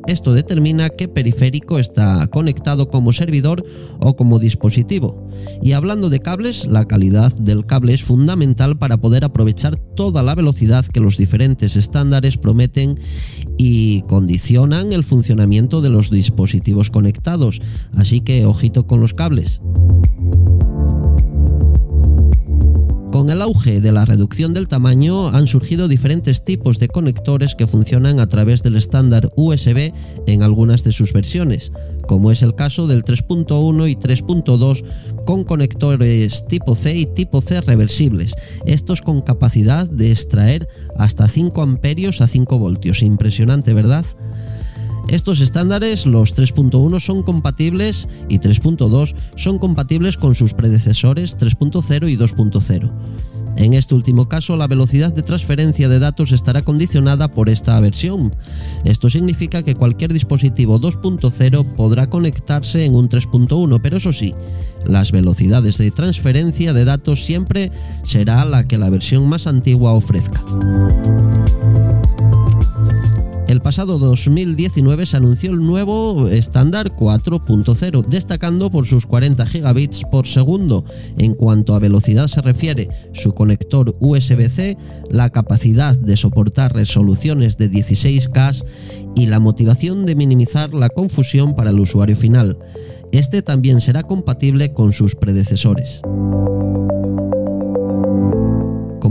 Esto 0.07 0.33
determina 0.33 0.89
qué 0.89 1.07
periférico 1.07 1.77
está 1.77 2.25
conectado 2.27 2.89
como 2.89 3.13
servidor 3.13 3.63
o 3.99 4.15
como 4.15 4.39
dispositivo. 4.39 5.29
Y 5.61 5.73
hablando 5.73 6.09
de 6.09 6.19
cables, 6.19 6.65
la 6.65 6.85
calidad 6.85 7.35
del 7.35 7.65
cable 7.65 7.93
es 7.93 8.03
fundamental 8.03 8.77
para 8.77 8.97
poder 8.97 9.23
aprovechar 9.23 9.77
toda 9.77 10.23
la 10.23 10.33
velocidad 10.33 10.85
que 10.85 10.99
los 10.99 11.17
diferentes 11.17 11.75
estándares 11.75 12.37
prometen 12.37 12.99
y 13.57 14.01
condicionan 14.03 14.91
el 14.91 15.03
funcionamiento 15.03 15.81
de 15.81 15.89
los 15.89 16.09
dispositivos 16.09 16.89
conectados. 16.89 17.61
Así 17.93 18.21
que 18.21 18.45
ojito 18.45 18.87
con 18.87 19.01
los 19.01 19.13
cables. 19.13 19.61
Con 23.21 23.29
el 23.29 23.43
auge 23.43 23.81
de 23.81 23.91
la 23.91 24.03
reducción 24.03 24.51
del 24.51 24.67
tamaño 24.67 25.27
han 25.27 25.45
surgido 25.45 25.87
diferentes 25.87 26.43
tipos 26.43 26.79
de 26.79 26.87
conectores 26.87 27.53
que 27.53 27.67
funcionan 27.67 28.19
a 28.19 28.25
través 28.25 28.63
del 28.63 28.77
estándar 28.77 29.29
USB 29.35 29.93
en 30.25 30.41
algunas 30.41 30.83
de 30.83 30.91
sus 30.91 31.13
versiones, 31.13 31.71
como 32.07 32.31
es 32.31 32.41
el 32.41 32.55
caso 32.55 32.87
del 32.87 33.03
3.1 33.03 33.87
y 33.91 33.95
3.2 33.95 34.83
con 35.23 35.43
conectores 35.43 36.47
tipo 36.47 36.73
C 36.73 36.95
y 36.95 37.05
tipo 37.05 37.41
C 37.41 37.61
reversibles, 37.61 38.33
estos 38.65 39.03
con 39.03 39.21
capacidad 39.21 39.87
de 39.87 40.09
extraer 40.09 40.67
hasta 40.97 41.27
5 41.27 41.61
amperios 41.61 42.21
a 42.21 42.27
5 42.27 42.57
voltios. 42.57 43.03
Impresionante, 43.03 43.75
¿verdad? 43.75 44.03
Estos 45.09 45.41
estándares, 45.41 46.05
los 46.05 46.35
3.1 46.35 46.99
son 46.99 47.23
compatibles 47.23 48.07
y 48.29 48.39
3.2 48.39 49.15
son 49.35 49.59
compatibles 49.59 50.17
con 50.17 50.35
sus 50.35 50.53
predecesores 50.53 51.37
3.0 51.37 52.09
y 52.09 52.17
2.0. 52.17 52.91
En 53.57 53.73
este 53.73 53.93
último 53.93 54.29
caso, 54.29 54.55
la 54.55 54.67
velocidad 54.67 55.13
de 55.13 55.23
transferencia 55.23 55.89
de 55.89 55.99
datos 55.99 56.31
estará 56.31 56.61
condicionada 56.61 57.27
por 57.27 57.49
esta 57.49 57.79
versión. 57.79 58.33
Esto 58.85 59.09
significa 59.09 59.63
que 59.63 59.75
cualquier 59.75 60.13
dispositivo 60.13 60.79
2.0 60.79 61.75
podrá 61.75 62.09
conectarse 62.09 62.85
en 62.85 62.95
un 62.95 63.09
3.1, 63.09 63.79
pero 63.81 63.97
eso 63.97 64.13
sí, 64.13 64.33
las 64.85 65.11
velocidades 65.11 65.77
de 65.77 65.91
transferencia 65.91 66.73
de 66.73 66.85
datos 66.85 67.25
siempre 67.25 67.71
será 68.03 68.45
la 68.45 68.67
que 68.67 68.77
la 68.77 68.89
versión 68.89 69.27
más 69.27 69.47
antigua 69.47 69.91
ofrezca. 69.91 70.43
El 73.51 73.59
pasado 73.59 73.99
2019 73.99 75.05
se 75.05 75.17
anunció 75.17 75.51
el 75.51 75.59
nuevo 75.59 76.29
estándar 76.29 76.87
4.0, 76.95 78.05
destacando 78.05 78.71
por 78.71 78.85
sus 78.85 79.05
40 79.05 79.45
gigabits 79.45 80.03
por 80.09 80.25
segundo. 80.25 80.85
En 81.17 81.33
cuanto 81.33 81.75
a 81.75 81.79
velocidad 81.79 82.27
se 82.27 82.39
refiere, 82.39 82.87
su 83.11 83.33
conector 83.33 83.93
USB-C, 83.99 84.77
la 85.09 85.31
capacidad 85.31 85.97
de 85.97 86.15
soportar 86.15 86.73
resoluciones 86.73 87.57
de 87.57 87.69
16K 87.69 88.63
y 89.17 89.25
la 89.25 89.41
motivación 89.41 90.05
de 90.05 90.15
minimizar 90.15 90.73
la 90.73 90.87
confusión 90.87 91.53
para 91.53 91.71
el 91.71 91.79
usuario 91.81 92.15
final. 92.15 92.57
Este 93.11 93.41
también 93.41 93.81
será 93.81 94.03
compatible 94.03 94.73
con 94.73 94.93
sus 94.93 95.15
predecesores. 95.15 96.01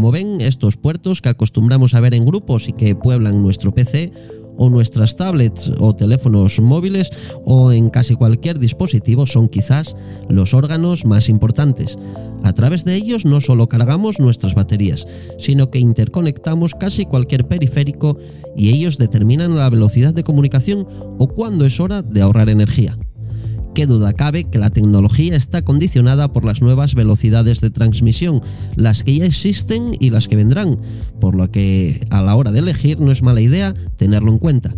Como 0.01 0.13
ven, 0.13 0.41
estos 0.41 0.79
puertos 0.79 1.21
que 1.21 1.29
acostumbramos 1.29 1.93
a 1.93 2.01
ver 2.01 2.15
en 2.15 2.25
grupos 2.25 2.71
y 2.71 2.73
que 2.73 2.95
pueblan 2.95 3.43
nuestro 3.43 3.75
PC 3.75 4.11
o 4.57 4.71
nuestras 4.71 5.15
tablets 5.15 5.71
o 5.79 5.95
teléfonos 5.95 6.59
móviles 6.59 7.11
o 7.45 7.71
en 7.71 7.91
casi 7.91 8.15
cualquier 8.15 8.59
dispositivo 8.59 9.27
son 9.27 9.51
quizás 9.51 9.95
los 10.31 10.55
órganos 10.55 11.05
más 11.05 11.29
importantes. 11.29 11.99
A 12.43 12.55
través 12.55 12.87
de 12.87 12.95
ellos 12.95 13.27
no 13.27 13.43
solo 13.43 13.69
cargamos 13.69 14.21
nuestras 14.21 14.55
baterías, 14.55 15.07
sino 15.37 15.71
que 15.71 15.81
interconectamos 15.81 16.75
casi 16.75 17.05
cualquier 17.05 17.47
periférico 17.47 18.17
y 18.57 18.71
ellos 18.71 18.97
determinan 18.97 19.55
la 19.55 19.69
velocidad 19.69 20.15
de 20.15 20.25
comunicación 20.25 20.89
o 21.19 21.29
cuándo 21.29 21.67
es 21.67 21.79
hora 21.79 22.01
de 22.01 22.23
ahorrar 22.23 22.49
energía. 22.49 22.97
Qué 23.75 23.87
duda 23.87 24.13
cabe 24.13 24.45
que 24.45 24.59
la 24.59 24.71
tecnología 24.71 25.37
está 25.37 25.63
condicionada 25.63 26.29
por 26.29 26.45
las 26.45 26.61
nuevas 26.61 26.95
velocidades 26.95 27.61
de 27.61 27.71
transmisión, 27.71 28.41
las 28.77 29.05
que 29.05 29.17
ya 29.17 29.25
existen 29.25 29.93
y 30.01 30.11
las 30.11 30.27
que 30.27 30.37
vendrán, 30.37 30.77
por 31.21 31.37
lo 31.37 31.51
que 31.51 32.07
a 32.11 32.23
la 32.23 32.35
hora 32.35 32.51
de 32.51 32.59
elegir 32.59 32.99
no 33.01 33.13
es 33.13 33.23
mala 33.23 33.41
idea 33.41 33.75
tenerlo 33.97 34.33
en 34.33 34.39
cuenta. 34.39 34.71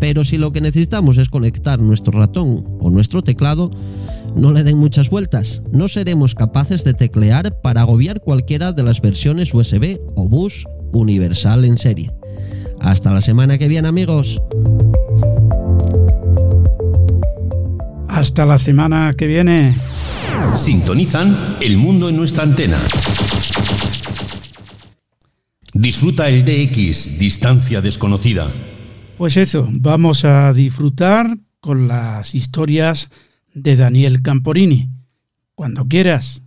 Pero 0.00 0.24
si 0.24 0.38
lo 0.38 0.52
que 0.52 0.60
necesitamos 0.60 1.18
es 1.18 1.28
conectar 1.28 1.80
nuestro 1.80 2.18
ratón 2.18 2.64
o 2.80 2.90
nuestro 2.90 3.22
teclado, 3.22 3.70
no 4.36 4.52
le 4.52 4.64
den 4.64 4.78
muchas 4.78 5.10
vueltas, 5.10 5.62
no 5.72 5.88
seremos 5.88 6.34
capaces 6.34 6.84
de 6.84 6.94
teclear 6.94 7.60
para 7.60 7.82
agobiar 7.82 8.20
cualquiera 8.20 8.72
de 8.72 8.82
las 8.82 9.00
versiones 9.00 9.52
USB 9.54 9.98
o 10.14 10.28
bus 10.28 10.66
universal 10.92 11.64
en 11.64 11.78
serie. 11.78 12.10
Hasta 12.80 13.12
la 13.12 13.20
semana 13.20 13.58
que 13.58 13.68
viene 13.68 13.88
amigos. 13.88 14.40
Hasta 18.20 18.44
la 18.44 18.58
semana 18.58 19.14
que 19.16 19.26
viene. 19.26 19.74
Sintonizan 20.54 21.56
El 21.58 21.78
Mundo 21.78 22.10
en 22.10 22.18
nuestra 22.18 22.42
antena. 22.42 22.78
Disfruta 25.72 26.28
el 26.28 26.44
DX, 26.44 27.18
distancia 27.18 27.80
desconocida. 27.80 28.52
Pues 29.16 29.38
eso, 29.38 29.66
vamos 29.72 30.26
a 30.26 30.52
disfrutar 30.52 31.34
con 31.60 31.88
las 31.88 32.34
historias 32.34 33.10
de 33.54 33.76
Daniel 33.76 34.20
Camporini. 34.20 34.90
Cuando 35.54 35.88
quieras. 35.88 36.44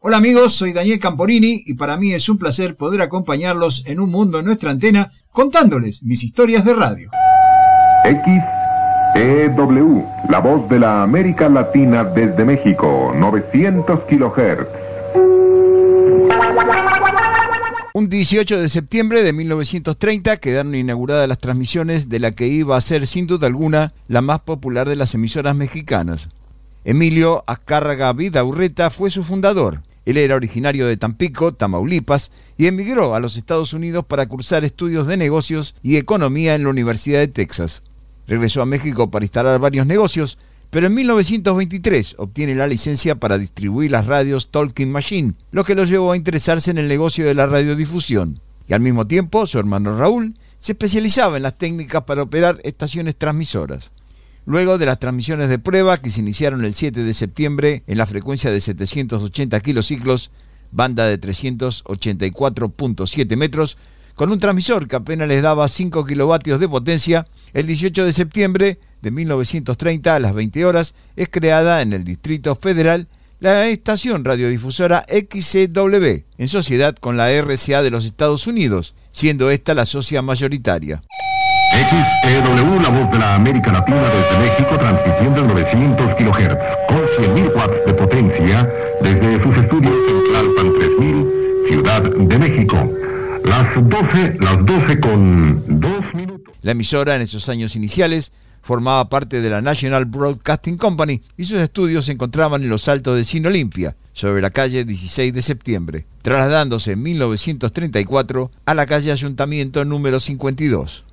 Hola 0.00 0.18
amigos, 0.18 0.52
soy 0.52 0.74
Daniel 0.74 0.98
Camporini 0.98 1.62
y 1.64 1.72
para 1.72 1.96
mí 1.96 2.12
es 2.12 2.28
un 2.28 2.36
placer 2.36 2.76
poder 2.76 3.00
acompañarlos 3.00 3.86
en 3.86 3.98
un 3.98 4.10
mundo 4.10 4.40
en 4.40 4.44
nuestra 4.44 4.70
antena 4.70 5.10
contándoles 5.30 6.02
mis 6.02 6.22
historias 6.22 6.66
de 6.66 6.74
radio. 6.74 7.10
XEW, 9.14 10.04
la 10.28 10.40
voz 10.40 10.68
de 10.68 10.80
la 10.80 11.04
América 11.04 11.48
Latina 11.48 12.02
desde 12.02 12.44
México, 12.44 13.12
900 13.16 14.00
kHz. 14.00 14.66
Un 17.94 18.08
18 18.08 18.60
de 18.60 18.68
septiembre 18.68 19.22
de 19.22 19.32
1930 19.32 20.36
quedaron 20.38 20.74
inauguradas 20.74 21.28
las 21.28 21.38
transmisiones 21.38 22.08
de 22.08 22.18
la 22.18 22.32
que 22.32 22.48
iba 22.48 22.76
a 22.76 22.80
ser 22.80 23.06
sin 23.06 23.28
duda 23.28 23.46
alguna 23.46 23.92
la 24.08 24.20
más 24.20 24.40
popular 24.40 24.88
de 24.88 24.96
las 24.96 25.14
emisoras 25.14 25.54
mexicanas. 25.54 26.28
Emilio 26.84 27.44
Azcárraga 27.46 28.12
Vidaurreta 28.12 28.90
fue 28.90 29.10
su 29.10 29.22
fundador. 29.22 29.82
Él 30.06 30.16
era 30.16 30.34
originario 30.34 30.88
de 30.88 30.96
Tampico, 30.96 31.54
Tamaulipas, 31.54 32.32
y 32.58 32.66
emigró 32.66 33.14
a 33.14 33.20
los 33.20 33.36
Estados 33.36 33.74
Unidos 33.74 34.04
para 34.04 34.26
cursar 34.26 34.64
estudios 34.64 35.06
de 35.06 35.16
negocios 35.16 35.76
y 35.84 35.98
economía 35.98 36.56
en 36.56 36.64
la 36.64 36.70
Universidad 36.70 37.20
de 37.20 37.28
Texas. 37.28 37.84
Regresó 38.26 38.62
a 38.62 38.66
México 38.66 39.10
para 39.10 39.24
instalar 39.24 39.60
varios 39.60 39.86
negocios, 39.86 40.38
pero 40.70 40.88
en 40.88 40.94
1923 40.94 42.16
obtiene 42.18 42.54
la 42.54 42.66
licencia 42.66 43.14
para 43.14 43.38
distribuir 43.38 43.90
las 43.90 44.06
radios 44.06 44.50
Talking 44.50 44.90
Machine, 44.90 45.34
lo 45.52 45.64
que 45.64 45.74
lo 45.74 45.84
llevó 45.84 46.12
a 46.12 46.16
interesarse 46.16 46.70
en 46.70 46.78
el 46.78 46.88
negocio 46.88 47.26
de 47.26 47.34
la 47.34 47.46
radiodifusión. 47.46 48.40
Y 48.66 48.72
al 48.72 48.80
mismo 48.80 49.06
tiempo, 49.06 49.46
su 49.46 49.58
hermano 49.58 49.96
Raúl 49.96 50.34
se 50.58 50.72
especializaba 50.72 51.36
en 51.36 51.42
las 51.42 51.58
técnicas 51.58 52.04
para 52.04 52.22
operar 52.22 52.58
estaciones 52.64 53.16
transmisoras. 53.16 53.92
Luego 54.46 54.78
de 54.78 54.86
las 54.86 54.98
transmisiones 54.98 55.48
de 55.48 55.58
prueba 55.58 55.98
que 55.98 56.10
se 56.10 56.20
iniciaron 56.20 56.64
el 56.64 56.74
7 56.74 57.02
de 57.02 57.14
septiembre 57.14 57.82
en 57.86 57.98
la 57.98 58.06
frecuencia 58.06 58.50
de 58.50 58.60
780 58.60 59.60
kilociclos, 59.60 60.30
banda 60.72 61.06
de 61.06 61.20
384.7 61.20 63.36
metros, 63.36 63.78
con 64.14 64.30
un 64.30 64.38
transmisor 64.38 64.86
que 64.86 64.96
apenas 64.96 65.28
les 65.28 65.42
daba 65.42 65.68
5 65.68 66.04
kilovatios 66.04 66.60
de 66.60 66.68
potencia, 66.68 67.26
el 67.52 67.66
18 67.66 68.04
de 68.04 68.12
septiembre 68.12 68.78
de 69.02 69.10
1930 69.10 70.14
a 70.14 70.20
las 70.20 70.34
20 70.34 70.64
horas 70.64 70.94
es 71.16 71.28
creada 71.28 71.82
en 71.82 71.92
el 71.92 72.04
Distrito 72.04 72.54
Federal 72.56 73.08
la 73.40 73.66
estación 73.66 74.24
radiodifusora 74.24 75.04
XCW, 75.08 76.24
en 76.38 76.48
sociedad 76.48 76.94
con 76.96 77.16
la 77.16 77.30
RCA 77.30 77.82
de 77.82 77.90
los 77.90 78.06
Estados 78.06 78.46
Unidos, 78.46 78.94
siendo 79.10 79.50
esta 79.50 79.74
la 79.74 79.84
socia 79.84 80.22
mayoritaria. 80.22 81.02
XEW, 81.72 82.80
la 82.80 82.88
voz 82.88 83.10
de 83.10 83.18
la 83.18 83.34
América 83.34 83.72
Latina 83.72 84.08
desde 84.08 84.38
México, 84.38 84.78
transmitiendo 84.78 85.40
en 85.40 85.48
900 85.48 86.14
kHz, 86.14 86.56
con 86.88 87.02
100.000 87.18 87.56
watts 87.56 87.86
de 87.86 87.94
potencia, 87.94 88.72
desde 89.02 89.42
sus 89.42 89.56
estudios 89.58 89.94
en 90.08 90.24
Tlalpan 90.24 90.72
3000, 90.78 91.32
Ciudad 91.68 92.02
de 92.02 92.38
México. 92.38 92.90
Las 93.44 93.74
12, 93.74 94.38
las 94.40 94.64
12 94.64 95.00
con 95.00 95.80
2 95.80 96.14
minutos. 96.14 96.54
La 96.62 96.72
emisora 96.72 97.14
en 97.14 97.20
esos 97.20 97.50
años 97.50 97.76
iniciales 97.76 98.32
formaba 98.62 99.10
parte 99.10 99.42
de 99.42 99.50
la 99.50 99.60
National 99.60 100.06
Broadcasting 100.06 100.78
Company 100.78 101.20
y 101.36 101.44
sus 101.44 101.60
estudios 101.60 102.06
se 102.06 102.12
encontraban 102.12 102.62
en 102.62 102.70
los 102.70 102.88
altos 102.88 103.18
de 103.18 103.24
Cine 103.24 103.48
Olimpia, 103.48 103.96
sobre 104.14 104.40
la 104.40 104.48
calle 104.48 104.86
16 104.86 105.34
de 105.34 105.42
septiembre, 105.42 106.06
trasladándose 106.22 106.92
en 106.92 107.02
1934 107.02 108.50
a 108.64 108.74
la 108.74 108.86
calle 108.86 109.12
Ayuntamiento 109.12 109.84
número 109.84 110.20
52. 110.20 111.04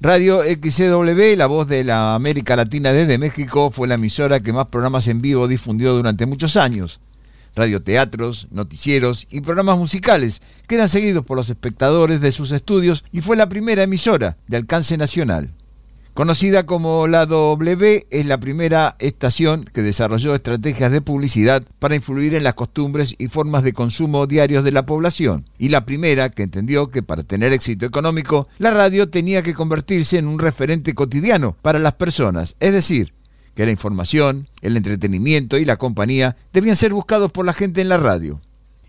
Radio 0.00 0.42
XCW, 0.42 1.36
la 1.36 1.46
voz 1.46 1.68
de 1.68 1.84
la 1.84 2.16
América 2.16 2.56
Latina 2.56 2.92
desde 2.92 3.16
México, 3.16 3.70
fue 3.70 3.86
la 3.86 3.94
emisora 3.94 4.40
que 4.40 4.52
más 4.52 4.66
programas 4.66 5.06
en 5.06 5.22
vivo 5.22 5.46
difundió 5.46 5.94
durante 5.94 6.26
muchos 6.26 6.56
años. 6.56 7.00
Radioteatros, 7.56 8.48
noticieros 8.50 9.26
y 9.30 9.40
programas 9.40 9.78
musicales 9.78 10.42
que 10.68 10.76
eran 10.76 10.88
seguidos 10.88 11.24
por 11.24 11.36
los 11.36 11.50
espectadores 11.50 12.20
de 12.20 12.30
sus 12.30 12.52
estudios 12.52 13.02
y 13.10 13.22
fue 13.22 13.36
la 13.36 13.48
primera 13.48 13.82
emisora 13.82 14.36
de 14.46 14.58
alcance 14.58 14.96
nacional. 14.96 15.50
Conocida 16.16 16.64
como 16.64 17.06
la 17.08 17.26
W, 17.26 18.06
es 18.10 18.24
la 18.24 18.40
primera 18.40 18.96
estación 19.00 19.64
que 19.64 19.82
desarrolló 19.82 20.34
estrategias 20.34 20.90
de 20.90 21.02
publicidad 21.02 21.62
para 21.78 21.94
influir 21.94 22.34
en 22.34 22.42
las 22.42 22.54
costumbres 22.54 23.14
y 23.18 23.28
formas 23.28 23.62
de 23.62 23.74
consumo 23.74 24.26
diarios 24.26 24.64
de 24.64 24.72
la 24.72 24.86
población, 24.86 25.44
y 25.58 25.68
la 25.68 25.84
primera 25.84 26.30
que 26.30 26.42
entendió 26.42 26.90
que 26.90 27.02
para 27.02 27.22
tener 27.22 27.52
éxito 27.52 27.84
económico, 27.84 28.48
la 28.56 28.70
radio 28.70 29.10
tenía 29.10 29.42
que 29.42 29.52
convertirse 29.52 30.16
en 30.16 30.26
un 30.26 30.38
referente 30.38 30.94
cotidiano 30.94 31.54
para 31.60 31.78
las 31.78 31.92
personas, 31.96 32.56
es 32.60 32.72
decir, 32.72 33.12
que 33.56 33.64
la 33.64 33.72
información, 33.72 34.46
el 34.60 34.76
entretenimiento 34.76 35.56
y 35.56 35.64
la 35.64 35.76
compañía 35.76 36.36
debían 36.52 36.76
ser 36.76 36.92
buscados 36.92 37.32
por 37.32 37.46
la 37.46 37.54
gente 37.54 37.80
en 37.80 37.88
la 37.88 37.96
radio. 37.96 38.40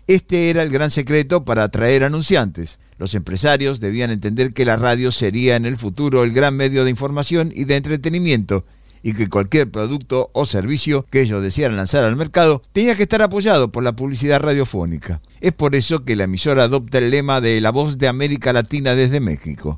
Este 0.06 0.50
era 0.50 0.62
el 0.62 0.70
gran 0.70 0.90
secreto 0.90 1.44
para 1.44 1.64
atraer 1.64 2.04
anunciantes. 2.04 2.78
Los 2.98 3.14
empresarios 3.14 3.80
debían 3.80 4.10
entender 4.10 4.52
que 4.52 4.66
la 4.66 4.76
radio 4.76 5.10
sería 5.10 5.56
en 5.56 5.64
el 5.64 5.78
futuro 5.78 6.22
el 6.22 6.32
gran 6.32 6.54
medio 6.54 6.84
de 6.84 6.90
información 6.90 7.50
y 7.54 7.64
de 7.64 7.76
entretenimiento 7.76 8.64
y 9.02 9.14
que 9.14 9.28
cualquier 9.28 9.70
producto 9.70 10.30
o 10.34 10.44
servicio 10.44 11.04
que 11.10 11.22
ellos 11.22 11.42
desearan 11.42 11.76
lanzar 11.76 12.04
al 12.04 12.16
mercado 12.16 12.62
tenía 12.72 12.94
que 12.94 13.04
estar 13.04 13.22
apoyado 13.22 13.72
por 13.72 13.82
la 13.82 13.96
publicidad 13.96 14.40
radiofónica. 14.40 15.22
Es 15.40 15.52
por 15.52 15.76
eso 15.76 16.04
que 16.04 16.16
la 16.16 16.24
emisora 16.24 16.64
adopta 16.64 16.98
el 16.98 17.10
lema 17.10 17.40
de 17.40 17.60
La 17.62 17.70
Voz 17.70 17.96
de 17.96 18.08
América 18.08 18.52
Latina 18.52 18.94
desde 18.94 19.20
México. 19.20 19.76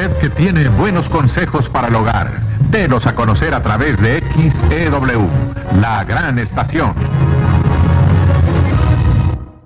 Que 0.00 0.30
tiene 0.30 0.66
buenos 0.70 1.06
consejos 1.10 1.68
para 1.68 1.88
el 1.88 1.94
hogar, 1.94 2.40
delos 2.70 3.06
a 3.06 3.14
conocer 3.14 3.52
a 3.52 3.62
través 3.62 4.00
de 4.00 4.22
XEW, 4.70 5.28
la 5.78 6.04
gran 6.04 6.38
estación. 6.38 6.94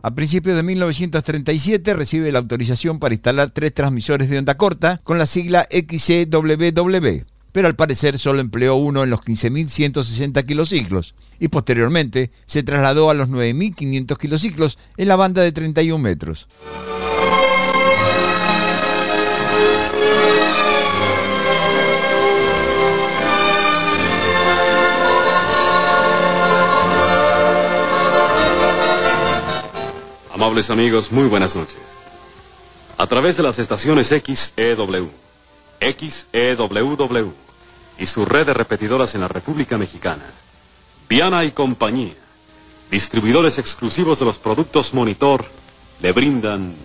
A 0.03 0.11
principios 0.12 0.57
de 0.57 0.64
1937 0.64 1.95
recibe 1.95 2.32
la 2.32 2.41
autorización 2.41 2.99
para 2.99 3.14
instalar 3.14 3.51
tres 3.51 3.74
transmisores 3.74 4.28
de 4.28 4.39
onda 4.39 4.57
corta 4.57 5.01
con 5.05 5.18
la 5.18 5.26
sigla 5.26 5.68
XCWW, 5.70 7.22
pero 7.53 7.68
al 7.68 7.76
parecer 7.76 8.18
solo 8.18 8.41
empleó 8.41 8.74
uno 8.74 9.05
en 9.05 9.11
los 9.11 9.20
15.160 9.20 10.45
kilociclos 10.45 11.14
y 11.39 11.47
posteriormente 11.47 12.32
se 12.45 12.64
trasladó 12.64 13.09
a 13.09 13.14
los 13.14 13.28
9.500 13.28 14.16
kilociclos 14.18 14.78
en 14.97 15.07
la 15.07 15.14
banda 15.14 15.43
de 15.43 15.53
31 15.53 16.03
metros. 16.03 16.49
Amables 30.45 30.68
amigos, 30.68 31.11
muy 31.11 31.26
buenas 31.26 31.57
noches. 31.57 31.78
A 32.99 33.07
través 33.07 33.38
de 33.38 33.42
las 33.42 33.59
estaciones 33.59 34.09
XEW, 34.09 35.09
XEWW 35.80 37.32
y 37.97 38.05
su 38.05 38.26
red 38.26 38.45
de 38.45 38.53
repetidoras 38.53 39.14
en 39.14 39.22
la 39.22 39.28
República 39.28 39.78
Mexicana, 39.78 40.26
Viana 41.09 41.47
y 41.47 41.53
compañía, 41.53 42.12
distribuidores 42.90 43.57
exclusivos 43.57 44.18
de 44.18 44.26
los 44.26 44.36
productos 44.36 44.92
Monitor, 44.92 45.47
le 46.03 46.12
brindan 46.12 46.76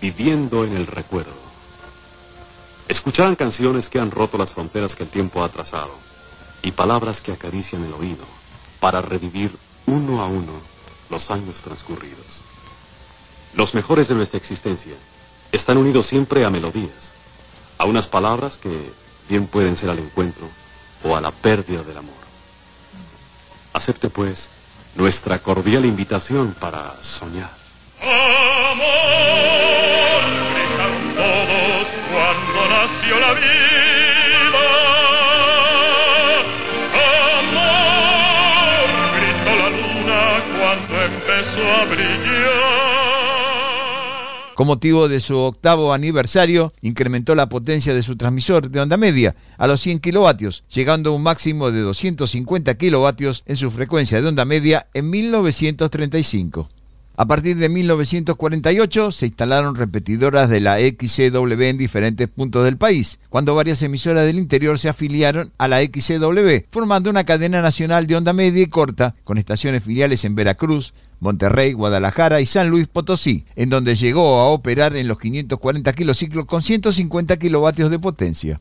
Viviendo 0.00 0.64
en 0.64 0.74
el 0.74 0.86
Recuerdo. 0.86 1.36
Escucharán 2.88 3.36
canciones 3.36 3.90
que 3.90 3.98
han 4.00 4.10
roto 4.10 4.38
las 4.38 4.52
fronteras 4.52 4.94
que 4.94 5.02
el 5.02 5.10
tiempo 5.10 5.44
ha 5.44 5.50
trazado 5.50 5.92
y 6.62 6.70
palabras 6.70 7.20
que 7.20 7.32
acarician 7.32 7.84
el 7.84 7.92
oído 7.92 8.24
para 8.80 9.02
revivir 9.02 9.54
uno 9.84 10.22
a 10.22 10.26
uno 10.28 10.54
los 11.10 11.30
años 11.30 11.60
transcurridos. 11.60 12.31
Los 13.54 13.74
mejores 13.74 14.08
de 14.08 14.14
nuestra 14.14 14.38
existencia 14.38 14.94
están 15.52 15.76
unidos 15.76 16.06
siempre 16.06 16.44
a 16.44 16.50
melodías, 16.50 17.12
a 17.76 17.84
unas 17.84 18.06
palabras 18.06 18.56
que 18.56 18.90
bien 19.28 19.46
pueden 19.46 19.76
ser 19.76 19.90
al 19.90 19.98
encuentro 19.98 20.48
o 21.04 21.16
a 21.16 21.20
la 21.20 21.30
pérdida 21.30 21.82
del 21.82 21.98
amor. 21.98 22.14
Acepte 23.74 24.08
pues 24.08 24.48
nuestra 24.94 25.38
cordial 25.38 25.84
invitación 25.84 26.54
para 26.58 26.96
soñar. 27.02 27.50
Amor, 28.00 28.82
gritaron 30.54 31.14
todos 31.14 31.86
cuando 32.10 32.68
nació 32.70 33.20
la 33.20 33.32
vida. 33.34 34.64
Amor, 37.38 38.88
gritó 39.18 39.52
la 39.56 39.68
luna 39.70 40.22
cuando 40.58 41.02
empezó 41.02 41.62
a 41.70 41.84
brillar. 41.84 42.11
Con 44.54 44.66
motivo 44.66 45.08
de 45.08 45.20
su 45.20 45.38
octavo 45.38 45.94
aniversario, 45.94 46.74
incrementó 46.82 47.34
la 47.34 47.48
potencia 47.48 47.94
de 47.94 48.02
su 48.02 48.16
transmisor 48.16 48.68
de 48.68 48.80
onda 48.80 48.98
media 48.98 49.34
a 49.56 49.66
los 49.66 49.80
100 49.80 50.00
kilovatios, 50.00 50.64
llegando 50.72 51.10
a 51.10 51.14
un 51.14 51.22
máximo 51.22 51.70
de 51.70 51.80
250 51.80 52.74
kilovatios 52.74 53.44
en 53.46 53.56
su 53.56 53.70
frecuencia 53.70 54.20
de 54.20 54.28
onda 54.28 54.44
media 54.44 54.88
en 54.92 55.08
1935. 55.08 56.68
A 57.22 57.24
partir 57.24 57.56
de 57.56 57.68
1948 57.68 59.12
se 59.12 59.26
instalaron 59.26 59.76
repetidoras 59.76 60.50
de 60.50 60.58
la 60.58 60.80
XCW 60.80 61.62
en 61.62 61.78
diferentes 61.78 62.26
puntos 62.26 62.64
del 62.64 62.78
país, 62.78 63.20
cuando 63.28 63.54
varias 63.54 63.80
emisoras 63.82 64.26
del 64.26 64.40
interior 64.40 64.76
se 64.76 64.88
afiliaron 64.88 65.52
a 65.56 65.68
la 65.68 65.82
XCW, 65.82 66.66
formando 66.68 67.10
una 67.10 67.22
cadena 67.22 67.62
nacional 67.62 68.08
de 68.08 68.16
onda 68.16 68.32
media 68.32 68.64
y 68.64 68.66
corta, 68.66 69.14
con 69.22 69.38
estaciones 69.38 69.84
filiales 69.84 70.24
en 70.24 70.34
Veracruz, 70.34 70.94
Monterrey, 71.20 71.74
Guadalajara 71.74 72.40
y 72.40 72.46
San 72.46 72.70
Luis 72.70 72.88
Potosí, 72.88 73.44
en 73.54 73.70
donde 73.70 73.94
llegó 73.94 74.40
a 74.40 74.48
operar 74.48 74.96
en 74.96 75.06
los 75.06 75.20
540 75.20 75.92
kilociclos 75.92 76.46
con 76.46 76.60
150 76.60 77.36
kilovatios 77.36 77.88
de 77.92 78.00
potencia. 78.00 78.60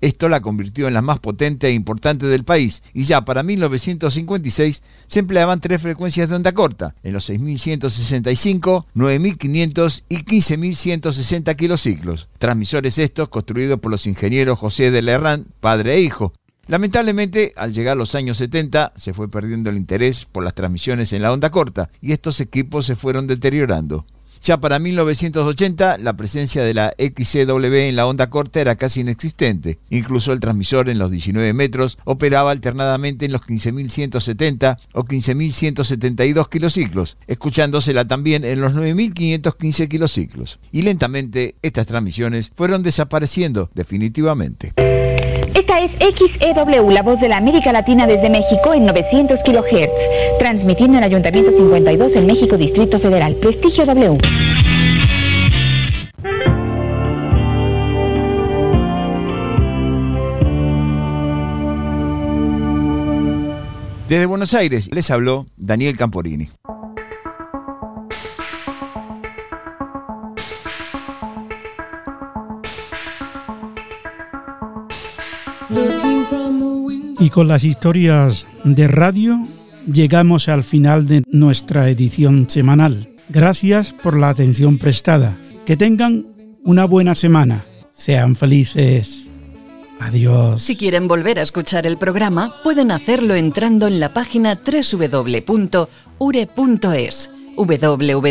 Esto 0.00 0.28
la 0.28 0.40
convirtió 0.40 0.88
en 0.88 0.94
la 0.94 1.02
más 1.02 1.20
potente 1.20 1.68
e 1.68 1.72
importante 1.72 2.26
del 2.26 2.44
país 2.44 2.82
y 2.92 3.04
ya 3.04 3.24
para 3.24 3.42
1956 3.42 4.82
se 5.06 5.18
empleaban 5.18 5.60
tres 5.60 5.82
frecuencias 5.82 6.28
de 6.28 6.36
onda 6.36 6.52
corta, 6.52 6.94
en 7.02 7.12
los 7.12 7.28
6.165, 7.30 8.86
9.500 8.94 10.04
y 10.08 10.16
15.160 10.16 11.56
kilociclos. 11.56 12.28
Transmisores 12.38 12.98
estos 12.98 13.28
construidos 13.28 13.80
por 13.80 13.90
los 13.90 14.06
ingenieros 14.06 14.58
José 14.58 14.90
de 14.90 15.02
Lerrán, 15.02 15.46
padre 15.60 15.94
e 15.94 16.00
hijo. 16.00 16.32
Lamentablemente, 16.68 17.52
al 17.56 17.72
llegar 17.72 17.96
los 17.96 18.16
años 18.16 18.38
70, 18.38 18.92
se 18.96 19.14
fue 19.14 19.30
perdiendo 19.30 19.70
el 19.70 19.76
interés 19.76 20.24
por 20.24 20.42
las 20.42 20.54
transmisiones 20.54 21.12
en 21.12 21.22
la 21.22 21.32
onda 21.32 21.50
corta 21.50 21.88
y 22.00 22.12
estos 22.12 22.40
equipos 22.40 22.86
se 22.86 22.96
fueron 22.96 23.28
deteriorando. 23.28 24.04
Ya 24.42 24.58
para 24.60 24.78
1980, 24.78 25.98
la 25.98 26.16
presencia 26.16 26.62
de 26.62 26.74
la 26.74 26.92
XCW 26.98 27.74
en 27.74 27.96
la 27.96 28.06
onda 28.06 28.28
corta 28.28 28.60
era 28.60 28.76
casi 28.76 29.00
inexistente. 29.00 29.78
Incluso 29.90 30.32
el 30.32 30.40
transmisor 30.40 30.88
en 30.88 30.98
los 30.98 31.10
19 31.10 31.52
metros 31.52 31.98
operaba 32.04 32.50
alternadamente 32.50 33.26
en 33.26 33.32
los 33.32 33.42
15.170 33.42 34.78
o 34.92 35.04
15.172 35.04 36.48
kilociclos, 36.48 37.16
escuchándosela 37.26 38.06
también 38.06 38.44
en 38.44 38.60
los 38.60 38.74
9.515 38.74 39.88
kilociclos. 39.88 40.58
Y 40.72 40.82
lentamente 40.82 41.56
estas 41.62 41.86
transmisiones 41.86 42.52
fueron 42.54 42.82
desapareciendo 42.82 43.70
definitivamente. 43.74 44.72
Esta 45.56 45.80
es 45.80 45.92
XEW, 45.92 46.90
la 46.90 47.02
voz 47.02 47.18
de 47.18 47.28
la 47.28 47.38
América 47.38 47.72
Latina 47.72 48.06
desde 48.06 48.28
México 48.28 48.74
en 48.74 48.84
900 48.84 49.40
kHz, 49.42 50.38
transmitiendo 50.38 50.98
en 50.98 51.04
Ayuntamiento 51.04 51.50
52 51.50 52.14
en 52.14 52.26
México 52.26 52.58
Distrito 52.58 53.00
Federal. 53.00 53.34
Prestigio 53.36 53.86
W. 53.86 54.18
Desde 64.08 64.26
Buenos 64.26 64.52
Aires 64.52 64.90
les 64.92 65.10
habló 65.10 65.46
Daniel 65.56 65.96
Camporini. 65.96 66.50
Y 77.18 77.30
con 77.30 77.48
las 77.48 77.64
historias 77.64 78.46
de 78.64 78.86
radio 78.88 79.46
llegamos 79.90 80.48
al 80.48 80.64
final 80.64 81.06
de 81.06 81.22
nuestra 81.28 81.88
edición 81.88 82.50
semanal. 82.50 83.08
Gracias 83.28 83.94
por 83.94 84.18
la 84.18 84.28
atención 84.28 84.76
prestada. 84.78 85.38
Que 85.64 85.76
tengan 85.76 86.26
una 86.64 86.84
buena 86.84 87.14
semana. 87.14 87.64
Sean 87.92 88.36
felices. 88.36 89.28
Adiós. 89.98 90.62
Si 90.62 90.76
quieren 90.76 91.08
volver 91.08 91.38
a 91.38 91.42
escuchar 91.42 91.86
el 91.86 91.96
programa, 91.96 92.52
pueden 92.62 92.90
hacerlo 92.90 93.34
entrando 93.34 93.86
en 93.86 93.98
la 93.98 94.12
página 94.12 94.60
www.ure.es 94.64 95.90
www.ure.es 97.56 98.28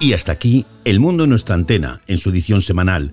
Y 0.00 0.12
hasta 0.14 0.32
aquí, 0.32 0.64
El 0.86 1.00
Mundo 1.00 1.24
en 1.24 1.30
nuestra 1.30 1.54
antena, 1.54 2.00
en 2.06 2.16
su 2.16 2.30
edición 2.30 2.62
semanal 2.62 3.12